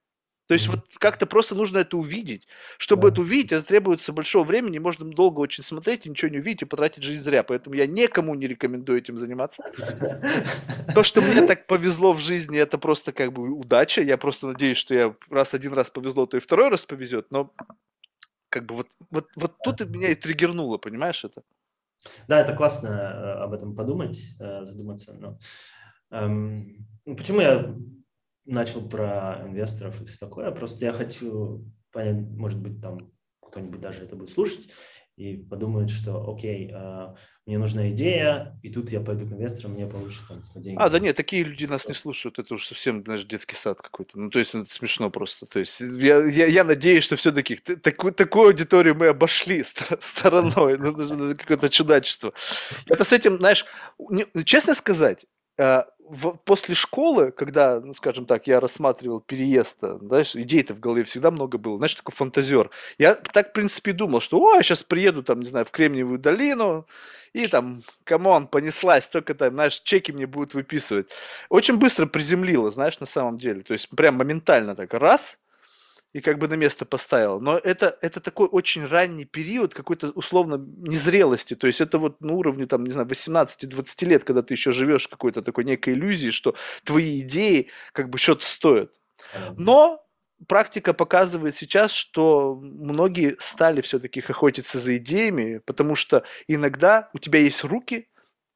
[0.46, 2.46] То есть вот как-то просто нужно это увидеть.
[2.78, 6.62] Чтобы это увидеть, это требуется большого времени, можно долго очень смотреть и ничего не увидеть
[6.62, 7.42] и потратить жизнь зря.
[7.42, 9.64] Поэтому я никому не рекомендую этим заниматься.
[10.94, 14.02] То, что мне так повезло в жизни, это просто как бы удача.
[14.02, 17.26] Я просто надеюсь, что я раз один раз повезло, то и второй раз повезет.
[17.30, 17.52] Но
[18.48, 21.42] как бы вот, вот, вот тут меня и триггернуло, понимаешь это?
[22.28, 25.12] Да, это классно э, об этом подумать, э, задуматься.
[25.14, 25.38] Но,
[26.10, 27.74] эм, почему я
[28.46, 30.50] начал про инвесторов и все такое.
[30.50, 34.68] Просто я хочу понять, может быть, там кто-нибудь даже это будет слушать
[35.16, 37.14] и подумает, что окей, э,
[37.46, 40.78] мне нужна идея, и тут я пойду к инвесторам, мне получится там деньги.
[40.78, 44.18] А, да нет, такие люди нас не слушают, это уже совсем, знаешь, детский сад какой-то.
[44.20, 45.46] Ну, то есть, ну, это смешно просто.
[45.46, 49.64] То есть, я, я, я надеюсь, что все-таки такую, такую аудиторию мы обошли
[50.00, 50.94] стороной, ну,
[51.34, 52.34] какое-то чудачество.
[52.86, 53.64] Это с этим, знаешь,
[54.44, 55.24] честно сказать,
[55.58, 61.04] э, в, после школы, когда, ну, скажем так, я рассматривал переезд, знаешь, идей-то в голове
[61.04, 62.70] всегда много было, знаешь, такой фантазер.
[62.98, 66.18] Я так, в принципе, думал, что, о, я сейчас приеду, там, не знаю, в Кремниевую
[66.18, 66.86] долину,
[67.32, 71.10] и там, come on, понеслась, только там, знаешь, чеки мне будут выписывать.
[71.48, 75.38] Очень быстро приземлило, знаешь, на самом деле, то есть прям моментально так, раз,
[76.16, 77.38] и как бы на место поставила.
[77.38, 81.54] Но это, это такой очень ранний период какой-то условно незрелости.
[81.54, 85.08] То есть это вот на уровне, там, не знаю, 18-20 лет, когда ты еще живешь
[85.08, 88.98] какой-то такой некой иллюзии, что твои идеи как бы что-то стоят.
[89.58, 90.02] Но
[90.48, 97.40] практика показывает сейчас, что многие стали все-таки охотиться за идеями, потому что иногда у тебя
[97.40, 98.08] есть руки,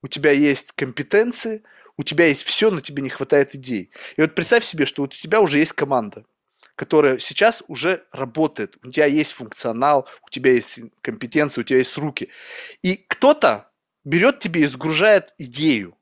[0.03, 1.63] у тебя есть компетенции,
[1.99, 3.91] у тебя есть все, но тебе не хватает идей.
[4.17, 6.25] И вот представь себе, что вот у тебя уже есть команда,
[6.81, 11.99] которая сейчас уже работает, у тебя есть функционал, у тебя есть компетенции, у тебя есть
[11.99, 12.31] руки.
[12.81, 13.71] И кто-то
[14.03, 15.95] берет тебе и сгружает идею,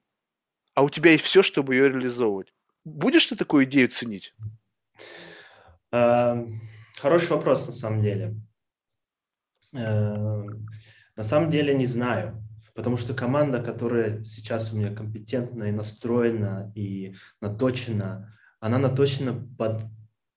[0.76, 2.54] а у тебя есть все, чтобы ее реализовывать.
[2.84, 4.36] Будешь ты такую идею ценить?
[5.90, 6.62] Эм,
[7.00, 8.36] хороший вопрос на самом деле.
[9.72, 10.64] Эм,
[11.16, 12.40] на самом деле не знаю,
[12.76, 19.82] потому что команда, которая сейчас у меня компетентна и настроена и наточена, она наточена под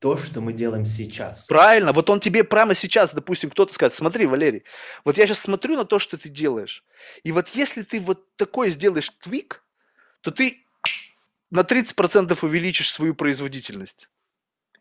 [0.01, 1.45] то, что мы делаем сейчас.
[1.45, 4.63] Правильно, вот он тебе прямо сейчас, допустим, кто-то скажет, смотри, Валерий,
[5.05, 6.83] вот я сейчас смотрю на то, что ты делаешь,
[7.23, 9.63] и вот если ты вот такой сделаешь твик,
[10.21, 10.65] то ты
[11.51, 14.09] на 30% увеличишь свою производительность.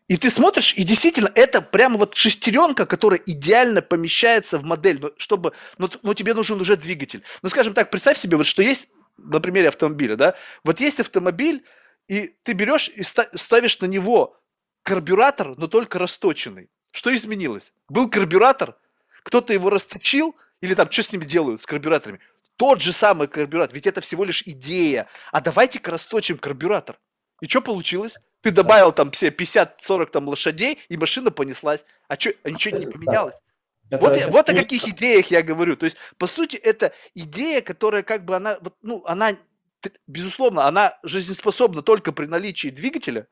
[0.07, 5.11] И ты смотришь, и действительно, это прямо вот шестеренка, которая идеально помещается в модель, но
[5.17, 7.21] чтобы, но, но тебе нужен уже двигатель.
[7.43, 11.63] Ну, скажем так, представь себе, вот что есть на примере автомобиля, да, вот есть автомобиль,
[12.07, 14.40] и ты берешь и ставишь на него
[14.83, 16.69] карбюратор, но только расточенный.
[16.91, 17.73] Что изменилось?
[17.89, 18.75] Был карбюратор,
[19.23, 22.19] кто-то его расточил, или там что с ними делают, с карбюраторами?
[22.57, 25.07] Тот же самый карбюратор, ведь это всего лишь идея.
[25.31, 26.99] А давайте-ка расточим карбюратор.
[27.41, 28.17] И что получилось?
[28.41, 31.85] Ты добавил там все 50-40 там лошадей, и машина понеслась.
[32.07, 33.41] А, чё, а ничего не поменялось?
[33.89, 35.75] Это, вот, это, вот о каких идеях я говорю.
[35.75, 39.33] То есть, по сути, это идея, которая как бы она, ну, она,
[40.07, 43.27] безусловно, она жизнеспособна только при наличии двигателя.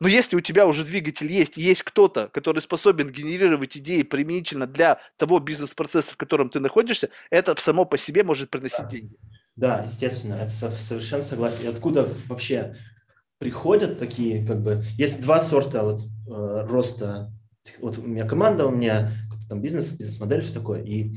[0.00, 4.98] Но если у тебя уже двигатель есть, есть кто-то, который способен генерировать идеи применительно для
[5.16, 8.88] того бизнес-процесса, в котором ты находишься, это само по себе может приносить да.
[8.88, 9.16] деньги.
[9.56, 11.64] Да, естественно, это совершенно согласен.
[11.64, 12.76] И откуда вообще
[13.38, 17.32] приходят такие, как бы, есть два сорта вот э, роста.
[17.80, 19.10] Вот у меня команда, у меня
[19.48, 20.82] там бизнес, бизнес-модель, все такое.
[20.82, 21.12] И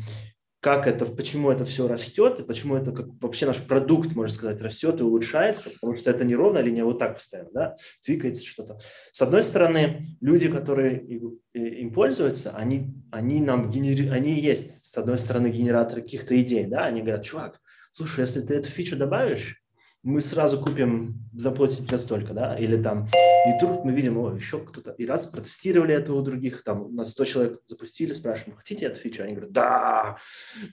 [0.65, 4.59] как это, почему это все растет, и почему это как вообще наш продукт, можно сказать,
[4.63, 8.79] растет и улучшается, потому что это не ровная линия, вот так постоянно, да, двигается что-то.
[9.11, 11.05] С одной стороны, люди, которые
[11.53, 14.09] им пользуются, они, они нам генери...
[14.09, 17.61] они есть, с одной стороны, генераторы каких-то идей, да, они говорят, чувак,
[17.91, 19.63] слушай, если ты эту фичу добавишь,
[20.05, 24.59] мы сразу купим, заплатим тебе столько, да, или там, и тут мы видим, о, еще
[24.59, 28.99] кто-то, и раз протестировали это у других, там, на 100 человек запустили, спрашиваем, хотите эту
[28.99, 29.23] фичу?
[29.23, 30.17] Они говорят, да,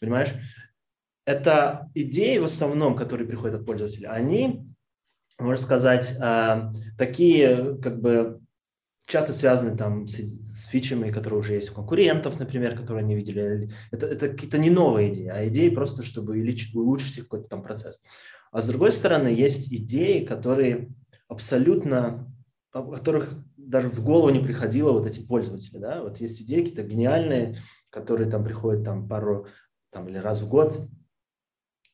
[0.00, 0.34] понимаешь?
[1.24, 4.66] Это идеи в основном, которые приходят от пользователя, они,
[5.38, 8.41] можно сказать, э, такие, как бы,
[9.06, 13.68] часто связаны там с, с фичами, которые уже есть у конкурентов, например, которые они видели.
[13.90, 18.02] Это, это какие-то не новые идеи, а идеи просто, чтобы улучшить, улучшить какой-то там процесс.
[18.50, 20.94] А с другой стороны, есть идеи, которые
[21.28, 22.30] абсолютно,
[22.72, 25.78] о которых даже в голову не приходило вот эти пользователи.
[25.78, 26.02] Да?
[26.02, 27.56] Вот есть идеи какие-то гениальные,
[27.90, 29.46] которые там приходят там пару
[29.90, 30.88] там, или раз в год,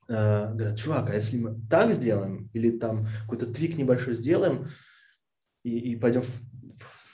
[0.09, 4.69] э, говорят, чувак, а если мы так сделаем, или там какой-то твик небольшой сделаем,
[5.65, 6.31] и, и пойдем в,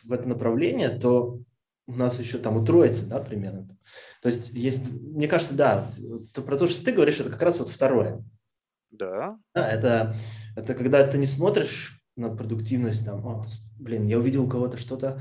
[0.05, 1.41] в это направление, то
[1.87, 3.69] у нас еще там утроится, да, примерно.
[4.23, 5.91] То есть есть, мне кажется, да,
[6.33, 8.25] то, про то, что ты говоришь, это как раз вот второе.
[8.91, 9.39] Да.
[9.55, 10.17] да это,
[10.57, 13.45] это когда ты не смотришь на продуктивность, там, О,
[13.79, 15.21] блин, я увидел у кого-то что-то,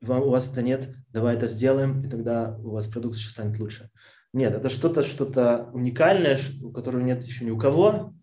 [0.00, 3.58] вам, у вас это нет, давай это сделаем, и тогда у вас продукт еще станет
[3.58, 3.90] лучше.
[4.32, 8.14] Нет, это что-то, что-то уникальное, у которого нет еще ни у кого,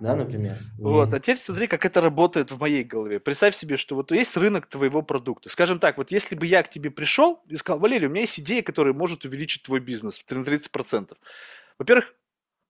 [0.00, 0.56] да, например.
[0.78, 3.20] Вот, а теперь смотри, как это работает в моей голове.
[3.20, 5.48] Представь себе, что вот есть рынок твоего продукта.
[5.48, 8.38] Скажем так, вот если бы я к тебе пришел и сказал, Валерий, у меня есть
[8.40, 11.16] идея, которая может увеличить твой бизнес на 30%.
[11.78, 12.14] Во-первых,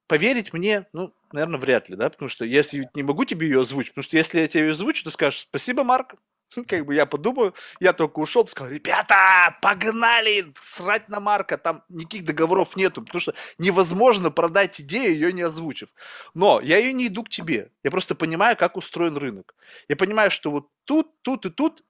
[0.07, 3.93] поверить мне, ну, наверное, вряд ли, да, потому что если не могу тебе ее озвучить,
[3.93, 6.17] потому что если я тебе ее озвучу, ты скажешь, спасибо, Марк,
[6.69, 12.25] как бы я подумаю, я только ушел, сказал, ребята, погнали, срать на Марка, там никаких
[12.25, 15.89] договоров нету, потому что невозможно продать идею, ее не озвучив.
[16.35, 19.55] Но я ее не иду к тебе, я просто понимаю, как устроен рынок.
[19.89, 21.85] Я понимаю, что вот тут, тут и тут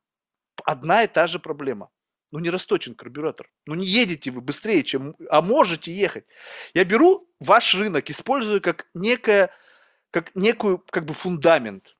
[0.65, 1.91] одна и та же проблема
[2.33, 3.49] ну не расточен карбюратор.
[3.67, 5.15] Ну не едете вы быстрее, чем...
[5.29, 6.25] А можете ехать.
[6.75, 9.51] Я беру ваш рынок, использую как некое,
[10.11, 11.97] как некую как бы фундамент.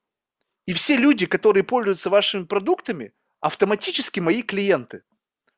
[0.65, 5.03] И все люди, которые пользуются вашими продуктами, автоматически мои клиенты.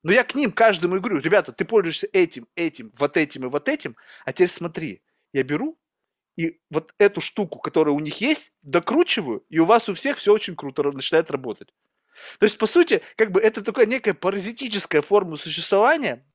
[0.03, 3.49] Но я к ним каждому и говорю, ребята, ты пользуешься этим, этим, вот этим и
[3.49, 5.01] вот этим, а теперь смотри,
[5.33, 5.77] я беру
[6.35, 10.33] и вот эту штуку, которая у них есть, докручиваю, и у вас у всех все
[10.33, 11.73] очень круто начинает работать.
[12.39, 16.25] То есть, по сути, как бы это такая некая паразитическая форма существования,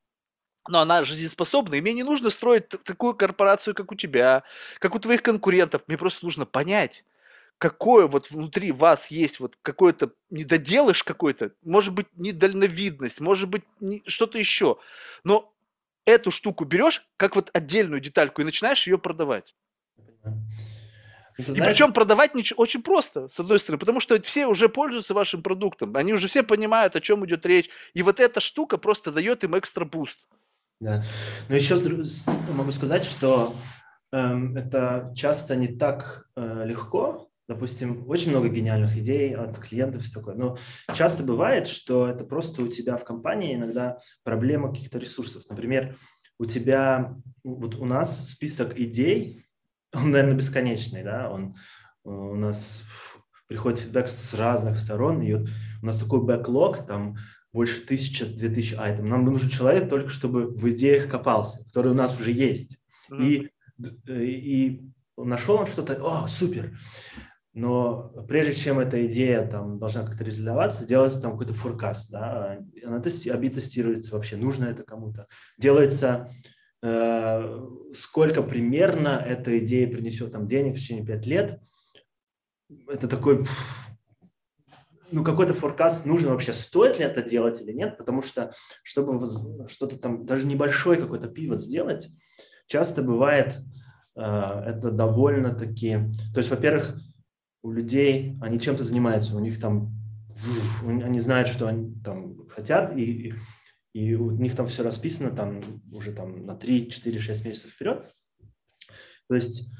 [0.69, 4.45] но она жизнеспособна, и мне не нужно строить такую корпорацию, как у тебя,
[4.79, 5.83] как у твоих конкурентов.
[5.87, 7.05] Мне просто нужно понять,
[7.61, 14.03] какое вот внутри вас есть вот какой-то недоделыш какой-то, может быть, недальновидность, может быть, не,
[14.07, 14.78] что-то еще.
[15.24, 15.55] Но
[16.07, 19.55] эту штуку берешь как вот отдельную детальку и начинаешь ее продавать.
[21.37, 25.12] Ты и причем продавать ничего, очень просто, с одной стороны, потому что все уже пользуются
[25.12, 29.12] вашим продуктом, они уже все понимают, о чем идет речь, и вот эта штука просто
[29.12, 30.27] дает им extra boost.
[30.81, 31.03] Да.
[31.51, 31.77] Но еще
[32.51, 33.55] могу сказать, что
[34.12, 37.30] эм, это часто не так э, легко.
[37.51, 40.36] Допустим, очень много гениальных идей от клиентов, все такое.
[40.36, 40.56] Но
[40.94, 45.43] часто бывает, что это просто у тебя в компании иногда проблема каких-то ресурсов.
[45.51, 45.97] Например,
[46.39, 49.47] у тебя, вот у нас список идей,
[49.93, 51.56] он, наверное, бесконечный, да, он
[52.05, 52.85] у нас
[53.48, 55.48] приходит фидбэк с разных сторон, и вот
[55.82, 57.16] у нас такой бэклог, там
[57.52, 59.09] больше тысячи, две тысячи айтем.
[59.09, 62.78] Нам нужен человек только, чтобы в идеях копался, который у нас уже есть.
[63.10, 63.27] Mm-hmm.
[63.27, 63.51] И,
[64.06, 66.78] и нашел он что-то, о, супер.
[67.52, 73.01] Но прежде чем эта идея там должна как-то реализоваться, делается там какой-то форкаст, да, она
[73.01, 75.27] тести, аби тестируется вообще, нужно это кому-то.
[75.59, 76.31] Делается,
[76.82, 81.60] э, сколько примерно эта идея принесет там денег в течение пять лет.
[82.86, 83.44] Это такой
[85.10, 88.52] ну, какой-то форкаст нужен вообще, стоит ли это делать или нет, потому что,
[88.82, 89.20] чтобы
[89.68, 92.09] что-то там, даже небольшой какой-то пивот сделать,
[92.66, 93.59] часто бывает
[94.16, 95.98] э, это довольно-таки,
[96.32, 96.97] то есть, во-первых,
[97.62, 99.93] у людей, они чем-то занимаются, у них там,
[100.85, 103.35] они знают, что они там хотят, и,
[103.93, 105.61] и у них там все расписано там
[105.93, 108.11] уже там на 3, 4, 6 месяцев вперед.
[109.28, 109.70] То есть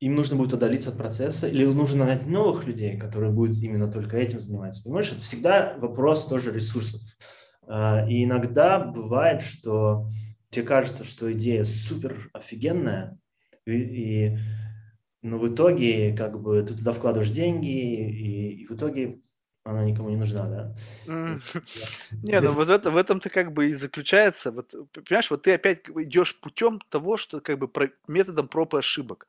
[0.00, 4.16] им нужно будет удалиться от процесса, или нужно нанять новых людей, которые будут именно только
[4.16, 4.82] этим заниматься.
[4.82, 7.00] Понимаешь, это всегда вопрос тоже ресурсов.
[7.68, 10.10] А, и иногда бывает, что
[10.50, 13.16] тебе кажется, что идея супер офигенная,
[13.64, 14.38] и, и
[15.22, 19.20] но в итоге как бы ты туда вкладываешь деньги, и, и в итоге
[19.64, 20.74] она никому не нужна, да?
[22.22, 24.52] Не, ну вот это, в этом-то как бы и заключается.
[24.52, 27.70] Вот, понимаешь, вот ты опять идешь путем того, что как бы
[28.08, 29.26] методом проб и ошибок.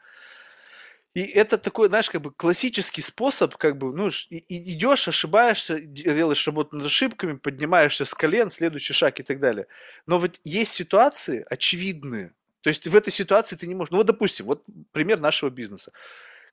[1.14, 6.76] И это такой, знаешь, как бы классический способ, как бы, ну, идешь, ошибаешься, делаешь работу
[6.76, 9.68] над ошибками, поднимаешься с колен, следующий шаг и так далее.
[10.08, 12.34] Но вот есть ситуации очевидные.
[12.64, 13.92] То есть в этой ситуации ты не можешь...
[13.92, 14.64] Ну вот, допустим, вот
[14.94, 15.92] пример нашего бизнеса.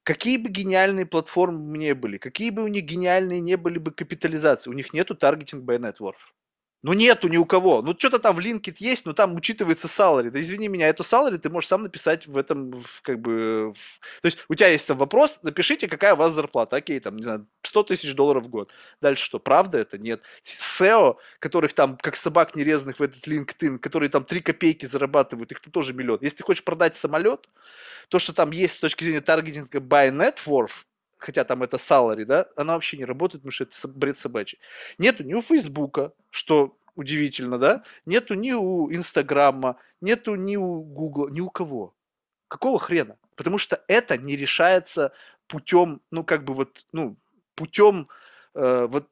[0.02, 4.70] Какие бы гениальные платформы не были, какие бы у них гениальные не были бы капитализации,
[4.70, 6.16] у них нету таргетинг by network.
[6.82, 7.82] Ну нету ни у кого.
[7.82, 10.30] Ну что-то там в LinkedIn есть, но там учитывается salary.
[10.30, 13.74] Да извини меня, это salary ты можешь сам написать в этом, в, как бы...
[13.74, 14.20] В...
[14.22, 16.76] То есть у тебя есть там вопрос, напишите, какая у вас зарплата.
[16.76, 18.72] Окей, там, не знаю, 100 тысяч долларов в год.
[19.02, 19.98] Дальше что, правда это?
[19.98, 20.22] Нет.
[20.42, 25.60] SEO, которых там, как собак нерезанных в этот LinkedIn, которые там 3 копейки зарабатывают, их
[25.60, 26.18] тоже миллион.
[26.22, 27.48] Если ты хочешь продать самолет,
[28.08, 30.84] то, что там есть с точки зрения таргетинга by net worth,
[31.20, 34.58] хотя там это salary, да, она вообще не работает, потому что это бред собачий.
[34.98, 41.28] Нету ни у Фейсбука, что удивительно, да, нету ни у Инстаграма, нету ни у Гугла,
[41.28, 41.94] ни у кого.
[42.48, 43.16] Какого хрена?
[43.36, 45.12] Потому что это не решается
[45.46, 47.16] путем, ну, как бы вот, ну,
[47.54, 48.08] путем
[48.54, 49.08] э, вот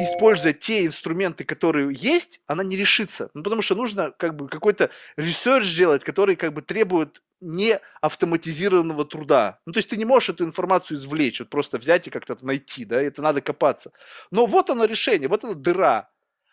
[0.00, 3.30] используя те инструменты, которые есть, она не решится.
[3.34, 9.04] Ну, потому что нужно как бы какой-то research делать, который как бы требует не автоматизированного
[9.04, 9.58] труда.
[9.66, 12.84] Ну, то есть ты не можешь эту информацию извлечь, вот просто взять и как-то найти,
[12.84, 13.92] да, это надо копаться.
[14.30, 16.08] Но вот оно решение, вот эта дыра.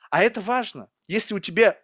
[0.09, 0.89] А это важно.
[1.07, 1.77] Если у тебя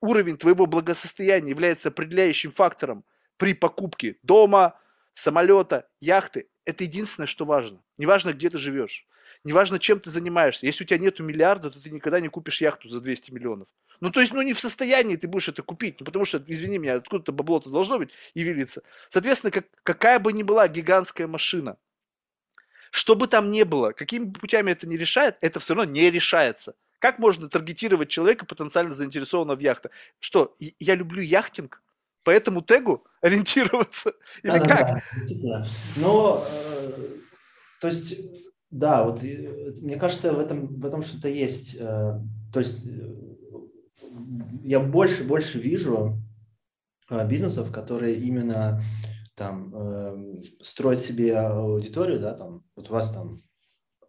[0.00, 3.04] уровень твоего благосостояния является определяющим фактором
[3.36, 4.78] при покупке дома,
[5.14, 7.82] самолета, яхты, это единственное, что важно.
[7.98, 9.06] Неважно, где ты живешь.
[9.44, 10.66] Неважно, чем ты занимаешься.
[10.66, 13.68] Если у тебя нет миллиарда, то ты никогда не купишь яхту за 200 миллионов.
[14.00, 16.78] Ну, то есть, ну, не в состоянии ты будешь это купить, ну, потому что, извини
[16.78, 18.82] меня, откуда-то бабло-то должно быть и велиться.
[19.08, 21.76] Соответственно, как, какая бы ни была гигантская машина,
[22.90, 26.74] что бы там ни было, какими путями это не решает, это все равно не решается.
[26.98, 29.90] Как можно таргетировать человека, потенциально заинтересованного в яхтах?
[30.20, 31.82] Что, я люблю яхтинг?
[32.22, 34.12] По этому тегу ориентироваться?
[34.42, 35.02] Или да, как?
[35.42, 35.66] Да,
[35.96, 36.90] Но, э,
[37.80, 38.20] то есть,
[38.72, 41.76] да, вот мне кажется, в этом, в этом что-то есть.
[41.78, 42.18] Э,
[42.52, 42.88] то есть
[44.62, 46.18] я больше больше вижу
[47.10, 48.82] э, бизнесов, которые именно
[49.36, 53.42] там э, строят себе аудиторию, да, там вот у вас там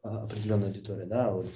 [0.02, 1.48] определенная аудитория, да, вот.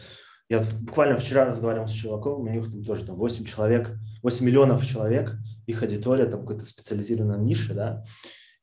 [0.49, 4.85] Я буквально вчера разговаривал с чуваком, у них там тоже там 8 человек, 8 миллионов
[4.85, 5.35] человек,
[5.65, 8.05] их аудитория там какой-то специализированная ниша, да,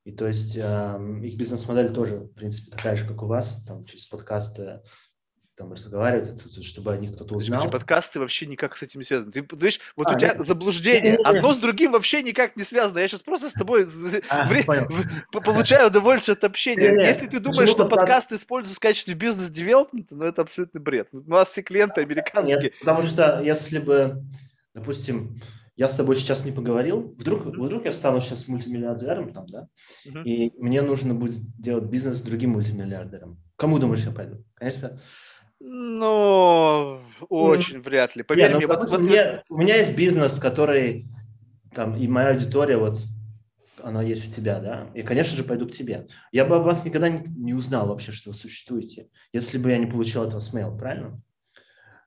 [0.04, 3.84] и то есть э, их бизнес-модель тоже, в принципе, такая же, как у вас, там
[3.84, 4.82] через подкасты
[5.56, 7.60] там разговаривать, чтобы о них кто-то узнал.
[7.60, 9.30] Смотри, подкасты вообще никак с этим не связаны.
[9.30, 11.36] Ты, видишь, вот а, у тебя нет, заблуждение, нет, нет, нет.
[11.36, 12.98] одно с другим вообще никак не связано.
[12.98, 13.86] Я сейчас просто с тобой
[14.28, 14.64] а, вре-
[15.30, 16.90] получаю удовольствие от общения.
[16.90, 21.08] Нет, Если ты думаешь, что подкаст используется в качестве бизнес-девелопмента, ну это абсолютный бред.
[21.12, 22.60] У нас все клиенты американские.
[22.60, 24.24] Нет, потому что если бы,
[24.74, 25.40] допустим,
[25.76, 27.60] я с тобой сейчас не поговорил, вдруг, mm-hmm.
[27.60, 29.68] вдруг я стану сейчас мультимиллиардером, там, да,
[30.06, 30.22] mm-hmm.
[30.24, 33.42] и мне нужно будет делать бизнес с другим мультимиллиардером.
[33.56, 34.44] Кому думаешь, я пойду?
[34.54, 34.98] Конечно.
[35.60, 37.82] Ну, очень mm.
[37.82, 38.22] вряд ли.
[38.22, 41.06] Поверь Нет, ну, мне, вот, вот, мне, у меня есть бизнес, который
[41.74, 43.00] там, и моя аудитория, вот
[43.82, 46.06] она есть у тебя, да, и, конечно же, пойду к тебе.
[46.32, 49.86] Я бы вас никогда не, не узнал вообще, что вы существуете, если бы я не
[49.86, 51.20] получил от вас mail, правильно?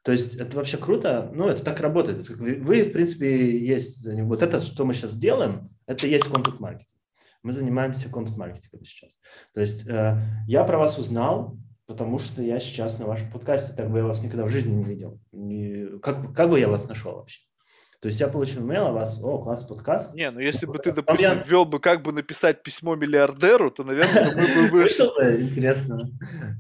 [0.08, 2.30] То есть это вообще круто, ну, это так работает.
[2.30, 6.98] Вы, в принципе, есть, вот это, что мы сейчас делаем, это есть контент-маркетинг.
[7.44, 9.18] Мы занимаемся контент-маркетингом сейчас.
[9.54, 10.18] То есть э,
[10.48, 11.58] я про вас узнал,
[11.88, 14.86] потому что я сейчас на вашем подкасте, так бы я вас никогда в жизни не
[14.86, 15.20] видел.
[15.34, 17.42] Не, как, как бы я вас нашел вообще?
[18.00, 20.14] То есть я получил имейл о вас, о, класс, подкаст.
[20.14, 24.36] Не, ну если бы ты, допустим, ввел бы, как бы написать письмо миллиардеру, то, наверное,
[24.36, 25.42] мы бы вышли.
[25.42, 26.08] Интересно.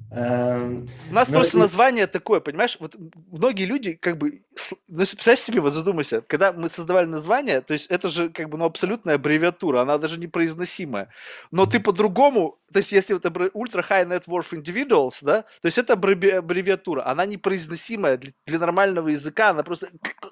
[0.10, 2.78] Эм, У нас просто название такое, понимаешь?
[2.80, 2.96] Вот
[3.32, 4.42] многие люди, как бы,
[4.90, 8.58] ну, представь себе, вот задумайся, когда мы создавали название, то есть это же, как бы,
[8.58, 11.10] ну, абсолютная аббревиатура, она даже непроизносимая.
[11.52, 15.78] Но ты по-другому то есть если это Ultra High Net Worth Individuals, да, то есть
[15.78, 19.88] это аббревиатура, она непроизносимая для, для нормального языка, она просто...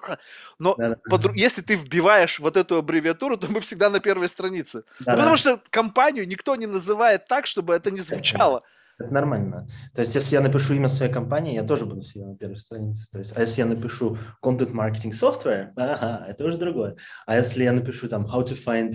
[0.59, 0.95] Но да, да.
[1.09, 1.35] Под...
[1.35, 4.83] если ты вбиваешь вот эту аббревиатуру, то мы всегда на первой странице.
[4.99, 8.61] Да, ну, потому что компанию никто не называет так, чтобы это не звучало.
[8.97, 9.67] Это нормально.
[9.93, 13.09] То есть, если я напишу имя своей компании, я тоже буду всегда на первой странице.
[13.11, 16.95] То есть, а если я напишу Content Marketing Software, ага, это уже другое.
[17.25, 18.93] А если я напишу там How to find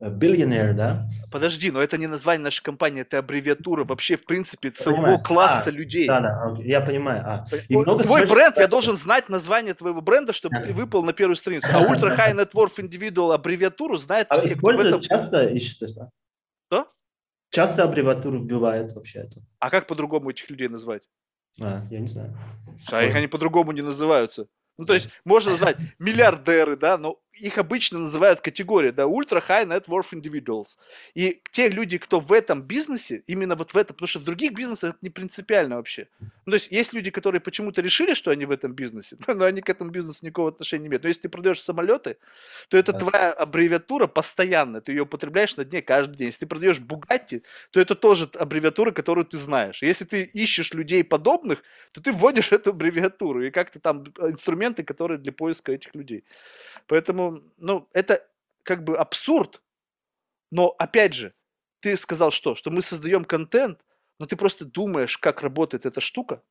[0.00, 1.08] Billionaire, да?
[1.30, 5.22] Подожди, но это не название нашей компании, это аббревиатура вообще, в принципе, целого понимаю.
[5.22, 6.08] класса а, людей.
[6.08, 7.22] Да, да, я понимаю.
[7.26, 7.44] А.
[7.68, 11.36] И много Твой бренд, я должен знать название твоего бренда, чтобы ты выпал на первую
[11.36, 11.68] страницу.
[11.70, 15.02] А Ultra High Net Worth Individual аббревиатуру знает а все, кто в этом...
[15.02, 16.10] часто ищет это?
[16.68, 16.88] Что?
[17.50, 19.42] Часто аббревиатуру вбивает вообще это.
[19.58, 21.02] А как по-другому этих людей назвать?
[21.62, 22.34] А, я не знаю.
[22.90, 24.46] А их они по-другому не называются.
[24.78, 29.66] Ну, то есть, можно назвать миллиардеры, да, но их обычно называют категория, да, ultra high
[29.66, 30.78] net worth individuals.
[31.14, 34.52] И те люди, кто в этом бизнесе, именно вот в этом, потому что в других
[34.52, 36.08] бизнесах это не принципиально вообще.
[36.20, 39.60] Ну, то есть есть люди, которые почему-то решили, что они в этом бизнесе, но они
[39.62, 41.02] к этому бизнесу никакого отношения не имеют.
[41.02, 42.16] Но если ты продаешь самолеты,
[42.68, 46.26] то это твоя аббревиатура постоянно, ты ее употребляешь на дне каждый день.
[46.28, 49.82] Если ты продаешь Бугатти, то это тоже аббревиатура, которую ты знаешь.
[49.82, 51.62] Если ты ищешь людей подобных,
[51.92, 56.24] то ты вводишь эту аббревиатуру и как-то там инструменты, которые для поиска этих людей.
[56.86, 58.26] Поэтому, ну, это
[58.62, 59.62] как бы абсурд.
[60.50, 61.34] Но, опять же,
[61.80, 62.54] ты сказал что?
[62.54, 63.80] Что мы создаем контент,
[64.18, 66.42] но ты просто думаешь, как работает эта штука.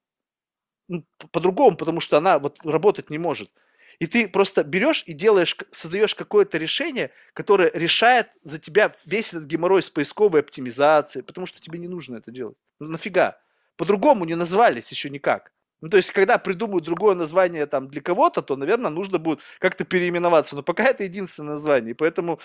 [0.87, 3.51] Ну, по-другому, потому что она вот работать не может.
[3.99, 9.45] И ты просто берешь и делаешь, создаешь какое-то решение, которое решает за тебя весь этот
[9.45, 12.57] геморрой с поисковой оптимизацией, потому что тебе не нужно это делать.
[12.79, 13.39] Ну, нафига?
[13.75, 15.51] По-другому не назвались еще никак.
[15.81, 19.85] Ну, то есть, когда придумают другое название там для кого-то, то, наверное, нужно будет как-то
[19.85, 20.55] переименоваться.
[20.55, 21.91] Но пока это единственное название.
[21.91, 22.39] И поэтому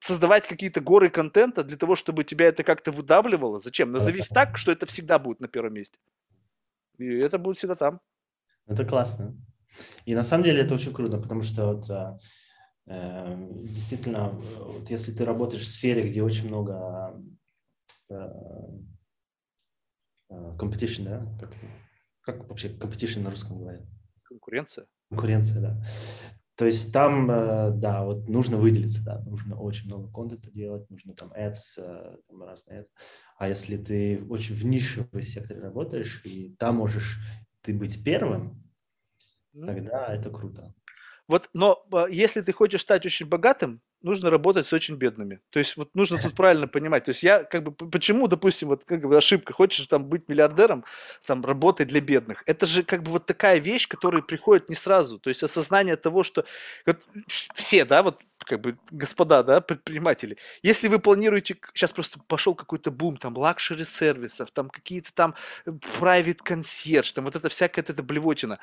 [0.00, 3.58] создавать какие-то горы контента для того, чтобы тебя это как-то выдавливало.
[3.58, 3.92] Зачем?
[3.92, 5.98] Назовись так, что это всегда будет на первом месте.
[6.98, 8.00] И это будет всегда там.
[8.66, 9.36] Это классно.
[10.06, 12.18] И на самом деле это очень круто, потому что вот, а,
[12.86, 17.14] э, действительно, вот если ты работаешь в сфере, где очень много
[18.08, 18.14] э,
[20.30, 21.50] э, competition, да, как,
[22.26, 23.86] как вообще competition на русском говорят?
[24.24, 24.86] Конкуренция.
[25.08, 25.82] Конкуренция, да.
[26.56, 31.14] То есть там, э, да, вот нужно выделиться, да, нужно очень много контента делать, нужно
[31.14, 32.88] там ads, э, там разные ads.
[33.38, 37.20] А если ты очень в нишевой секторе работаешь, и там можешь
[37.60, 38.64] ты быть первым,
[39.52, 40.74] тогда это круто.
[41.28, 45.40] Вот, но э, если ты хочешь стать очень богатым, нужно работать с очень бедными.
[45.50, 47.04] То есть вот нужно тут правильно понимать.
[47.04, 50.84] То есть я как бы почему, допустим, вот как бы ошибка, хочешь там быть миллиардером,
[51.26, 52.42] там работать для бедных.
[52.46, 55.18] Это же как бы вот такая вещь, которая приходит не сразу.
[55.18, 56.44] То есть осознание того, что
[56.86, 57.06] вот
[57.54, 62.92] все, да, вот как бы господа, да, предприниматели, если вы планируете, сейчас просто пошел какой-то
[62.92, 65.34] бум, там, luxury сервисов, там какие-то там
[65.64, 68.60] э, private concierge, там вот это всякая эта блевотина.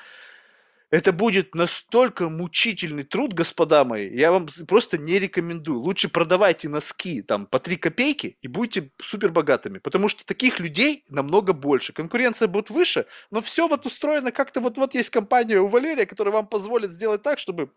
[0.94, 5.80] Это будет настолько мучительный труд, господа мои, я вам просто не рекомендую.
[5.80, 11.04] Лучше продавайте носки там по 3 копейки и будьте супер богатыми, потому что таких людей
[11.10, 11.94] намного больше.
[11.94, 16.32] Конкуренция будет выше, но все вот устроено как-то, вот, вот есть компания у Валерия, которая
[16.32, 17.72] вам позволит сделать так, чтобы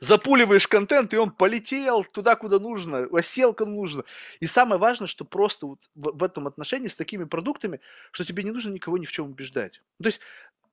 [0.00, 4.04] запуливаешь контент, и он полетел туда, куда нужно, осел куда нужно.
[4.40, 7.80] И самое важное, что просто вот в этом отношении с такими продуктами,
[8.12, 9.82] что тебе не нужно никого ни в чем убеждать.
[10.02, 10.20] То есть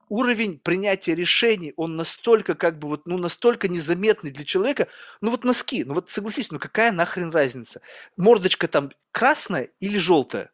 [0.08, 4.88] уровень принятия решений, он настолько как бы вот, ну настолько незаметный для человека,
[5.20, 7.80] ну вот носки, ну вот согласись, ну какая нахрен разница?
[8.16, 10.50] Мордочка там красная или желтая?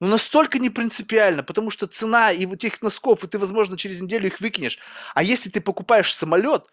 [0.00, 4.00] Ну настолько не принципиально, потому что цена и вот этих носков, и ты, возможно, через
[4.00, 4.78] неделю их выкинешь.
[5.14, 6.66] А если ты покупаешь самолет,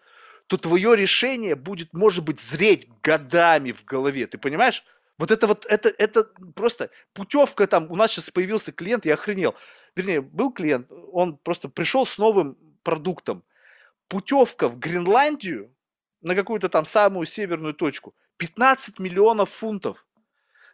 [0.48, 4.26] то твое решение будет, может быть, зреть годами в голове.
[4.26, 4.84] Ты понимаешь?
[5.18, 6.24] Вот это вот, это, это
[6.54, 9.54] просто путевка там, у нас сейчас появился клиент, я охренел.
[9.94, 13.44] Вернее, был клиент, он просто пришел с новым продуктом.
[14.08, 15.74] Путевка в Гренландию
[16.22, 18.14] на какую-то там самую северную точку.
[18.38, 20.06] 15 миллионов фунтов.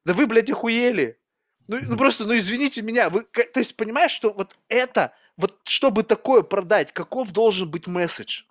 [0.05, 1.19] Да вы, блядь, охуели.
[1.67, 6.03] Ну, ну просто, ну извините меня, вы, то есть понимаешь, что вот это, вот чтобы
[6.03, 8.45] такое продать, каков должен быть месседж?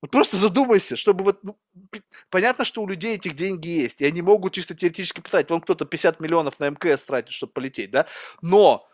[0.00, 1.42] Вот просто задумайся, чтобы вот...
[1.42, 1.56] Ну,
[2.30, 5.50] понятно, что у людей этих деньги есть, и они могут чисто теоретически потратить.
[5.50, 8.06] Вон кто-то 50 миллионов на МКС тратит, чтобы полететь, да?
[8.42, 8.88] Но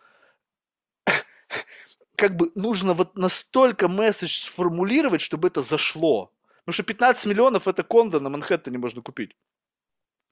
[2.16, 6.32] как бы нужно вот настолько месседж сформулировать, чтобы это зашло.
[6.64, 9.36] Потому что 15 миллионов это condo на Манхэттене можно купить.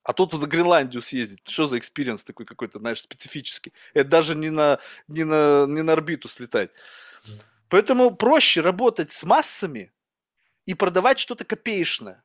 [0.04, 1.40] А тут в Гренландию съездить.
[1.46, 3.72] Что за experience такой какой-то, знаешь, специфический.
[3.94, 4.78] Это даже не на,
[5.08, 6.70] не на, не на орбиту слетать.
[7.68, 9.92] Поэтому проще работать с массами,
[10.64, 12.22] и продавать что-то копеечное.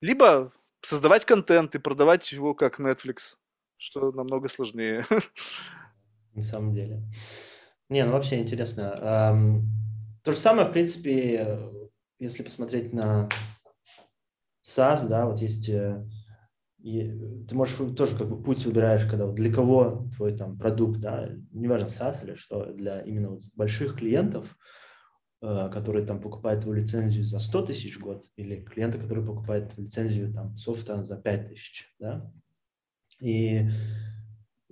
[0.00, 3.36] Либо создавать контент и продавать его как Netflix,
[3.78, 5.06] что намного сложнее.
[6.34, 7.02] На самом деле.
[7.88, 9.60] Не, ну вообще интересно.
[10.22, 11.58] То же самое, в принципе,
[12.18, 13.28] если посмотреть на
[14.66, 16.02] SaaS, да, вот есть э,
[16.82, 21.28] ты можешь тоже как бы путь выбираешь, когда вот для кого твой там продукт, да,
[21.52, 24.56] неважно SaaS или что, для именно вот больших клиентов,
[25.46, 29.76] Э, который там покупает твою лицензию за 100 тысяч в год, или клиента, который покупает
[29.76, 32.32] лицензию там софта за 5 тысяч, да.
[33.20, 33.68] И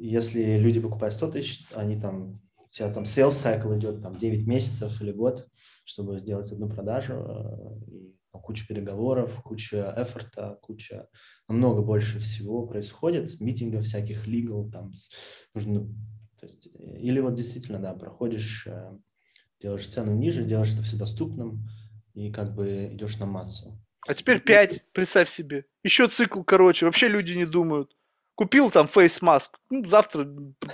[0.08, 4.46] если люди покупают 100 тысяч, они там, у тебя там sales cycle идет там 9
[4.46, 5.48] месяцев или год,
[5.84, 11.08] чтобы сделать одну продажу, э, и куча переговоров, куча эфорта, куча,
[11.48, 14.92] намного больше всего происходит, митингов всяких legal, там,
[15.54, 15.86] нужно,
[16.40, 18.66] то есть, э, или вот действительно, да, проходишь
[19.62, 21.66] делаешь цену ниже, делаешь это все доступным
[22.14, 23.80] и как бы идешь на массу.
[24.06, 25.64] А теперь 5, представь себе.
[25.84, 27.96] Еще цикл короче, вообще люди не думают.
[28.34, 30.24] Купил там mask, ну, завтра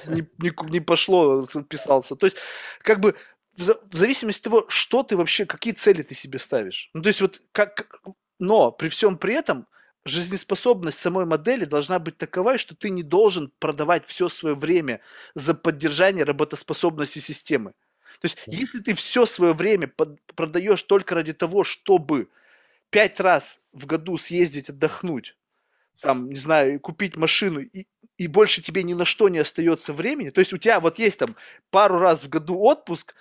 [0.07, 2.15] не, не, не пошло, подписался.
[2.17, 2.37] То есть,
[2.83, 3.17] как бы,
[3.57, 6.91] в, в зависимости от того, что ты вообще, какие цели ты себе ставишь.
[6.95, 8.01] Ну, то есть, вот как,
[8.39, 9.67] но при всем при этом,
[10.05, 15.01] жизнеспособность самой модели должна быть такова, что ты не должен продавать все свое время
[15.35, 17.73] за поддержание работоспособности системы.
[18.21, 22.29] То есть, если ты все свое время под, продаешь только ради того, чтобы
[22.91, 25.37] пять раз в году съездить отдохнуть,
[26.01, 30.31] там, не знаю, купить машину, и, и больше тебе ни на что не остается времени,
[30.31, 31.29] то есть у тебя вот есть там
[31.71, 33.15] пару раз в году отпуск,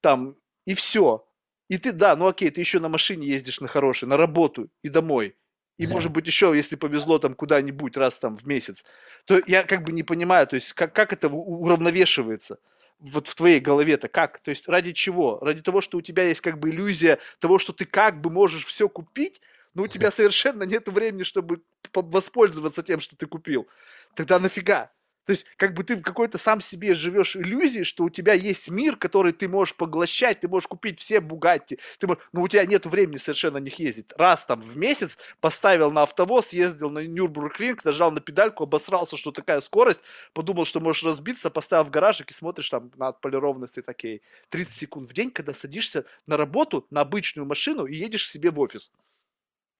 [0.00, 1.26] там, и все.
[1.68, 4.88] И ты, да, ну окей, ты еще на машине ездишь на хорошей, на работу и
[4.88, 5.36] домой.
[5.78, 5.94] И, да.
[5.94, 8.84] может быть, еще, если повезло, там куда-нибудь раз там в месяц,
[9.24, 12.58] то я как бы не понимаю, то есть как, как это уравновешивается
[13.02, 14.38] вот в твоей голове-то как?
[14.40, 15.38] То есть ради чего?
[15.40, 18.64] Ради того, что у тебя есть как бы иллюзия того, что ты как бы можешь
[18.64, 19.40] все купить,
[19.74, 21.62] но у тебя совершенно нет времени, чтобы
[21.94, 23.68] воспользоваться тем, что ты купил.
[24.14, 24.90] Тогда нафига?
[25.24, 28.68] То есть, как бы ты в какой-то сам себе живешь иллюзии, что у тебя есть
[28.68, 32.64] мир, который ты можешь поглощать, ты можешь купить все Бугатти, ты можешь, но у тебя
[32.64, 34.10] нет времени совершенно на них ездить.
[34.16, 39.30] Раз там в месяц поставил на автовоз, ездил на Нюрбургринг, нажал на педальку, обосрался, что
[39.30, 40.00] такая скорость,
[40.32, 44.74] подумал, что можешь разбиться, поставил в гаражик и смотришь там на отполированность и такие 30
[44.74, 48.58] секунд в день, когда садишься на работу, на обычную машину и едешь к себе в
[48.58, 48.90] офис.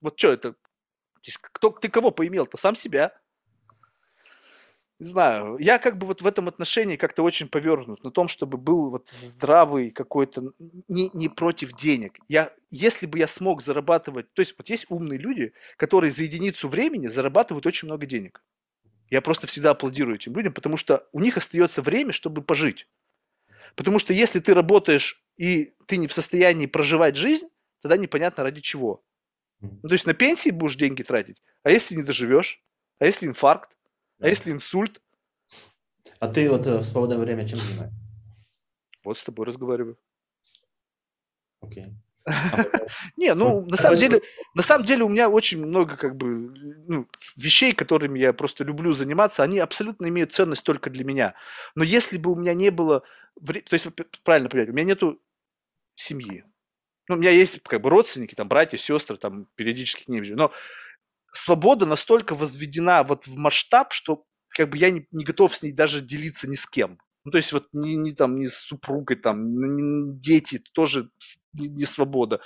[0.02, 0.54] Вот что это?
[1.40, 2.58] Кто, ты кого поимел-то?
[2.58, 3.12] Сам себя
[5.02, 8.56] не знаю, я как бы вот в этом отношении как-то очень повернут на том, чтобы
[8.56, 10.52] был вот здравый какой-то,
[10.86, 12.18] не, не против денег.
[12.28, 16.68] Я, если бы я смог зарабатывать, то есть вот есть умные люди, которые за единицу
[16.68, 18.44] времени зарабатывают очень много денег.
[19.10, 22.86] Я просто всегда аплодирую этим людям, потому что у них остается время, чтобы пожить.
[23.74, 27.48] Потому что если ты работаешь и ты не в состоянии проживать жизнь,
[27.80, 29.02] тогда непонятно ради чего.
[29.62, 32.62] Ну, то есть на пенсии будешь деньги тратить, а если не доживешь,
[32.98, 33.76] а если инфаркт,
[34.18, 35.00] а если инсульт?
[36.18, 37.96] А ты вот э, в свободное время чем занимаешься?
[39.04, 39.98] Вот с тобой разговариваю.
[41.60, 41.94] Окей.
[43.16, 44.22] Не, ну, на самом деле,
[44.54, 46.26] на самом деле у меня очень много как бы
[46.86, 51.34] ну, вещей, которыми я просто люблю заниматься, они абсолютно имеют ценность только для меня.
[51.74, 53.02] Но если бы у меня не было,
[53.44, 53.88] то есть
[54.22, 55.20] правильно понять, у меня нету
[55.96, 56.44] семьи,
[57.08, 60.36] Ну, у меня есть как бы родственники, там, братья, сестры, там, периодически к ним же.
[60.36, 60.52] Но
[61.32, 65.72] свобода настолько возведена вот в масштаб, что как бы я не, не готов с ней
[65.72, 66.98] даже делиться ни с кем.
[67.24, 71.10] Ну, то есть вот не, не там, не с супругой, там, не, дети, тоже
[71.52, 72.40] не, не свобода.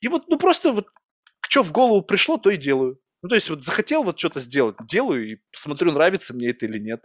[0.00, 0.88] И вот, ну, просто вот
[1.48, 2.98] что в голову пришло, то и делаю.
[3.22, 6.78] Ну, то есть вот захотел вот что-то сделать, делаю и посмотрю, нравится мне это или
[6.78, 7.04] нет.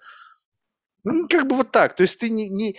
[1.03, 1.95] Ну, как бы вот так.
[1.95, 2.77] То есть ты не, не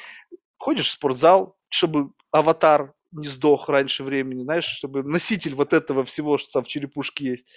[0.58, 6.38] ходишь в спортзал, чтобы аватар не сдох раньше времени, знаешь, чтобы носитель вот этого всего,
[6.38, 7.54] что там в черепушке есть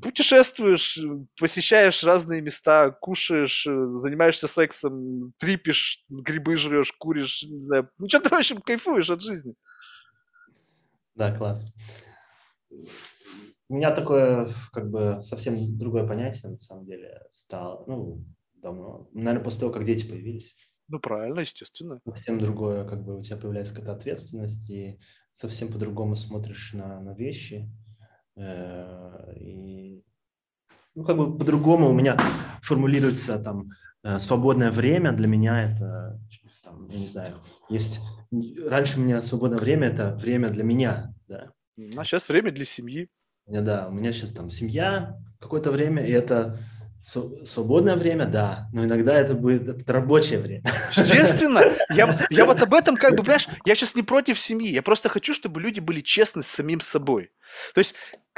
[0.00, 0.98] путешествуешь,
[1.38, 7.90] посещаешь разные места, кушаешь, э, занимаешься сексом, трипишь, грибы жрешь, куришь, не знаю.
[7.98, 9.54] Ну, что ты, в общем, кайфуешь от жизни.
[11.14, 11.70] Да, класс.
[13.70, 18.24] У меня такое, как бы, совсем другое понятие, на самом деле, стало, ну,
[18.54, 19.08] давно.
[19.12, 20.56] Наверное, после того, как дети появились.
[20.88, 22.00] Ну, правильно, естественно.
[22.06, 24.98] Совсем другое, как бы, у тебя появляется какая-то ответственность, и
[25.32, 27.70] совсем по-другому смотришь на, на вещи
[28.38, 30.04] Э, и,
[30.94, 32.16] ну, как бы по-другому у меня
[32.62, 33.70] формулируется там
[34.04, 35.12] э, свободное время.
[35.12, 36.20] Для меня это,
[36.62, 37.34] там, я не знаю,
[37.68, 38.00] есть...
[38.30, 41.50] Раньше у меня свободное время– это время для меня, да.
[41.96, 43.08] А сейчас время для семьи.
[43.46, 46.58] Да, у меня сейчас там семья какое-то время, и это
[47.08, 50.62] Свободное время, да, но иногда это будет это рабочее время.
[50.94, 54.82] Естественно, я, я вот об этом как бы, понимаешь, я сейчас не против семьи, я
[54.82, 57.30] просто хочу, чтобы люди были честны с самим собой.
[57.72, 57.94] То есть,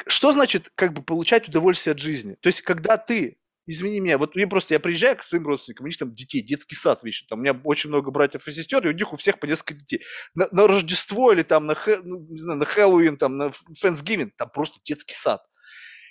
[0.06, 2.36] что значит как бы получать удовольствие от жизни?
[2.40, 5.88] То есть, когда ты извини меня, вот мне просто, я приезжаю к своим родственникам, у
[5.88, 8.90] них там детей, детский сад вещи, там у меня очень много братьев и сестер, и
[8.90, 10.02] у них у всех по несколько детей.
[10.34, 13.50] На, на Рождество или там на, ну, не знаю, на Хэллоуин, там на
[13.82, 15.42] Thanksgiving, там просто детский сад.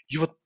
[0.09, 0.37] И вот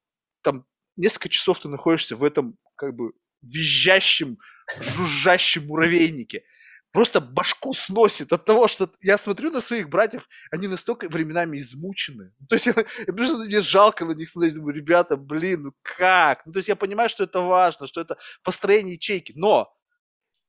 [0.44, 4.38] там несколько часов ты находишься в этом как бы визжащем,
[4.80, 6.44] жужжащем муравейнике.
[6.92, 12.34] Просто башку сносит от того, что я смотрю на своих братьев, они настолько временами измучены.
[12.50, 16.46] То есть я, я, мне жалко на них смотреть, думаю, ребята, блин, ну как?
[16.46, 19.74] Ну, то есть я понимаю, что это важно, что это построение ячейки, но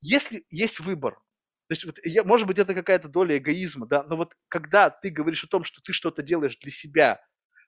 [0.00, 1.14] если есть выбор,
[1.68, 5.08] то есть, вот, я, может быть, это какая-то доля эгоизма, да, но вот когда ты
[5.08, 7.22] говоришь о том, что ты что-то делаешь для себя,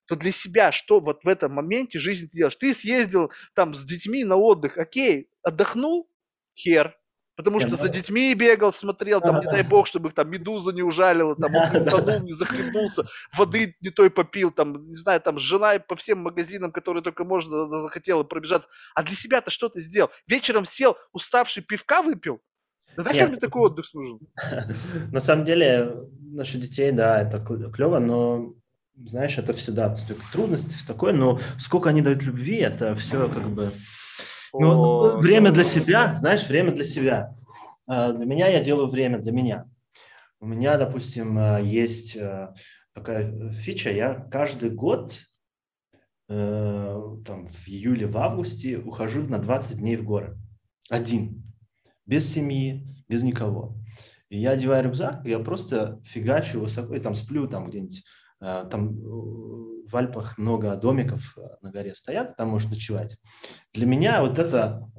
[0.07, 2.57] то для себя что вот в этом моменте жизни ты делаешь?
[2.57, 6.09] Ты съездил там с детьми на отдых, окей, отдохнул,
[6.57, 6.97] хер,
[7.37, 10.83] Потому что за детьми бегал, смотрел, там, не дай бог, чтобы их там медуза не
[10.83, 13.05] ужалила, там, он утонул, не захлебнулся,
[13.37, 17.69] воды не той попил, там, не знаю, там, жена по всем магазинам, которые только можно,
[17.83, 18.71] захотела пробежаться.
[18.95, 20.11] А для себя-то что ты сделал?
[20.27, 22.41] Вечером сел, уставший, пивка выпил?
[22.97, 24.19] Да нахер мне такой отдых нужен?
[25.13, 28.55] На самом деле, насчет детей, да, это клево, но
[29.05, 29.93] знаешь, это всегда
[30.33, 33.71] трудности, такое, но сколько они дают любви, это все как бы...
[34.53, 37.37] Ну, время для себя, знаешь, время для себя.
[37.87, 39.69] А, для меня я делаю время для меня.
[40.41, 42.55] У меня, допустим, а, есть а,
[42.95, 45.21] такая фича, я каждый год
[46.31, 50.39] э, там, в июле, в августе ухожу на 20 дней в горы.
[50.89, 51.43] Один.
[52.07, 53.77] Без семьи, без никого.
[54.31, 58.91] И я одеваю рюкзак, я просто фигачу высоко, и там сплю там где-нибудь Э, там
[58.91, 63.17] э, в Альпах много домиков э, на горе стоят, там можно ночевать.
[63.73, 64.91] Для меня вот это,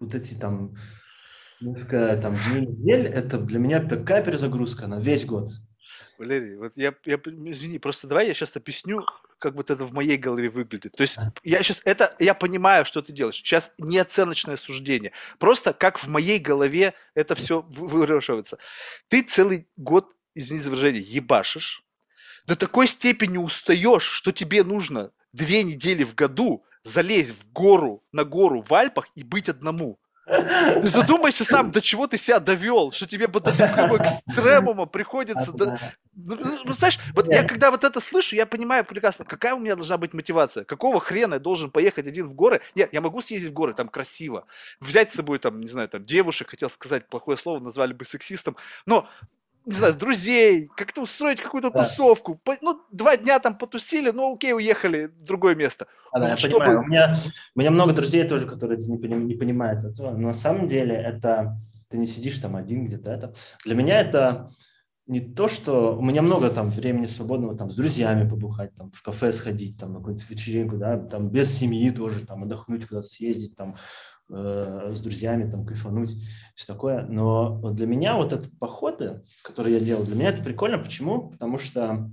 [0.00, 0.74] вот эти там
[1.60, 5.50] несколько там дней, недель, это для меня такая перезагрузка на весь год.
[6.18, 9.04] Валерий, вот я, я, извини, просто давай я сейчас объясню,
[9.38, 10.92] как вот это в моей голове выглядит.
[10.92, 13.36] То есть я сейчас, это, я понимаю, что ты делаешь.
[13.36, 15.12] Сейчас не оценочное суждение.
[15.38, 18.58] Просто как в моей голове это все выраживается.
[19.08, 21.83] Ты целый год, извини за выражение, ебашишь,
[22.46, 28.24] до такой степени устаешь, что тебе нужно две недели в году залезть в гору, на
[28.24, 29.98] гору в Альпах и быть одному.
[30.82, 35.52] Задумайся сам, до чего ты себя довел, что тебе до такого экстремума приходится...
[35.52, 35.78] До...
[36.14, 39.58] Ну, ну, ну, знаешь, вот я когда вот это слышу, я понимаю прекрасно, какая у
[39.58, 40.64] меня должна быть мотивация.
[40.64, 42.62] Какого хрена я должен поехать один в горы?
[42.74, 44.46] Нет, я могу съездить в горы, там красиво.
[44.80, 48.56] Взять с собой, там, не знаю, там, девушек, хотел сказать плохое слово, назвали бы сексистом.
[48.86, 49.08] Но
[49.66, 51.84] не знаю, друзей, как-то устроить какую-то да.
[51.84, 52.40] тусовку.
[52.60, 55.86] Ну, два дня там потусили, ну окей, уехали в другое место.
[56.12, 56.58] А, да, я чтобы...
[56.58, 56.80] понимаю.
[56.80, 57.18] У меня,
[57.54, 60.10] у меня много друзей тоже, которые не, поним, не понимают этого.
[60.12, 61.56] Но на самом деле это
[61.88, 63.10] ты не сидишь там один где-то.
[63.10, 63.34] Это
[63.64, 64.50] для меня это
[65.06, 69.02] не то, что у меня много там времени свободного там с друзьями побухать, там в
[69.02, 73.54] кафе сходить, там на какую-то вечеринку, да, там без семьи тоже, там отдохнуть куда-то съездить,
[73.54, 73.76] там
[74.30, 76.14] э, с друзьями, там кайфануть,
[76.54, 77.02] все такое.
[77.02, 80.78] Но для меня вот этот походы, которые я делал, для меня это прикольно.
[80.78, 81.30] Почему?
[81.30, 82.10] Потому что,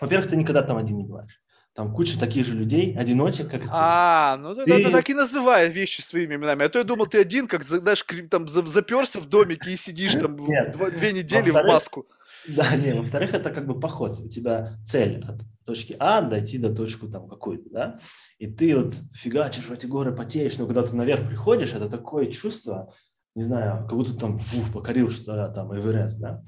[0.00, 1.40] во-первых, ты никогда там один не бываешь.
[1.74, 4.72] там куча таких же людей, одиночек, как А, ну ты...
[4.72, 6.64] это так и называй вещи своими именами.
[6.64, 10.36] А то я думал, ты один, как, знаешь, там заперся в домике и сидишь там
[10.36, 10.76] Нет.
[10.94, 12.06] две недели в маску.
[12.48, 14.20] Да, не, во-вторых, это как бы поход.
[14.20, 18.00] У тебя цель от точки А дойти до точки там какой-то, да,
[18.38, 22.26] и ты вот фигачишь в эти горы, потеешь, но когда ты наверх приходишь, это такое
[22.26, 22.92] чувство,
[23.34, 26.42] не знаю, как будто там фух, покорил что там Эверест, да.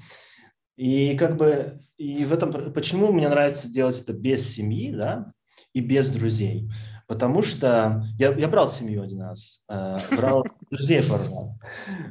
[0.75, 5.27] И как бы, и в этом, почему мне нравится делать это без семьи, да,
[5.73, 6.69] и без друзей?
[7.07, 11.57] Потому что я, я брал семью один раз, э, брал друзей пару раз.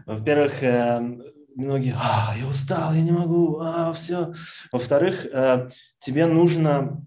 [0.07, 1.19] Во-первых, э,
[1.57, 4.33] многие, а, я устал, я не могу, а, все.
[4.73, 5.69] Во-вторых, э,
[5.99, 7.05] тебе нужно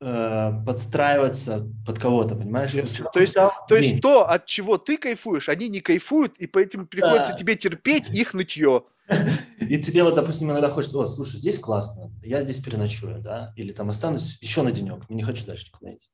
[0.00, 2.72] э, подстраиваться под кого-то, понимаешь?
[2.72, 3.34] То есть,
[3.68, 7.36] то есть то, от чего ты кайфуешь, они не кайфуют, и поэтому приходится да.
[7.36, 8.84] тебе терпеть их нытье.
[9.60, 13.72] И тебе вот, допустим, иногда хочется, о, слушай, здесь классно, я здесь переночую, да, или
[13.72, 16.08] там останусь еще на денек, не хочу дальше никуда идти.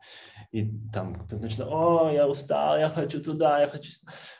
[0.50, 3.92] И там кто-то начинает, о, я устал, я хочу туда, я хочу...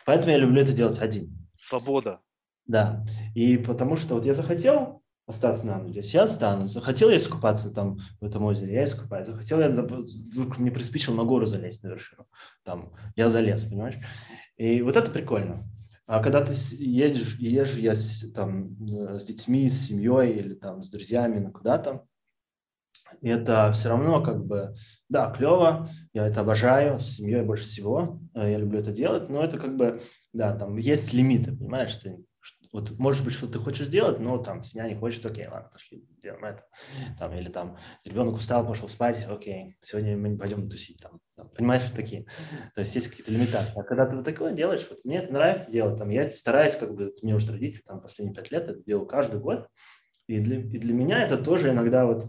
[0.05, 1.49] Поэтому я люблю это делать один.
[1.59, 2.21] Свобода.
[2.67, 6.73] Да, и потому что вот я захотел остаться на ночь, я останусь.
[6.73, 9.27] Захотел я искупаться там в этом озере, я искупаюсь.
[9.27, 12.27] Захотел я, вдруг мне приспичило на гору залезть на вершину.
[12.65, 13.97] Там, я залез, понимаешь?
[14.57, 15.69] И вот это прикольно.
[16.07, 20.85] А когда ты едешь, езжу я с, там, э, с детьми, с семьей или там
[20.85, 22.07] с друзьями на куда-то,
[23.23, 24.73] это все равно как бы,
[25.09, 29.43] да, клево, я это обожаю, с семьей больше всего, э, я люблю это делать, но
[29.43, 30.01] это как бы,
[30.33, 32.19] да, там есть лимиты, понимаешь, ты
[32.77, 36.07] вот может быть, что ты хочешь сделать, но там семья не хочет, окей, ладно, пошли,
[36.20, 36.65] делаем это.
[37.19, 41.01] Там, или там ребенок устал, пошел спать, окей, сегодня мы не пойдем тусить.
[41.01, 42.27] Там, там, понимаешь, такие.
[42.74, 43.73] То есть есть какие-то лимитации.
[43.74, 46.94] А когда ты вот такое делаешь, вот мне это нравится делать, там, я стараюсь, как
[46.94, 49.69] бы, мне уже традиция, там, последние пять лет, это делаю каждый год.
[50.27, 52.28] И для, и для меня это тоже иногда вот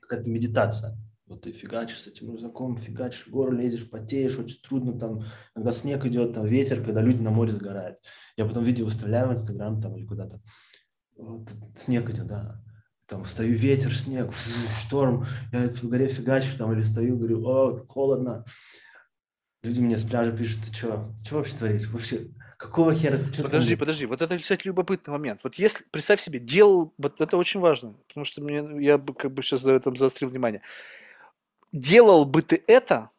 [0.00, 0.96] какая-то медитация.
[1.30, 5.24] Вот ты фигачишь с этим рюкзаком, фигачишь, в гору лезешь, потеешь, очень трудно там,
[5.54, 7.98] когда снег идет, там ветер, когда люди на море сгорают.
[8.36, 10.42] Я потом видео выставляю в Инстаграм там или куда-то.
[11.16, 12.60] Вот, снег идет, да.
[13.06, 14.32] Там стою, ветер, снег,
[14.80, 18.44] шторм, я в горе фигачу там или стою, говорю, о, холодно.
[19.62, 21.88] Люди мне с пляжа пишут, ты что, ты что вообще творишь?
[21.90, 22.26] Вообще,
[22.58, 25.42] какого хера ты что Подожди, подожди, вот это, кстати, любопытный момент.
[25.44, 29.32] Вот если, представь себе, делал, вот это очень важно, потому что мне, я бы как
[29.32, 30.62] бы сейчас за этом заострил внимание
[31.72, 33.10] делал бы ты это,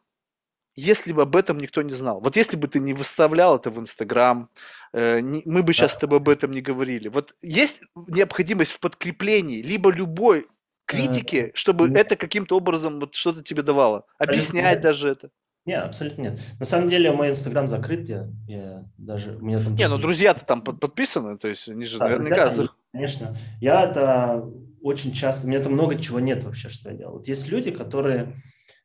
[0.74, 2.20] если бы об этом никто не знал?
[2.20, 4.48] Вот если бы ты не выставлял это в Инстаграм,
[4.92, 7.08] э, мы бы сейчас с тобой об этом не говорили.
[7.08, 10.46] Вот есть необходимость в подкреплении либо любой
[10.86, 14.04] критики, чтобы это каким-то образом вот что-то тебе давало?
[14.18, 15.30] Объяснять даже это?
[15.64, 16.40] Нет, абсолютно нет.
[16.58, 19.36] На самом деле мой Инстаграм закрыт, я, я даже...
[19.36, 22.46] У меня там не, ну друзья-то там подписаны, то есть они же да, наверняка...
[22.46, 23.36] Друзья, конечно.
[23.60, 24.44] Я это
[24.82, 27.14] очень часто, у меня там много чего нет вообще, что я делал.
[27.14, 28.42] Вот есть люди, которые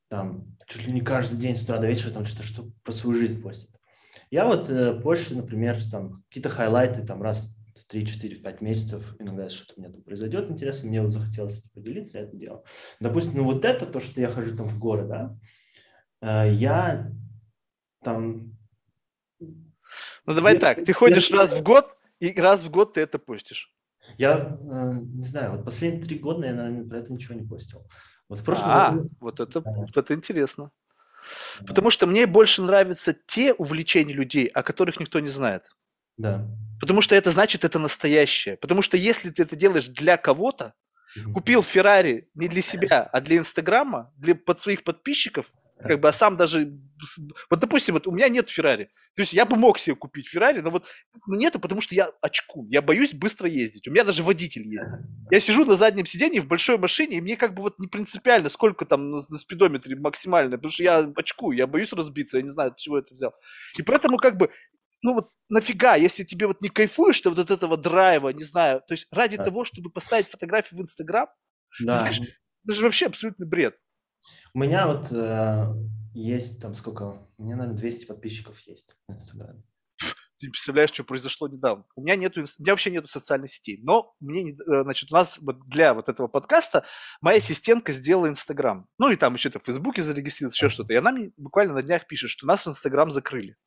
[0.10, 3.18] там чуть ли не каждый день с утра до вечера там что-то что про свою
[3.18, 3.72] жизнь постят.
[4.30, 8.62] Я вот э, позже, например, там какие-то хайлайты там раз в 3, 4, в 5
[8.62, 12.36] месяцев, иногда что-то у меня там произойдет интересно, мне вот захотелось это поделиться, я это
[12.36, 12.66] делал.
[13.00, 15.38] Допустим, ну вот это, то, что я хожу там в горы, да,
[16.22, 17.12] э, я
[18.04, 18.58] там...
[19.40, 23.02] Ну давай я, так, ты ходишь я, раз в год, и раз в год ты
[23.02, 23.74] это постишь.
[24.18, 27.88] Я э, не знаю, вот последние три года я, наверное, про это ничего не постил.
[28.30, 29.10] Вот в прошлом а, году...
[29.20, 29.72] вот это, да.
[29.72, 30.72] вот это интересно.
[31.60, 31.68] Да.
[31.68, 35.70] Потому что мне больше нравятся те увлечения людей, о которых никто не знает.
[36.18, 36.48] Да.
[36.80, 38.58] Потому что это значит, это настоящее.
[38.58, 40.74] Потому что если ты это делаешь для кого-то,
[41.34, 45.48] купил Феррари не для себя, а для Инстаграма, для под своих подписчиков,
[45.80, 46.72] как бы, а сам даже...
[47.50, 48.86] Вот, допустим, вот у меня нет Феррари.
[49.16, 50.86] То есть я бы мог себе купить Феррари, но вот
[51.28, 52.66] ну, нету, потому что я очку.
[52.70, 53.88] Я боюсь быстро ездить.
[53.88, 54.90] У меня даже водитель есть.
[55.32, 58.50] Я сижу на заднем сидении в большой машине, и мне как бы вот не принципиально,
[58.50, 62.50] сколько там на, на спидометре максимально, потому что я очку, я боюсь разбиться, я не
[62.50, 63.34] знаю, от чего это взял.
[63.78, 64.50] И поэтому как бы
[65.04, 68.82] ну вот нафига, если тебе вот не кайфуешь ты вот от этого драйва, не знаю,
[68.88, 69.44] то есть ради да.
[69.44, 71.28] того, чтобы поставить фотографию в Инстаграм,
[71.80, 71.94] да.
[71.94, 73.78] знаешь, это же вообще абсолютный бред.
[74.54, 75.74] У меня вот э,
[76.14, 77.18] есть там сколько?
[77.38, 79.64] У меня, наверное, 200 подписчиков есть в Инстаграме.
[80.40, 81.84] Ты представляешь, что произошло недавно.
[81.96, 85.40] У меня нету, у меня вообще нету социальных сетей, но мне, э, значит, у нас
[85.42, 86.86] для вот этого подкаста
[87.22, 88.88] моя ассистентка сделала Инстаграм.
[89.00, 90.94] Ну и там еще то в Фейсбуке зарегистрировалась, еще что-то.
[90.94, 93.58] И она мне буквально на днях пишет, что нас Инстаграм закрыли.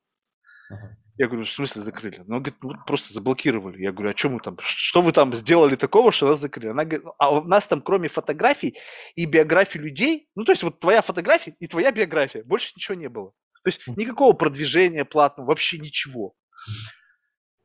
[0.70, 0.96] Ага.
[1.20, 2.24] Я говорю, в смысле закрыли?
[2.26, 3.82] Ну, говорит, ну, просто заблокировали.
[3.82, 6.68] Я говорю, а что мы там, что вы там сделали такого, что нас закрыли?
[6.68, 8.78] Она говорит, «Ну, а у нас там кроме фотографий
[9.16, 13.10] и биографий людей, ну, то есть вот твоя фотография и твоя биография, больше ничего не
[13.10, 13.32] было.
[13.62, 16.32] То есть никакого продвижения платного, вообще ничего.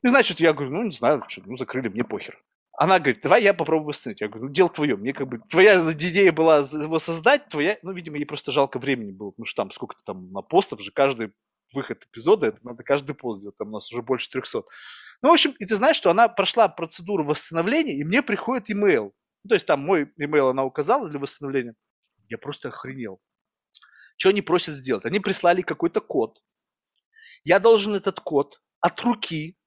[0.03, 2.43] И значит, я говорю, ну, не знаю, что, ну, закрыли, мне похер.
[2.77, 4.19] Она говорит, давай я попробую восстановить.
[4.19, 4.97] Я говорю, ну, дело твое.
[4.97, 9.13] Мне как бы, твоя идея была его создать, твоя, ну, видимо, ей просто жалко времени
[9.13, 11.31] было, потому что там сколько-то там на постов же, каждый
[11.73, 14.63] выход эпизода, это надо каждый пост сделать, там у нас уже больше 300.
[15.21, 19.13] Ну, в общем, и ты знаешь, что она прошла процедуру восстановления, и мне приходит имейл.
[19.43, 21.75] Ну, то есть там мой имейл она указала для восстановления.
[22.29, 23.21] Я просто охренел.
[24.17, 25.05] Что они просят сделать?
[25.05, 26.41] Они прислали какой-то код.
[27.43, 29.57] Я должен этот код от руки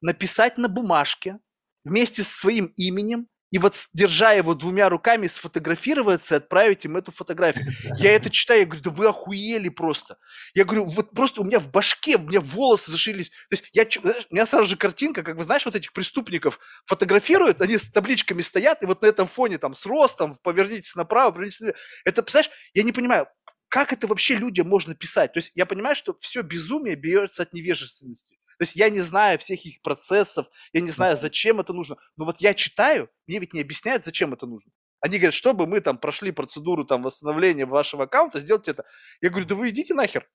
[0.00, 1.38] написать на бумажке
[1.84, 7.12] вместе со своим именем и вот держа его двумя руками, сфотографироваться и отправить им эту
[7.12, 7.66] фотографию.
[7.96, 10.16] Я это читаю, я говорю, да вы охуели просто.
[10.54, 13.30] Я говорю, вот просто у меня в башке, у меня волосы зашились.
[13.50, 13.86] То есть я,
[14.30, 18.42] у меня сразу же картинка, как вы знаешь, вот этих преступников фотографируют, они с табличками
[18.42, 21.80] стоят, и вот на этом фоне там с ростом, повернитесь направо, повернитесь направо.
[22.04, 23.26] Это, представляешь, я не понимаю,
[23.70, 25.32] как это вообще людям можно писать?
[25.32, 28.36] То есть я понимаю, что все безумие берется от невежественности.
[28.58, 31.96] То есть я не знаю всех их процессов, я не знаю, зачем это нужно.
[32.18, 34.70] Но вот я читаю, мне ведь не объясняют, зачем это нужно.
[35.00, 38.84] Они говорят, чтобы мы там прошли процедуру там восстановления вашего аккаунта, сделайте это.
[39.22, 40.28] Я говорю, да вы идите нахер.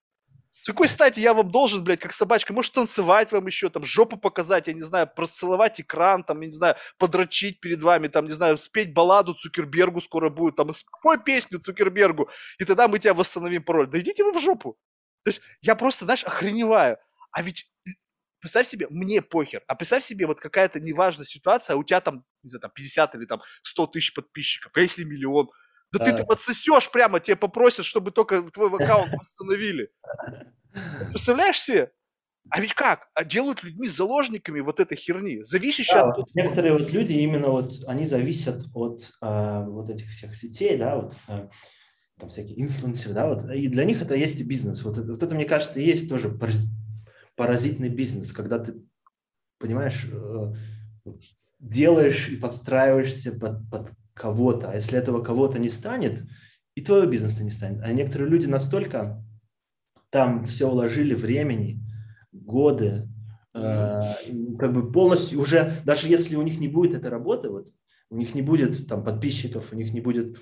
[0.66, 4.16] С какой стати я вам должен, блядь, как собачка, может, танцевать вам еще, там, жопу
[4.16, 8.32] показать, я не знаю, расцеловать экран, там, я не знаю, подрочить перед вами, там, не
[8.32, 13.62] знаю, спеть балладу Цукербергу скоро будет, там, спой песню Цукербергу, и тогда мы тебя восстановим
[13.62, 13.88] пароль.
[13.88, 14.76] Да идите вы в жопу.
[15.22, 16.98] То есть я просто, знаешь, охреневаю.
[17.30, 17.70] А ведь
[18.40, 22.24] представь себе, мне похер, а представь себе вот какая-то неважная ситуация, а у тебя там,
[22.42, 25.48] не знаю, там 50 или там 100 тысяч подписчиков, а если миллион,
[25.98, 29.90] да ты там отсосешь прямо, тебе попросят, чтобы только твой аккаунт восстановили.
[31.10, 31.92] Представляешь себе?
[32.48, 33.08] А ведь как?
[33.14, 36.34] А делают людьми заложниками вот этой херни, зависящей да, от...
[36.34, 41.16] Некоторые вот люди именно вот, они зависят от э, вот этих всех сетей, да, вот
[41.26, 41.48] э,
[42.20, 44.84] там всякие инфлюенсеры, да, вот, и для них это есть и бизнес.
[44.84, 46.38] Вот, вот это, мне кажется, есть тоже
[47.34, 48.76] паразитный бизнес, когда ты,
[49.58, 50.52] понимаешь, э,
[51.58, 56.24] делаешь и подстраиваешься под, под кого-то, а если этого кого-то не станет,
[56.74, 57.82] и твоего бизнеса не станет.
[57.82, 59.22] А некоторые люди настолько
[60.10, 61.82] там все вложили времени,
[62.32, 63.08] годы,
[63.54, 64.00] э,
[64.58, 67.72] как бы полностью уже, даже если у них не будет этой работы, вот,
[68.10, 70.38] у них не будет там подписчиков, у них не будет,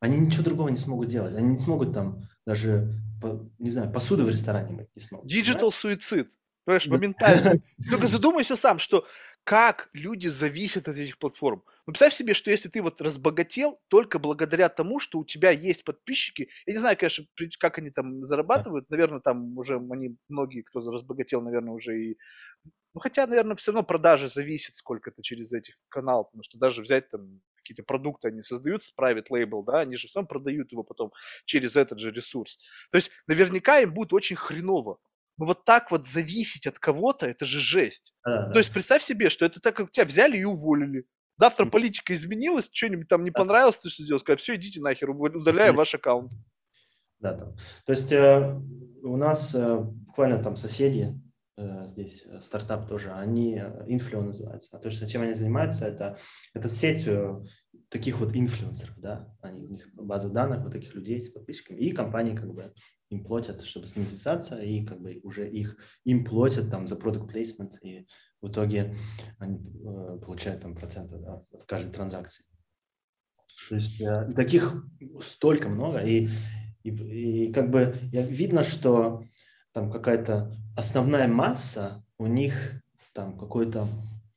[0.00, 4.24] они ничего другого не смогут делать, они не смогут там даже, по, не знаю, посуду
[4.24, 5.32] в ресторане мыть не смогут.
[5.32, 6.28] Digital суицид,
[6.64, 7.60] понимаешь, моментально.
[7.90, 9.04] Только задумайся сам, что
[9.44, 11.62] как люди зависят от этих платформ.
[11.86, 15.84] Ну, представь себе, что если ты вот разбогател только благодаря тому, что у тебя есть
[15.84, 17.26] подписчики, я не знаю, конечно,
[17.60, 22.18] как они там зарабатывают, наверное, там уже они, многие, кто разбогател, наверное, уже и...
[22.92, 27.08] Ну, хотя, наверное, все равно продажи зависят сколько-то через этих каналов, потому что даже взять
[27.08, 31.12] там какие-то продукты они создают с private label, да, они же сам продают его потом
[31.44, 32.58] через этот же ресурс.
[32.90, 34.98] То есть наверняка им будет очень хреново.
[35.38, 38.14] Но вот так вот зависеть от кого-то, это же жесть.
[38.24, 38.60] Да, То да.
[38.60, 41.04] есть представь себе, что это так, как тебя взяли и уволили.
[41.36, 44.20] Завтра политика изменилась, что-нибудь там не понравилось, ты что сделал?
[44.20, 46.32] Сказать, все, идите нахер, удаляю ваш аккаунт.
[47.20, 47.54] Да, там.
[47.84, 48.60] То есть э,
[49.02, 51.18] у нас э, буквально там соседи,
[51.56, 54.76] э, здесь э, стартап тоже, они э, инфлюо называются.
[54.76, 56.18] А то, что чем они занимаются, это,
[56.54, 57.42] это сеть э,
[57.88, 61.92] таких вот инфлюенсеров, да, они, у них база данных вот таких людей с подписчиками, и
[61.92, 62.72] компании как бы
[63.10, 66.96] им платят, чтобы с ними связаться, и как бы уже их им платят там за
[66.96, 68.06] продукт placement, и
[68.40, 68.94] в итоге
[69.38, 72.44] они э, получают там проценты да, от каждой транзакции.
[73.68, 74.84] То есть э, таких
[75.22, 76.28] столько много, и,
[76.82, 79.22] и, и как бы видно, что
[79.72, 82.82] там какая-то основная масса у них
[83.12, 83.88] там какой-то,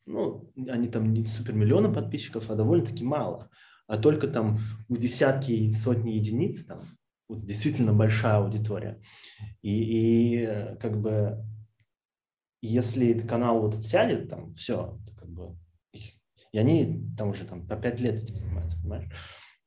[0.10, 3.49] ну, они там не супер миллионы подписчиков, а довольно-таки мало,
[3.88, 4.57] а только там
[4.88, 6.81] в десятки, сотни единиц там
[7.30, 8.99] вот действительно большая аудитория.
[9.61, 11.45] И, и э, как бы
[12.61, 15.56] если канал вот сядет, там все, как бы,
[15.94, 19.11] и они там уже там по пять лет этим занимаются, понимаешь?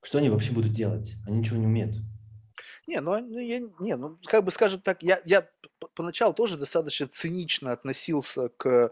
[0.03, 1.15] Что они вообще будут делать?
[1.25, 1.95] Они ничего не умеют.
[2.89, 5.49] Не, ну, ну я, не, ну, как бы скажем так, я, я
[5.95, 8.91] поначалу тоже достаточно цинично относился к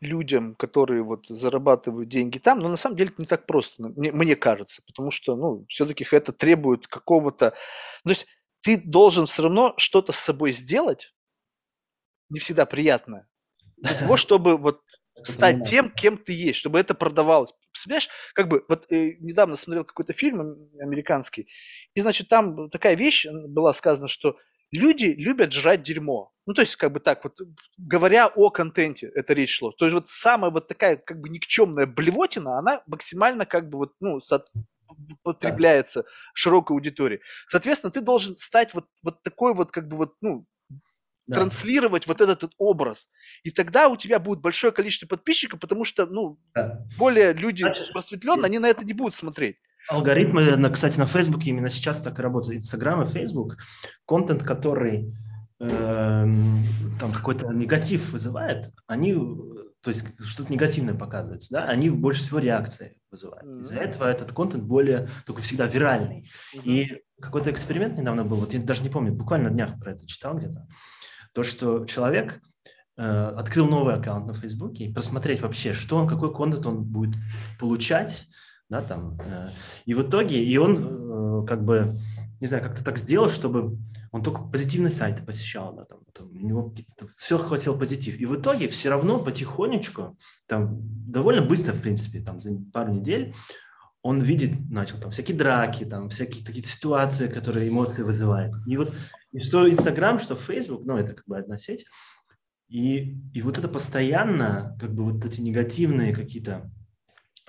[0.00, 4.12] людям, которые вот зарабатывают деньги там, но на самом деле это не так просто, мне,
[4.12, 8.26] мне кажется, потому что, ну, все-таки это требует какого-то, то есть
[8.60, 11.14] ты должен все равно что-то с собой сделать,
[12.28, 13.28] не всегда приятное,
[13.76, 14.82] для того, чтобы вот
[15.14, 17.52] стать тем, кем ты есть, чтобы это продавалось.
[17.72, 20.40] Представляешь, как бы, вот э, недавно смотрел какой-то фильм
[20.80, 21.48] американский,
[21.94, 24.36] и, значит, там такая вещь была сказана, что
[24.70, 26.32] люди любят жрать дерьмо.
[26.50, 27.38] Ну, то есть, как бы так вот,
[27.78, 29.70] говоря о контенте, это речь шло.
[29.70, 33.92] То есть, вот самая вот такая, как бы, никчемная блевотина, она максимально, как бы, вот,
[34.00, 34.44] ну, со-
[35.22, 37.20] потребляется широкой аудитории.
[37.48, 40.44] Соответственно, ты должен стать вот, вот такой вот, как бы, вот, ну,
[41.28, 41.36] да.
[41.36, 43.08] транслировать вот этот, этот образ.
[43.44, 46.84] И тогда у тебя будет большое количество подписчиков, потому что, ну, да.
[46.98, 49.58] более люди просветленные, они на это не будут смотреть.
[49.88, 52.62] Алгоритмы, кстати, на Facebook именно сейчас так и работают.
[52.62, 53.56] Инстаграм и Facebook,
[54.04, 55.12] контент, который
[55.68, 62.96] там какой-то негатив вызывает, они, то есть что-то негативное показывают, да, они больше всего реакции
[63.10, 63.46] вызывают.
[63.46, 63.60] Mm-hmm.
[63.60, 66.30] Из-за этого этот контент более, только всегда виральный.
[66.54, 66.62] Mm-hmm.
[66.64, 70.06] И какой-то эксперимент недавно был, вот я даже не помню, буквально на днях про это
[70.06, 70.66] читал где-то,
[71.34, 72.40] то, что человек
[72.96, 73.02] э,
[73.36, 77.16] открыл новый аккаунт на Фейсбуке и просмотреть вообще, что он, какой контент он будет
[77.58, 78.26] получать,
[78.70, 79.50] да, там, э,
[79.84, 81.98] и в итоге, и он э, как бы,
[82.40, 83.76] не знаю, как-то так сделал, чтобы
[84.12, 86.74] он только позитивные сайты посещал, да, там, там, у него
[87.16, 88.18] все хватило позитив.
[88.18, 93.34] И в итоге все равно потихонечку, там, довольно быстро, в принципе, там, за пару недель,
[94.02, 98.56] он видит, начал там всякие драки, там всякие такие ситуации, которые эмоции вызывают.
[98.66, 98.94] И вот
[99.32, 101.86] и что Инстаграм, что Фейсбук, ну, это как бы одна сеть,
[102.68, 106.70] и, и вот это постоянно, как бы вот эти негативные какие-то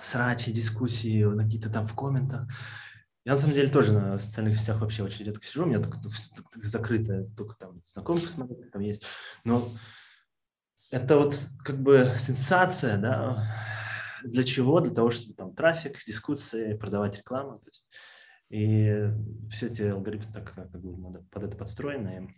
[0.00, 2.48] срачи, дискуссии, какие-то там в комментах.
[3.24, 6.00] Я на самом деле тоже на социальных сетях вообще очень редко сижу, у меня только,
[6.56, 9.06] закрыто, только там знакомых смотреть, там есть.
[9.44, 9.68] Но
[10.90, 13.56] это вот как бы сенсация, да,
[14.24, 14.80] для чего?
[14.80, 17.60] Для того, чтобы там трафик, дискуссии, продавать рекламу.
[17.60, 17.86] То есть,
[18.50, 19.08] и
[19.50, 22.34] все эти алгоритмы так как бы надо под это подстроены.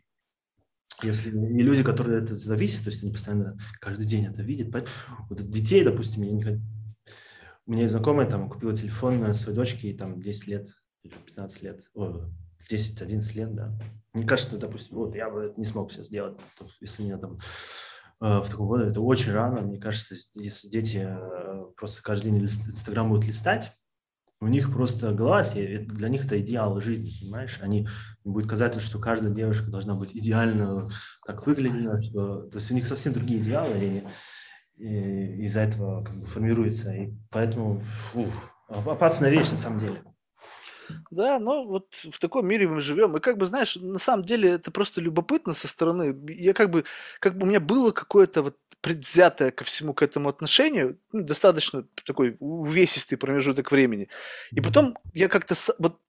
[1.03, 4.73] Если не люди, которые это зависят, то есть они постоянно каждый день это видят.
[5.29, 6.63] Вот детей, допустим, я не
[7.67, 10.69] у меня есть знакомая там купила телефон своей дочке, и там 10 лет
[11.03, 12.29] или 15 лет, о,
[12.71, 13.79] 10-11 лет, да.
[14.13, 16.39] Мне кажется, допустим, вот я бы это не смог сейчас сделать,
[16.81, 17.39] если меня там
[18.21, 22.45] э, в таком году, это очень рано, мне кажется, если дети э, просто каждый день
[22.45, 23.73] Инстаграм будут листать,
[24.41, 27.59] у них просто голова, для них это идеал жизни, понимаешь?
[27.63, 27.89] Они
[28.25, 30.91] будет казаться, что каждая девушка должна быть идеально
[31.25, 34.05] так выглядеть, что, то есть у них совсем другие идеалы, и
[34.77, 36.93] из-за этого как бы формируется.
[36.93, 37.83] И поэтому
[38.13, 38.29] фух,
[38.69, 40.03] опасная вещь на самом деле.
[41.11, 43.17] Да, но вот в таком мире мы живем.
[43.17, 46.15] И как бы, знаешь, на самом деле это просто любопытно со стороны.
[46.29, 46.85] Я как бы,
[47.21, 51.87] как бы у меня было какое-то вот предвзятое ко всему к этому отношение, ну, достаточно
[52.05, 54.09] такой увесистый промежуток времени.
[54.51, 56.01] И потом я как-то вот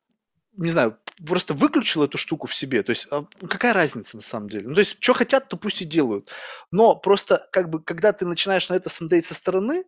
[0.58, 2.84] не знаю, просто выключил эту штуку в себе.
[2.84, 4.68] То есть, а, какая разница на самом деле?
[4.68, 6.32] Ну, то есть, что хотят, то пусть и делают.
[6.72, 9.86] Но просто, как бы, когда ты начинаешь на это смотреть со стороны,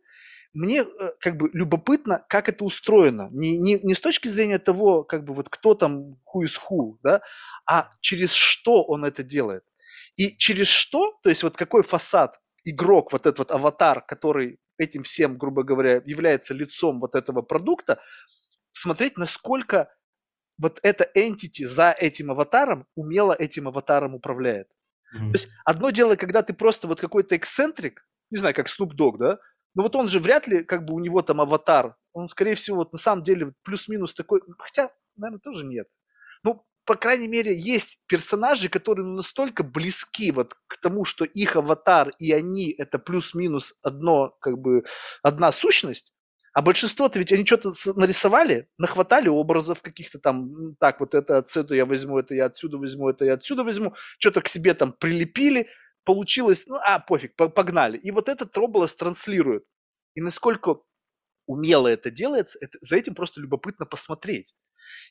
[0.53, 3.29] мне э, как бы любопытно, как это устроено.
[3.31, 6.97] Не, не, не с точки зрения того, как бы вот кто там who is who,
[7.03, 7.21] да,
[7.69, 9.63] а через что он это делает.
[10.15, 15.03] И через что, то есть вот какой фасад игрок, вот этот вот аватар, который этим
[15.03, 17.99] всем, грубо говоря, является лицом вот этого продукта,
[18.71, 19.89] смотреть, насколько
[20.57, 24.67] вот эта entity за этим аватаром умело этим аватаром управляет.
[25.15, 25.31] Mm-hmm.
[25.31, 29.17] То есть одно дело, когда ты просто вот какой-то эксцентрик, не знаю, как Snoop Dogg,
[29.17, 29.39] да,
[29.75, 32.77] но вот он же вряд ли, как бы у него там аватар, он, скорее всего,
[32.77, 35.87] вот на самом деле плюс-минус такой, хотя, наверное, тоже нет.
[36.43, 42.13] Ну, по крайней мере, есть персонажи, которые настолько близки вот к тому, что их аватар
[42.17, 44.83] и они– это плюс-минус одно, как бы,
[45.21, 46.13] одна сущность,
[46.57, 51.85] а большинство-то ведь они что-то нарисовали, нахватали образов каких-то там, так, вот это отсюда я
[51.85, 55.67] возьму, это я отсюда возьму, это я отсюда возьму, что-то к себе там прилепили,
[56.03, 57.99] получилось, ну, а, пофиг, погнали.
[57.99, 59.65] И вот этот образ транслирует.
[60.15, 60.77] И насколько
[61.45, 64.55] умело это делается, это, за этим просто любопытно посмотреть.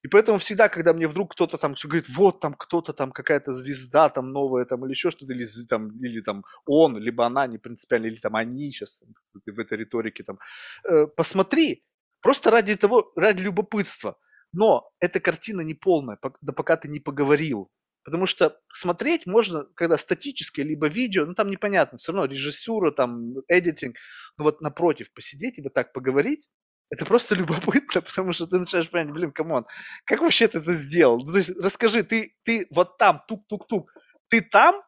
[0.03, 4.09] И поэтому всегда, когда мне вдруг кто-то там говорит, вот там кто-то там, какая-то звезда
[4.09, 8.07] там новая там или еще что-то, или там, или там он, либо она, не принципиально,
[8.07, 9.03] или там они сейчас
[9.47, 10.39] в этой риторике там,
[10.85, 11.85] э, посмотри,
[12.21, 14.17] просто ради того, ради любопытства.
[14.53, 17.71] Но эта картина не полная, да пока ты не поговорил.
[18.07, 23.35] Потому что смотреть можно, когда статическое, либо видео, ну там непонятно, все равно режиссура, там,
[23.49, 23.97] editing.
[24.39, 26.49] Но вот напротив, посидеть и вот так поговорить,
[26.91, 29.67] это просто любопытно, потому что ты начинаешь понимать, блин, come on,
[30.05, 31.19] как вообще ты это сделал?
[31.19, 33.91] Ну, то есть расскажи, ты, ты вот там, тук-тук-тук,
[34.29, 34.83] ты там,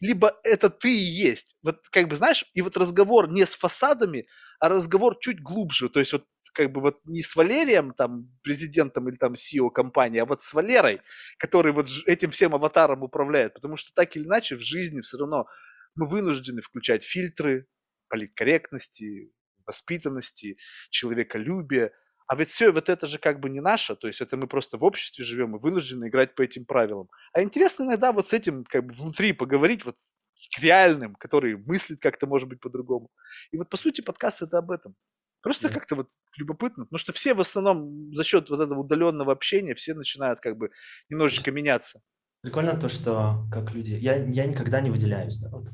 [0.00, 1.56] либо это ты и есть.
[1.62, 4.26] Вот как бы, знаешь, и вот разговор не с фасадами,
[4.58, 5.90] а разговор чуть глубже.
[5.90, 6.24] То есть вот
[6.54, 10.54] как бы вот не с Валерием, там, президентом или там CEO компании, а вот с
[10.54, 11.02] Валерой,
[11.38, 13.54] который вот этим всем аватаром управляет.
[13.54, 15.46] Потому что так или иначе в жизни все равно
[15.94, 17.66] мы вынуждены включать фильтры
[18.08, 19.32] политкорректности,
[19.70, 20.58] воспитанности,
[20.90, 21.92] человеколюбия.
[22.26, 24.78] А ведь все вот это же как бы не наше, то есть это мы просто
[24.78, 27.08] в обществе живем и вынуждены играть по этим правилам.
[27.32, 29.96] А интересно иногда вот с этим как бы внутри поговорить, вот
[30.56, 33.10] к реальным, который мыслит как-то, может быть, по-другому.
[33.52, 34.94] И вот, по сути, подкаст это об этом.
[35.42, 35.72] Просто yeah.
[35.72, 39.94] как-то вот любопытно, потому что все в основном за счет вот этого удаленного общения все
[39.94, 40.70] начинают как бы
[41.08, 42.00] немножечко меняться.
[42.42, 43.94] Прикольно то, что как люди...
[43.94, 45.38] Я, я никогда не выделяюсь.
[45.38, 45.48] Да?
[45.50, 45.68] Вот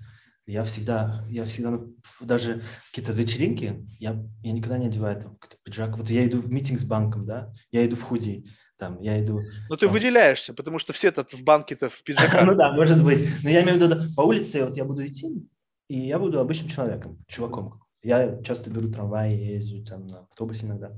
[0.46, 5.98] я всегда, я всегда, ну, даже какие-то вечеринки, я, я никогда не одеваю там пиджак.
[5.98, 8.44] Вот я иду в митинг с банком, да, я иду в худи,
[8.78, 9.40] там, я иду...
[9.68, 12.42] Но ты там, выделяешься, потому что все-то в банке-то в пиджаках.
[12.46, 13.28] Ну да, может быть.
[13.42, 15.48] Но я имею в виду, по улице вот я буду идти,
[15.88, 17.82] и я буду обычным человеком, чуваком.
[18.02, 20.96] Я часто беру трамвай, езжу там на автобусе иногда.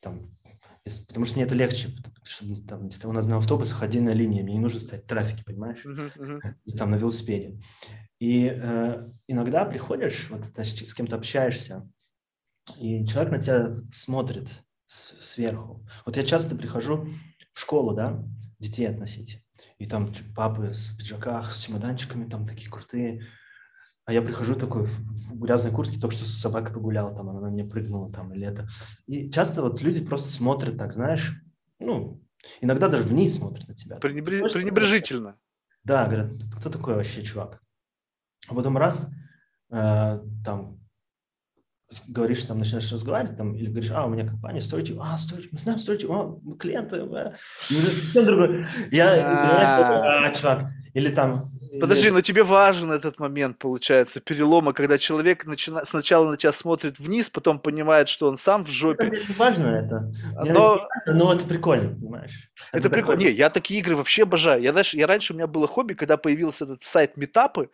[0.00, 0.36] Там,
[0.84, 4.14] потому что мне это легче, потому что не- там, если у нас на автобусах отдельная
[4.14, 5.84] линия, мне не нужно стоять в трафике, понимаешь?
[5.84, 6.40] Мгм.
[6.64, 7.60] И там на велосипеде.
[8.18, 11.88] И э, иногда приходишь, вот значит, с кем-то общаешься,
[12.78, 14.48] и человек на тебя смотрит
[14.86, 15.86] с- сверху.
[16.06, 17.08] Вот я часто прихожу
[17.52, 18.22] в школу, да,
[18.58, 19.42] детей относить,
[19.78, 23.26] и там ч- папы в пиджаках, с чемоданчиками, там такие крутые,
[24.10, 27.46] а я прихожу такой в, грязной куртке, только что с собакой погулял, там она на
[27.46, 28.66] меня прыгнула, там, или это.
[29.06, 31.40] И часто вот люди просто смотрят так, знаешь,
[31.78, 32.20] ну,
[32.60, 33.98] иногда даже вниз смотрят на тебя.
[33.98, 35.36] Пренебре- Хочешь Пренебрежительно.
[35.84, 37.62] да, говорят, кто такой вообще чувак?
[38.48, 39.12] А потом раз,
[39.70, 40.80] э, там,
[42.08, 45.58] говоришь, там, начинаешь разговаривать, там, или говоришь, а, у меня компания, стойте, а, стойте, мы
[45.60, 47.34] знаем, стойте, о, мы клиенты, э».
[47.70, 48.66] И уже совсем другой.
[48.90, 51.48] Я, я, а, чувак, или там...
[51.78, 55.84] Подожди, но тебе важен этот момент, получается, перелома, когда человек начина...
[55.84, 59.10] сначала на тебя смотрит вниз, потом понимает, что он сам в жопе.
[59.10, 60.12] деле не важно это.
[60.52, 62.50] Но но это прикольно, понимаешь?
[62.72, 63.20] это прикольно.
[63.20, 64.62] такой- Не, я такие игры вообще обожаю.
[64.62, 67.70] Я, знаешь, я раньше у меня было хобби, когда появился этот сайт Метапы,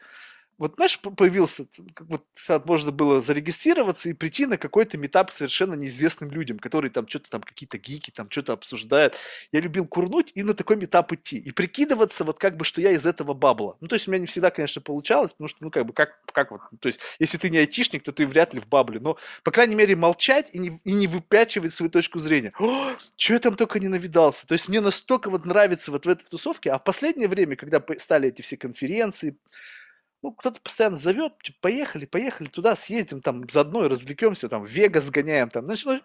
[0.59, 2.25] вот, знаешь, появился, как вот
[2.65, 7.43] можно было зарегистрироваться и прийти на какой-то метап совершенно неизвестным людям, которые там что-то там,
[7.43, 9.15] какие-то гики там что-то обсуждают.
[9.53, 11.37] Я любил курнуть и на такой метап идти.
[11.37, 13.77] И прикидываться вот как бы, что я из этого бабла.
[13.81, 16.19] Ну, то есть у меня не всегда, конечно, получалось, потому что, ну, как бы, как,
[16.33, 18.99] как вот, то есть если ты не айтишник, то ты вряд ли в бабле.
[18.99, 22.55] Но, по крайней мере, молчать и не, и не выпячивать свою точку зрения.
[23.17, 24.47] Что я там только не навидался.
[24.47, 27.83] То есть мне настолько вот нравится вот в этой тусовке, а в последнее время, когда
[27.99, 29.37] стали эти все конференции,
[30.27, 34.69] ну, кто-то постоянно зовет, типа, поехали, поехали туда, съездим, там, заодно и развлекемся, там, в
[34.69, 36.01] Вегас сгоняем, там, значит, ну,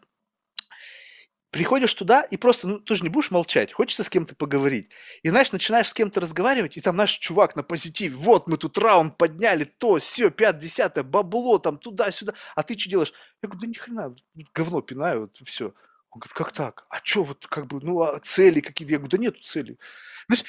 [1.50, 4.92] приходишь туда и просто, ну, ты же не будешь молчать, хочется с кем-то поговорить.
[5.24, 8.78] И, знаешь, начинаешь с кем-то разговаривать, и там наш чувак на позитиве, вот мы тут
[8.78, 12.36] раунд подняли, то, все, пять, десятое, бабло, там, туда-сюда.
[12.56, 13.14] А ты что делаешь?
[13.42, 14.16] Я говорю, да ни хрена,
[14.54, 15.74] говно пинаю, вот все.
[16.12, 16.86] Он говорит, как так?
[16.90, 18.94] А что вот, как бы, ну, а цели какие-то?
[18.94, 19.80] Я говорю, да нету цели.
[20.28, 20.46] Знаешь,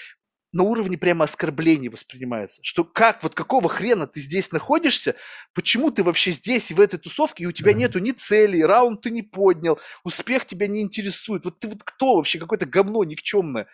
[0.52, 2.60] на уровне прямо оскорбления воспринимается.
[2.62, 5.14] Что как, вот какого хрена ты здесь находишься,
[5.54, 7.78] почему ты вообще здесь и в этой тусовке, и у тебя Мгм.
[7.78, 11.44] нету ни цели, раунд ты не поднял, успех тебя не интересует.
[11.44, 13.66] Вот ты вот кто вообще, какое-то говно никчемное.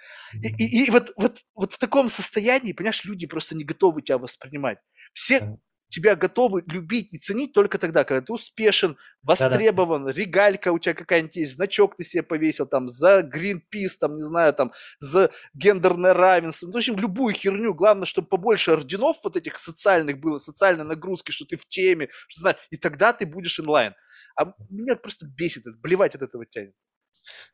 [0.43, 4.19] И, и- и вот, вот, вот в таком состоянии, понимаешь, люди просто не готовы тебя
[4.19, 4.79] воспринимать.
[5.13, 5.59] Все.
[5.89, 11.37] Тебя готовы любить и ценить только тогда, когда ты успешен, востребован, регалька у тебя какая-нибудь
[11.37, 16.67] есть, значок ты себе повесил там за Greenpeace, там, не знаю, там, за гендерное равенство.
[16.67, 17.75] Ну, в общем, любую херню.
[17.75, 22.41] Главное, чтобы побольше орденов вот этих социальных было, социальной нагрузки, что ты в теме, что
[22.41, 23.95] знаешь, и тогда ты будешь онлайн.
[24.37, 26.75] А меня просто бесит это, блевать от этого тянет.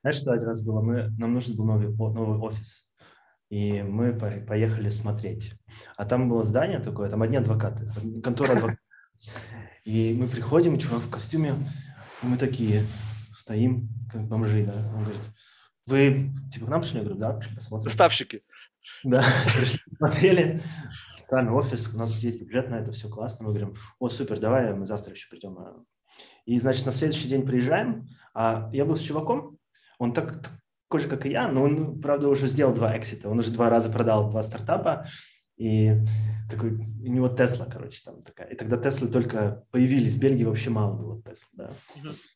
[0.02, 0.80] Знаешь, что один раз было?
[0.80, 2.92] Мы, нам нужен был новый, новый офис,
[3.54, 5.52] и мы по- поехали смотреть.
[5.96, 7.88] А там было здание такое, там одни адвокаты,
[8.20, 8.82] контора адвокатов.
[9.84, 11.54] И мы приходим, чувак в костюме,
[12.22, 12.82] и мы такие
[13.32, 14.72] стоим, как бомжи, да.
[14.96, 15.22] Он говорит,
[15.86, 16.98] вы типа к нам пришли?
[16.98, 17.84] Я говорю, да, пришли посмотрим.
[17.84, 18.42] Доставщики.
[19.04, 20.60] Да, пришли, посмотрели.
[21.16, 23.44] Шикарный офис, у нас есть бюджет на это, все классно.
[23.44, 25.56] Мы говорим, о, супер, давай, мы завтра еще придем.
[25.58, 25.76] а».
[26.44, 29.58] И, значит, на следующий день приезжаем, а я был с чуваком,
[30.00, 30.50] он так,
[30.94, 33.68] такой же, как и я, но он, правда, уже сделал два эксита, он уже два
[33.68, 35.08] раза продал два стартапа,
[35.56, 35.96] и
[36.48, 38.48] такой, у него Тесла, короче, там такая.
[38.48, 41.70] И тогда Теслы только появились, в Бельгии вообще мало было Тесла, да.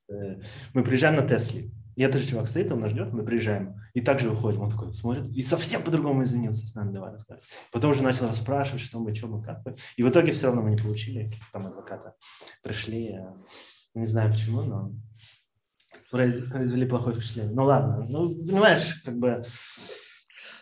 [0.09, 0.41] Э,
[0.75, 4.01] Мы приезжаем на Тесле, и этот же чувак стоит, он нас ждет, мы приезжаем, и
[4.01, 7.45] также выходим, он такой смотрит, и совсем по-другому извинился с нами, давай рассказывай.
[7.71, 9.77] Потом уже начал расспрашивать, что мы, что мы, как мы.
[9.97, 12.15] И в итоге все равно мы не получили, там адвоката
[12.63, 13.21] пришли,
[13.95, 14.93] не знаю почему, но
[16.11, 17.53] произвели плохое впечатление.
[17.55, 19.43] Ну ладно, ну понимаешь, как бы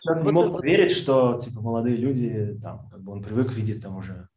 [0.03, 3.53] человек не Вот мог это- поверить, что типа молодые люди, там, как бы он привык
[3.53, 4.29] видеть там уже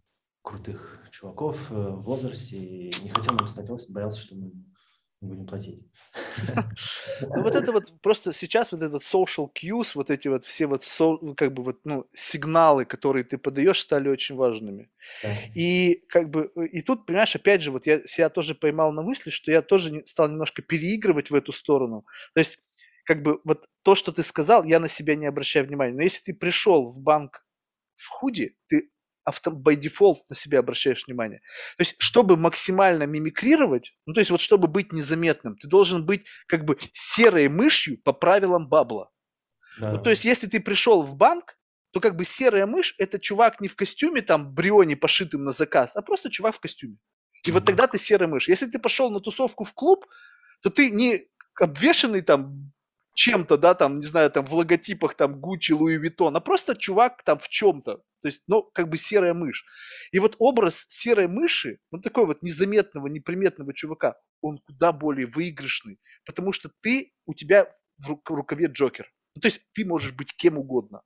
[0.42, 4.66] крутых чуваков э, в возрасте и не хотел нам стать боялся, что мы не
[5.22, 5.84] будем платить.
[7.22, 10.84] Ну, вот это вот просто сейчас вот этот social cues, вот эти вот все вот
[11.22, 14.90] ну, как бы вот, ну, сигналы, которые ты подаешь, стали очень важными.
[15.56, 19.02] И как бы, э, и тут, понимаешь, опять же, вот я себя тоже поймал на
[19.04, 22.06] мысли, что я тоже стал немножко переигрывать в эту сторону.
[22.34, 22.60] То есть,
[23.06, 25.94] как бы, вот то, что ты сказал, я на себя не обращаю внимания.
[25.96, 27.44] Но если ты пришел в банк
[27.96, 28.90] в худи, ты
[29.24, 31.42] авто, by default на себя обращаешь внимание.
[31.78, 36.26] То есть, чтобы максимально мимикрировать, ну, то есть, вот чтобы быть незаметным, ты должен быть
[36.48, 39.10] как бы серой мышью по правилам бабла.
[39.80, 39.94] Да.
[39.94, 41.58] Ну, то есть, если ты пришел в банк,
[41.92, 45.96] то как бы серая мышь– это чувак не в костюме, там, брионе, пошитым на заказ,
[45.96, 46.98] а просто чувак в костюме.
[47.48, 48.50] И вот тогда ты серая мышь.
[48.50, 50.06] Если ты пошел на тусовку в клуб,
[50.62, 52.72] то ты не обвешенный там
[53.16, 57.24] чем-то, да, там, не знаю, там в логотипах там Гуччи, Луи Виттон, а просто чувак
[57.24, 58.02] там в чем-то.
[58.22, 59.66] То есть, ну, как бы серая мышь.
[60.12, 66.00] И вот образ серой мыши, ну, такой вот незаметного, неприметного чувака, он куда более выигрышный,
[66.26, 69.12] потому что ты, у тебя в рукаве Джокер.
[69.36, 71.02] Ну, то есть ты можешь быть кем угодно.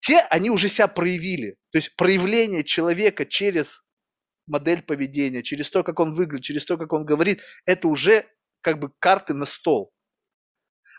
[0.00, 1.56] Те, они уже себя проявили.
[1.70, 3.82] То есть проявление человека через
[4.46, 8.26] модель поведения, через то, как он выглядит, через то, как он говорит, это уже
[8.62, 9.92] как бы карты на стол.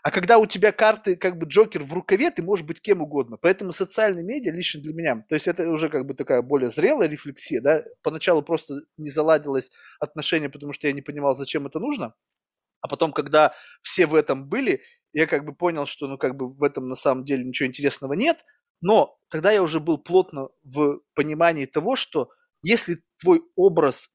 [0.02, 3.36] А когда у тебя карты, как бы Джокер в рукаве, ты можешь быть кем угодно.
[3.36, 7.08] Поэтому социальные медиа лично для меня, то есть это уже как бы такая более зрелая
[7.08, 9.70] рефлексия, да, поначалу просто не заладилось
[10.00, 12.14] отношения, потому что я не понимал, зачем это нужно,
[12.80, 16.52] а потом, когда все в этом были, я как бы понял, что ну как бы
[16.52, 18.44] в этом на самом деле ничего интересного нет,
[18.80, 22.30] но тогда я уже был плотно в понимании того, что
[22.62, 24.10] если твой образ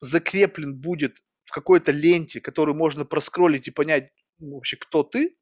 [0.00, 5.36] закреплен будет в какой-то ленте, которую можно проскролить и понять, вообще, кто ты,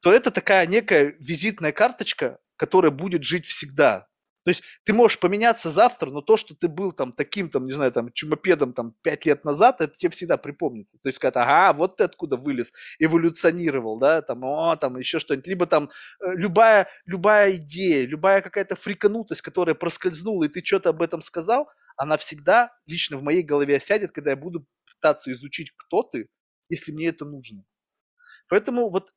[0.00, 4.08] то это такая некая визитная карточка, которая будет жить всегда.
[4.44, 7.72] То есть ты можешь поменяться завтра, но то, что ты был там таким, там, не
[7.72, 10.98] знаю, там, чумопедом там пять лет назад, это тебе всегда припомнится.
[10.98, 15.46] То есть сказать, ага, вот ты откуда вылез, эволюционировал, да, там, о, там, еще что-нибудь.
[15.46, 15.90] Либо там
[16.20, 21.68] э, любая, любая идея, любая какая-то фриканутость, которая проскользнула, и ты что-то об этом сказал,
[21.98, 26.28] она всегда лично в моей голове сядет, когда я буду пытаться изучить, кто ты,
[26.70, 27.64] если мне это нужно.
[28.48, 29.12] Поэтому вот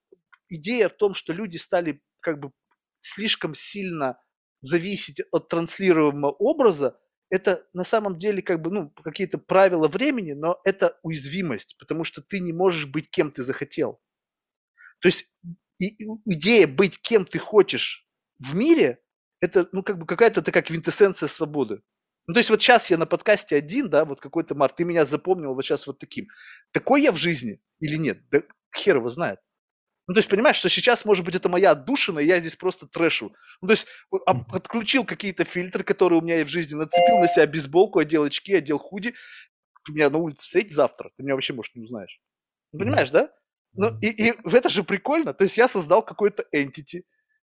[0.50, 2.52] идея в том, что люди стали как бы
[3.00, 4.20] слишком сильно
[4.62, 6.98] зависеть от транслируемого образа,
[7.30, 12.22] это на самом деле как бы, ну, какие-то правила времени, но это уязвимость, потому что
[12.22, 14.02] ты не можешь быть кем ты захотел.
[15.00, 15.32] То есть
[15.80, 18.06] идея быть кем ты хочешь
[18.38, 19.00] в мире,
[19.40, 21.82] это, ну, как бы какая-то такая квинтэссенция свободы.
[22.28, 25.06] Ну, то есть вот сейчас я на подкасте один, да, вот какой-то Марк, ты меня
[25.06, 26.28] запомнил вот сейчас вот таким.
[26.72, 28.20] Такой я в жизни или нет?
[28.76, 29.40] Хер его знает.
[30.08, 32.88] Ну, то есть, понимаешь, что сейчас, может быть, это моя отдушина, и я здесь просто
[32.88, 33.34] трэшу.
[33.62, 33.88] Ну, то есть,
[34.52, 38.54] отключил какие-то фильтры, которые у меня и в жизни, нацепил на себя бейсболку, одел очки,
[38.56, 39.14] одел худи.
[39.86, 42.20] Ты меня на улице встретить завтра, ты меня вообще, может, не узнаешь.
[42.72, 43.32] Ну, понимаешь, да?
[43.74, 45.34] Ну, и, и это же прикольно.
[45.34, 47.04] То есть, я создал какой-то entity,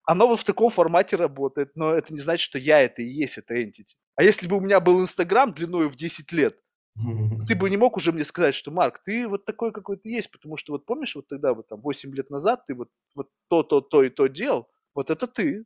[0.04, 3.38] оно вот в таком формате работает, но это не значит, что я это и есть
[3.38, 3.94] это entity.
[4.16, 6.58] А если бы у меня был Инстаграм длиной в 10 лет,
[7.46, 10.30] ты бы не мог уже мне сказать, что, Марк, ты вот такой, какой ты есть,
[10.30, 13.62] потому что вот помнишь, вот тогда, вот там, 8 лет назад ты вот, вот то,
[13.62, 15.64] то, то и то делал, вот это ты.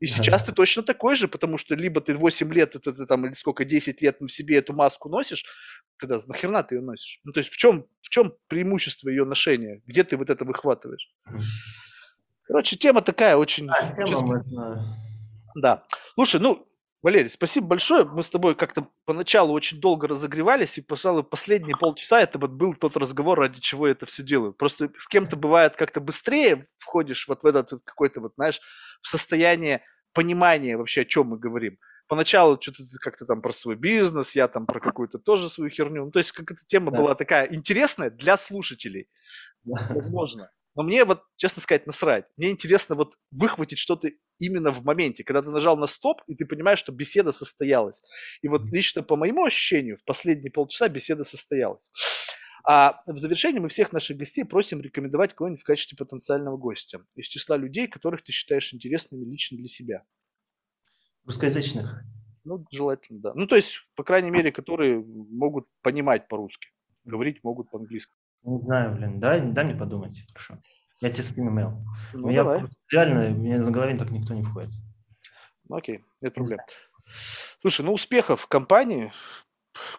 [0.00, 3.26] И сейчас ты точно такой же, потому что либо ты 8 лет, это ты там,
[3.26, 5.44] или сколько, 10 лет в себе эту маску носишь,
[5.98, 7.20] тогда нахрена ты ее носишь?
[7.24, 9.82] Ну, то есть в чем, в чем преимущество ее ношения?
[9.86, 11.10] Где ты вот это выхватываешь?
[12.44, 13.66] Короче, тема такая очень...
[13.66, 14.44] Да, тема
[15.56, 15.84] да.
[16.14, 16.67] Слушай, ну,
[17.00, 18.04] Валерий, спасибо большое.
[18.04, 22.74] Мы с тобой как-то поначалу очень долго разогревались, и, пожалуй, последние полчаса это вот был
[22.74, 24.52] тот разговор, ради чего я это все делаю.
[24.52, 28.60] Просто с кем-то бывает как-то быстрее входишь вот в этот какой-то вот, знаешь,
[29.00, 31.78] в состояние понимания вообще, о чем мы говорим.
[32.08, 36.06] Поначалу что-то как-то там про свой бизнес, я там про какую-то тоже свою херню.
[36.06, 36.98] Ну, то есть как эта тема да.
[36.98, 39.08] была такая интересная для слушателей.
[39.64, 40.50] Возможно.
[40.78, 42.26] Но мне вот, честно сказать, насрать.
[42.36, 46.46] Мне интересно вот выхватить что-то именно в моменте, когда ты нажал на стоп, и ты
[46.46, 48.00] понимаешь, что беседа состоялась.
[48.42, 51.90] И вот лично по моему ощущению, в последние полчаса беседа состоялась.
[52.64, 57.26] А в завершении мы всех наших гостей просим рекомендовать кого-нибудь в качестве потенциального гостя из
[57.26, 60.04] числа людей, которых ты считаешь интересными лично для себя.
[61.24, 62.04] Русскоязычных?
[62.44, 63.32] Ну, желательно, да.
[63.34, 66.68] Ну, то есть, по крайней мере, которые могут понимать по-русски,
[67.02, 68.14] говорить могут по-английски.
[68.42, 70.58] Не знаю, блин, дай, дай мне подумать, хорошо.
[71.00, 71.76] Я тебе скину mail.
[72.12, 72.60] Ну, я, давай.
[72.90, 74.70] Реально, мне на голове так никто не входит.
[75.68, 76.58] Ну, окей, нет проблем.
[77.60, 79.12] Слушай, ну успехов в компании.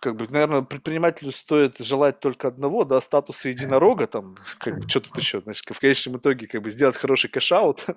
[0.02, 5.00] Как бы, наверное, предпринимателю стоит желать только одного, да, статуса единорога, там, как бы, что
[5.00, 7.86] тут еще, значит, в конечном итоге, как бы, сделать хороший cash-out.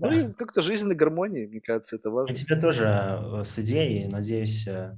[0.00, 2.30] Ну и как-то жизненной гармонии, мне кажется, это важно.
[2.30, 4.96] Я тебе тоже э, с идеей, надеюсь, э,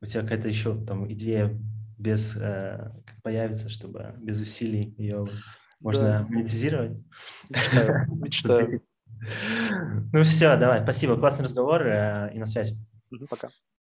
[0.00, 1.60] у тебя какая-то еще там идея
[2.00, 2.90] без э,
[3.22, 5.26] появится, чтобы без усилий ее
[5.80, 6.26] можно да.
[6.28, 6.98] монетизировать.
[7.48, 8.82] Мечтаю.
[10.14, 12.74] Ну все, давай, спасибо, классный разговор э, и на связи.
[13.28, 13.50] Пока.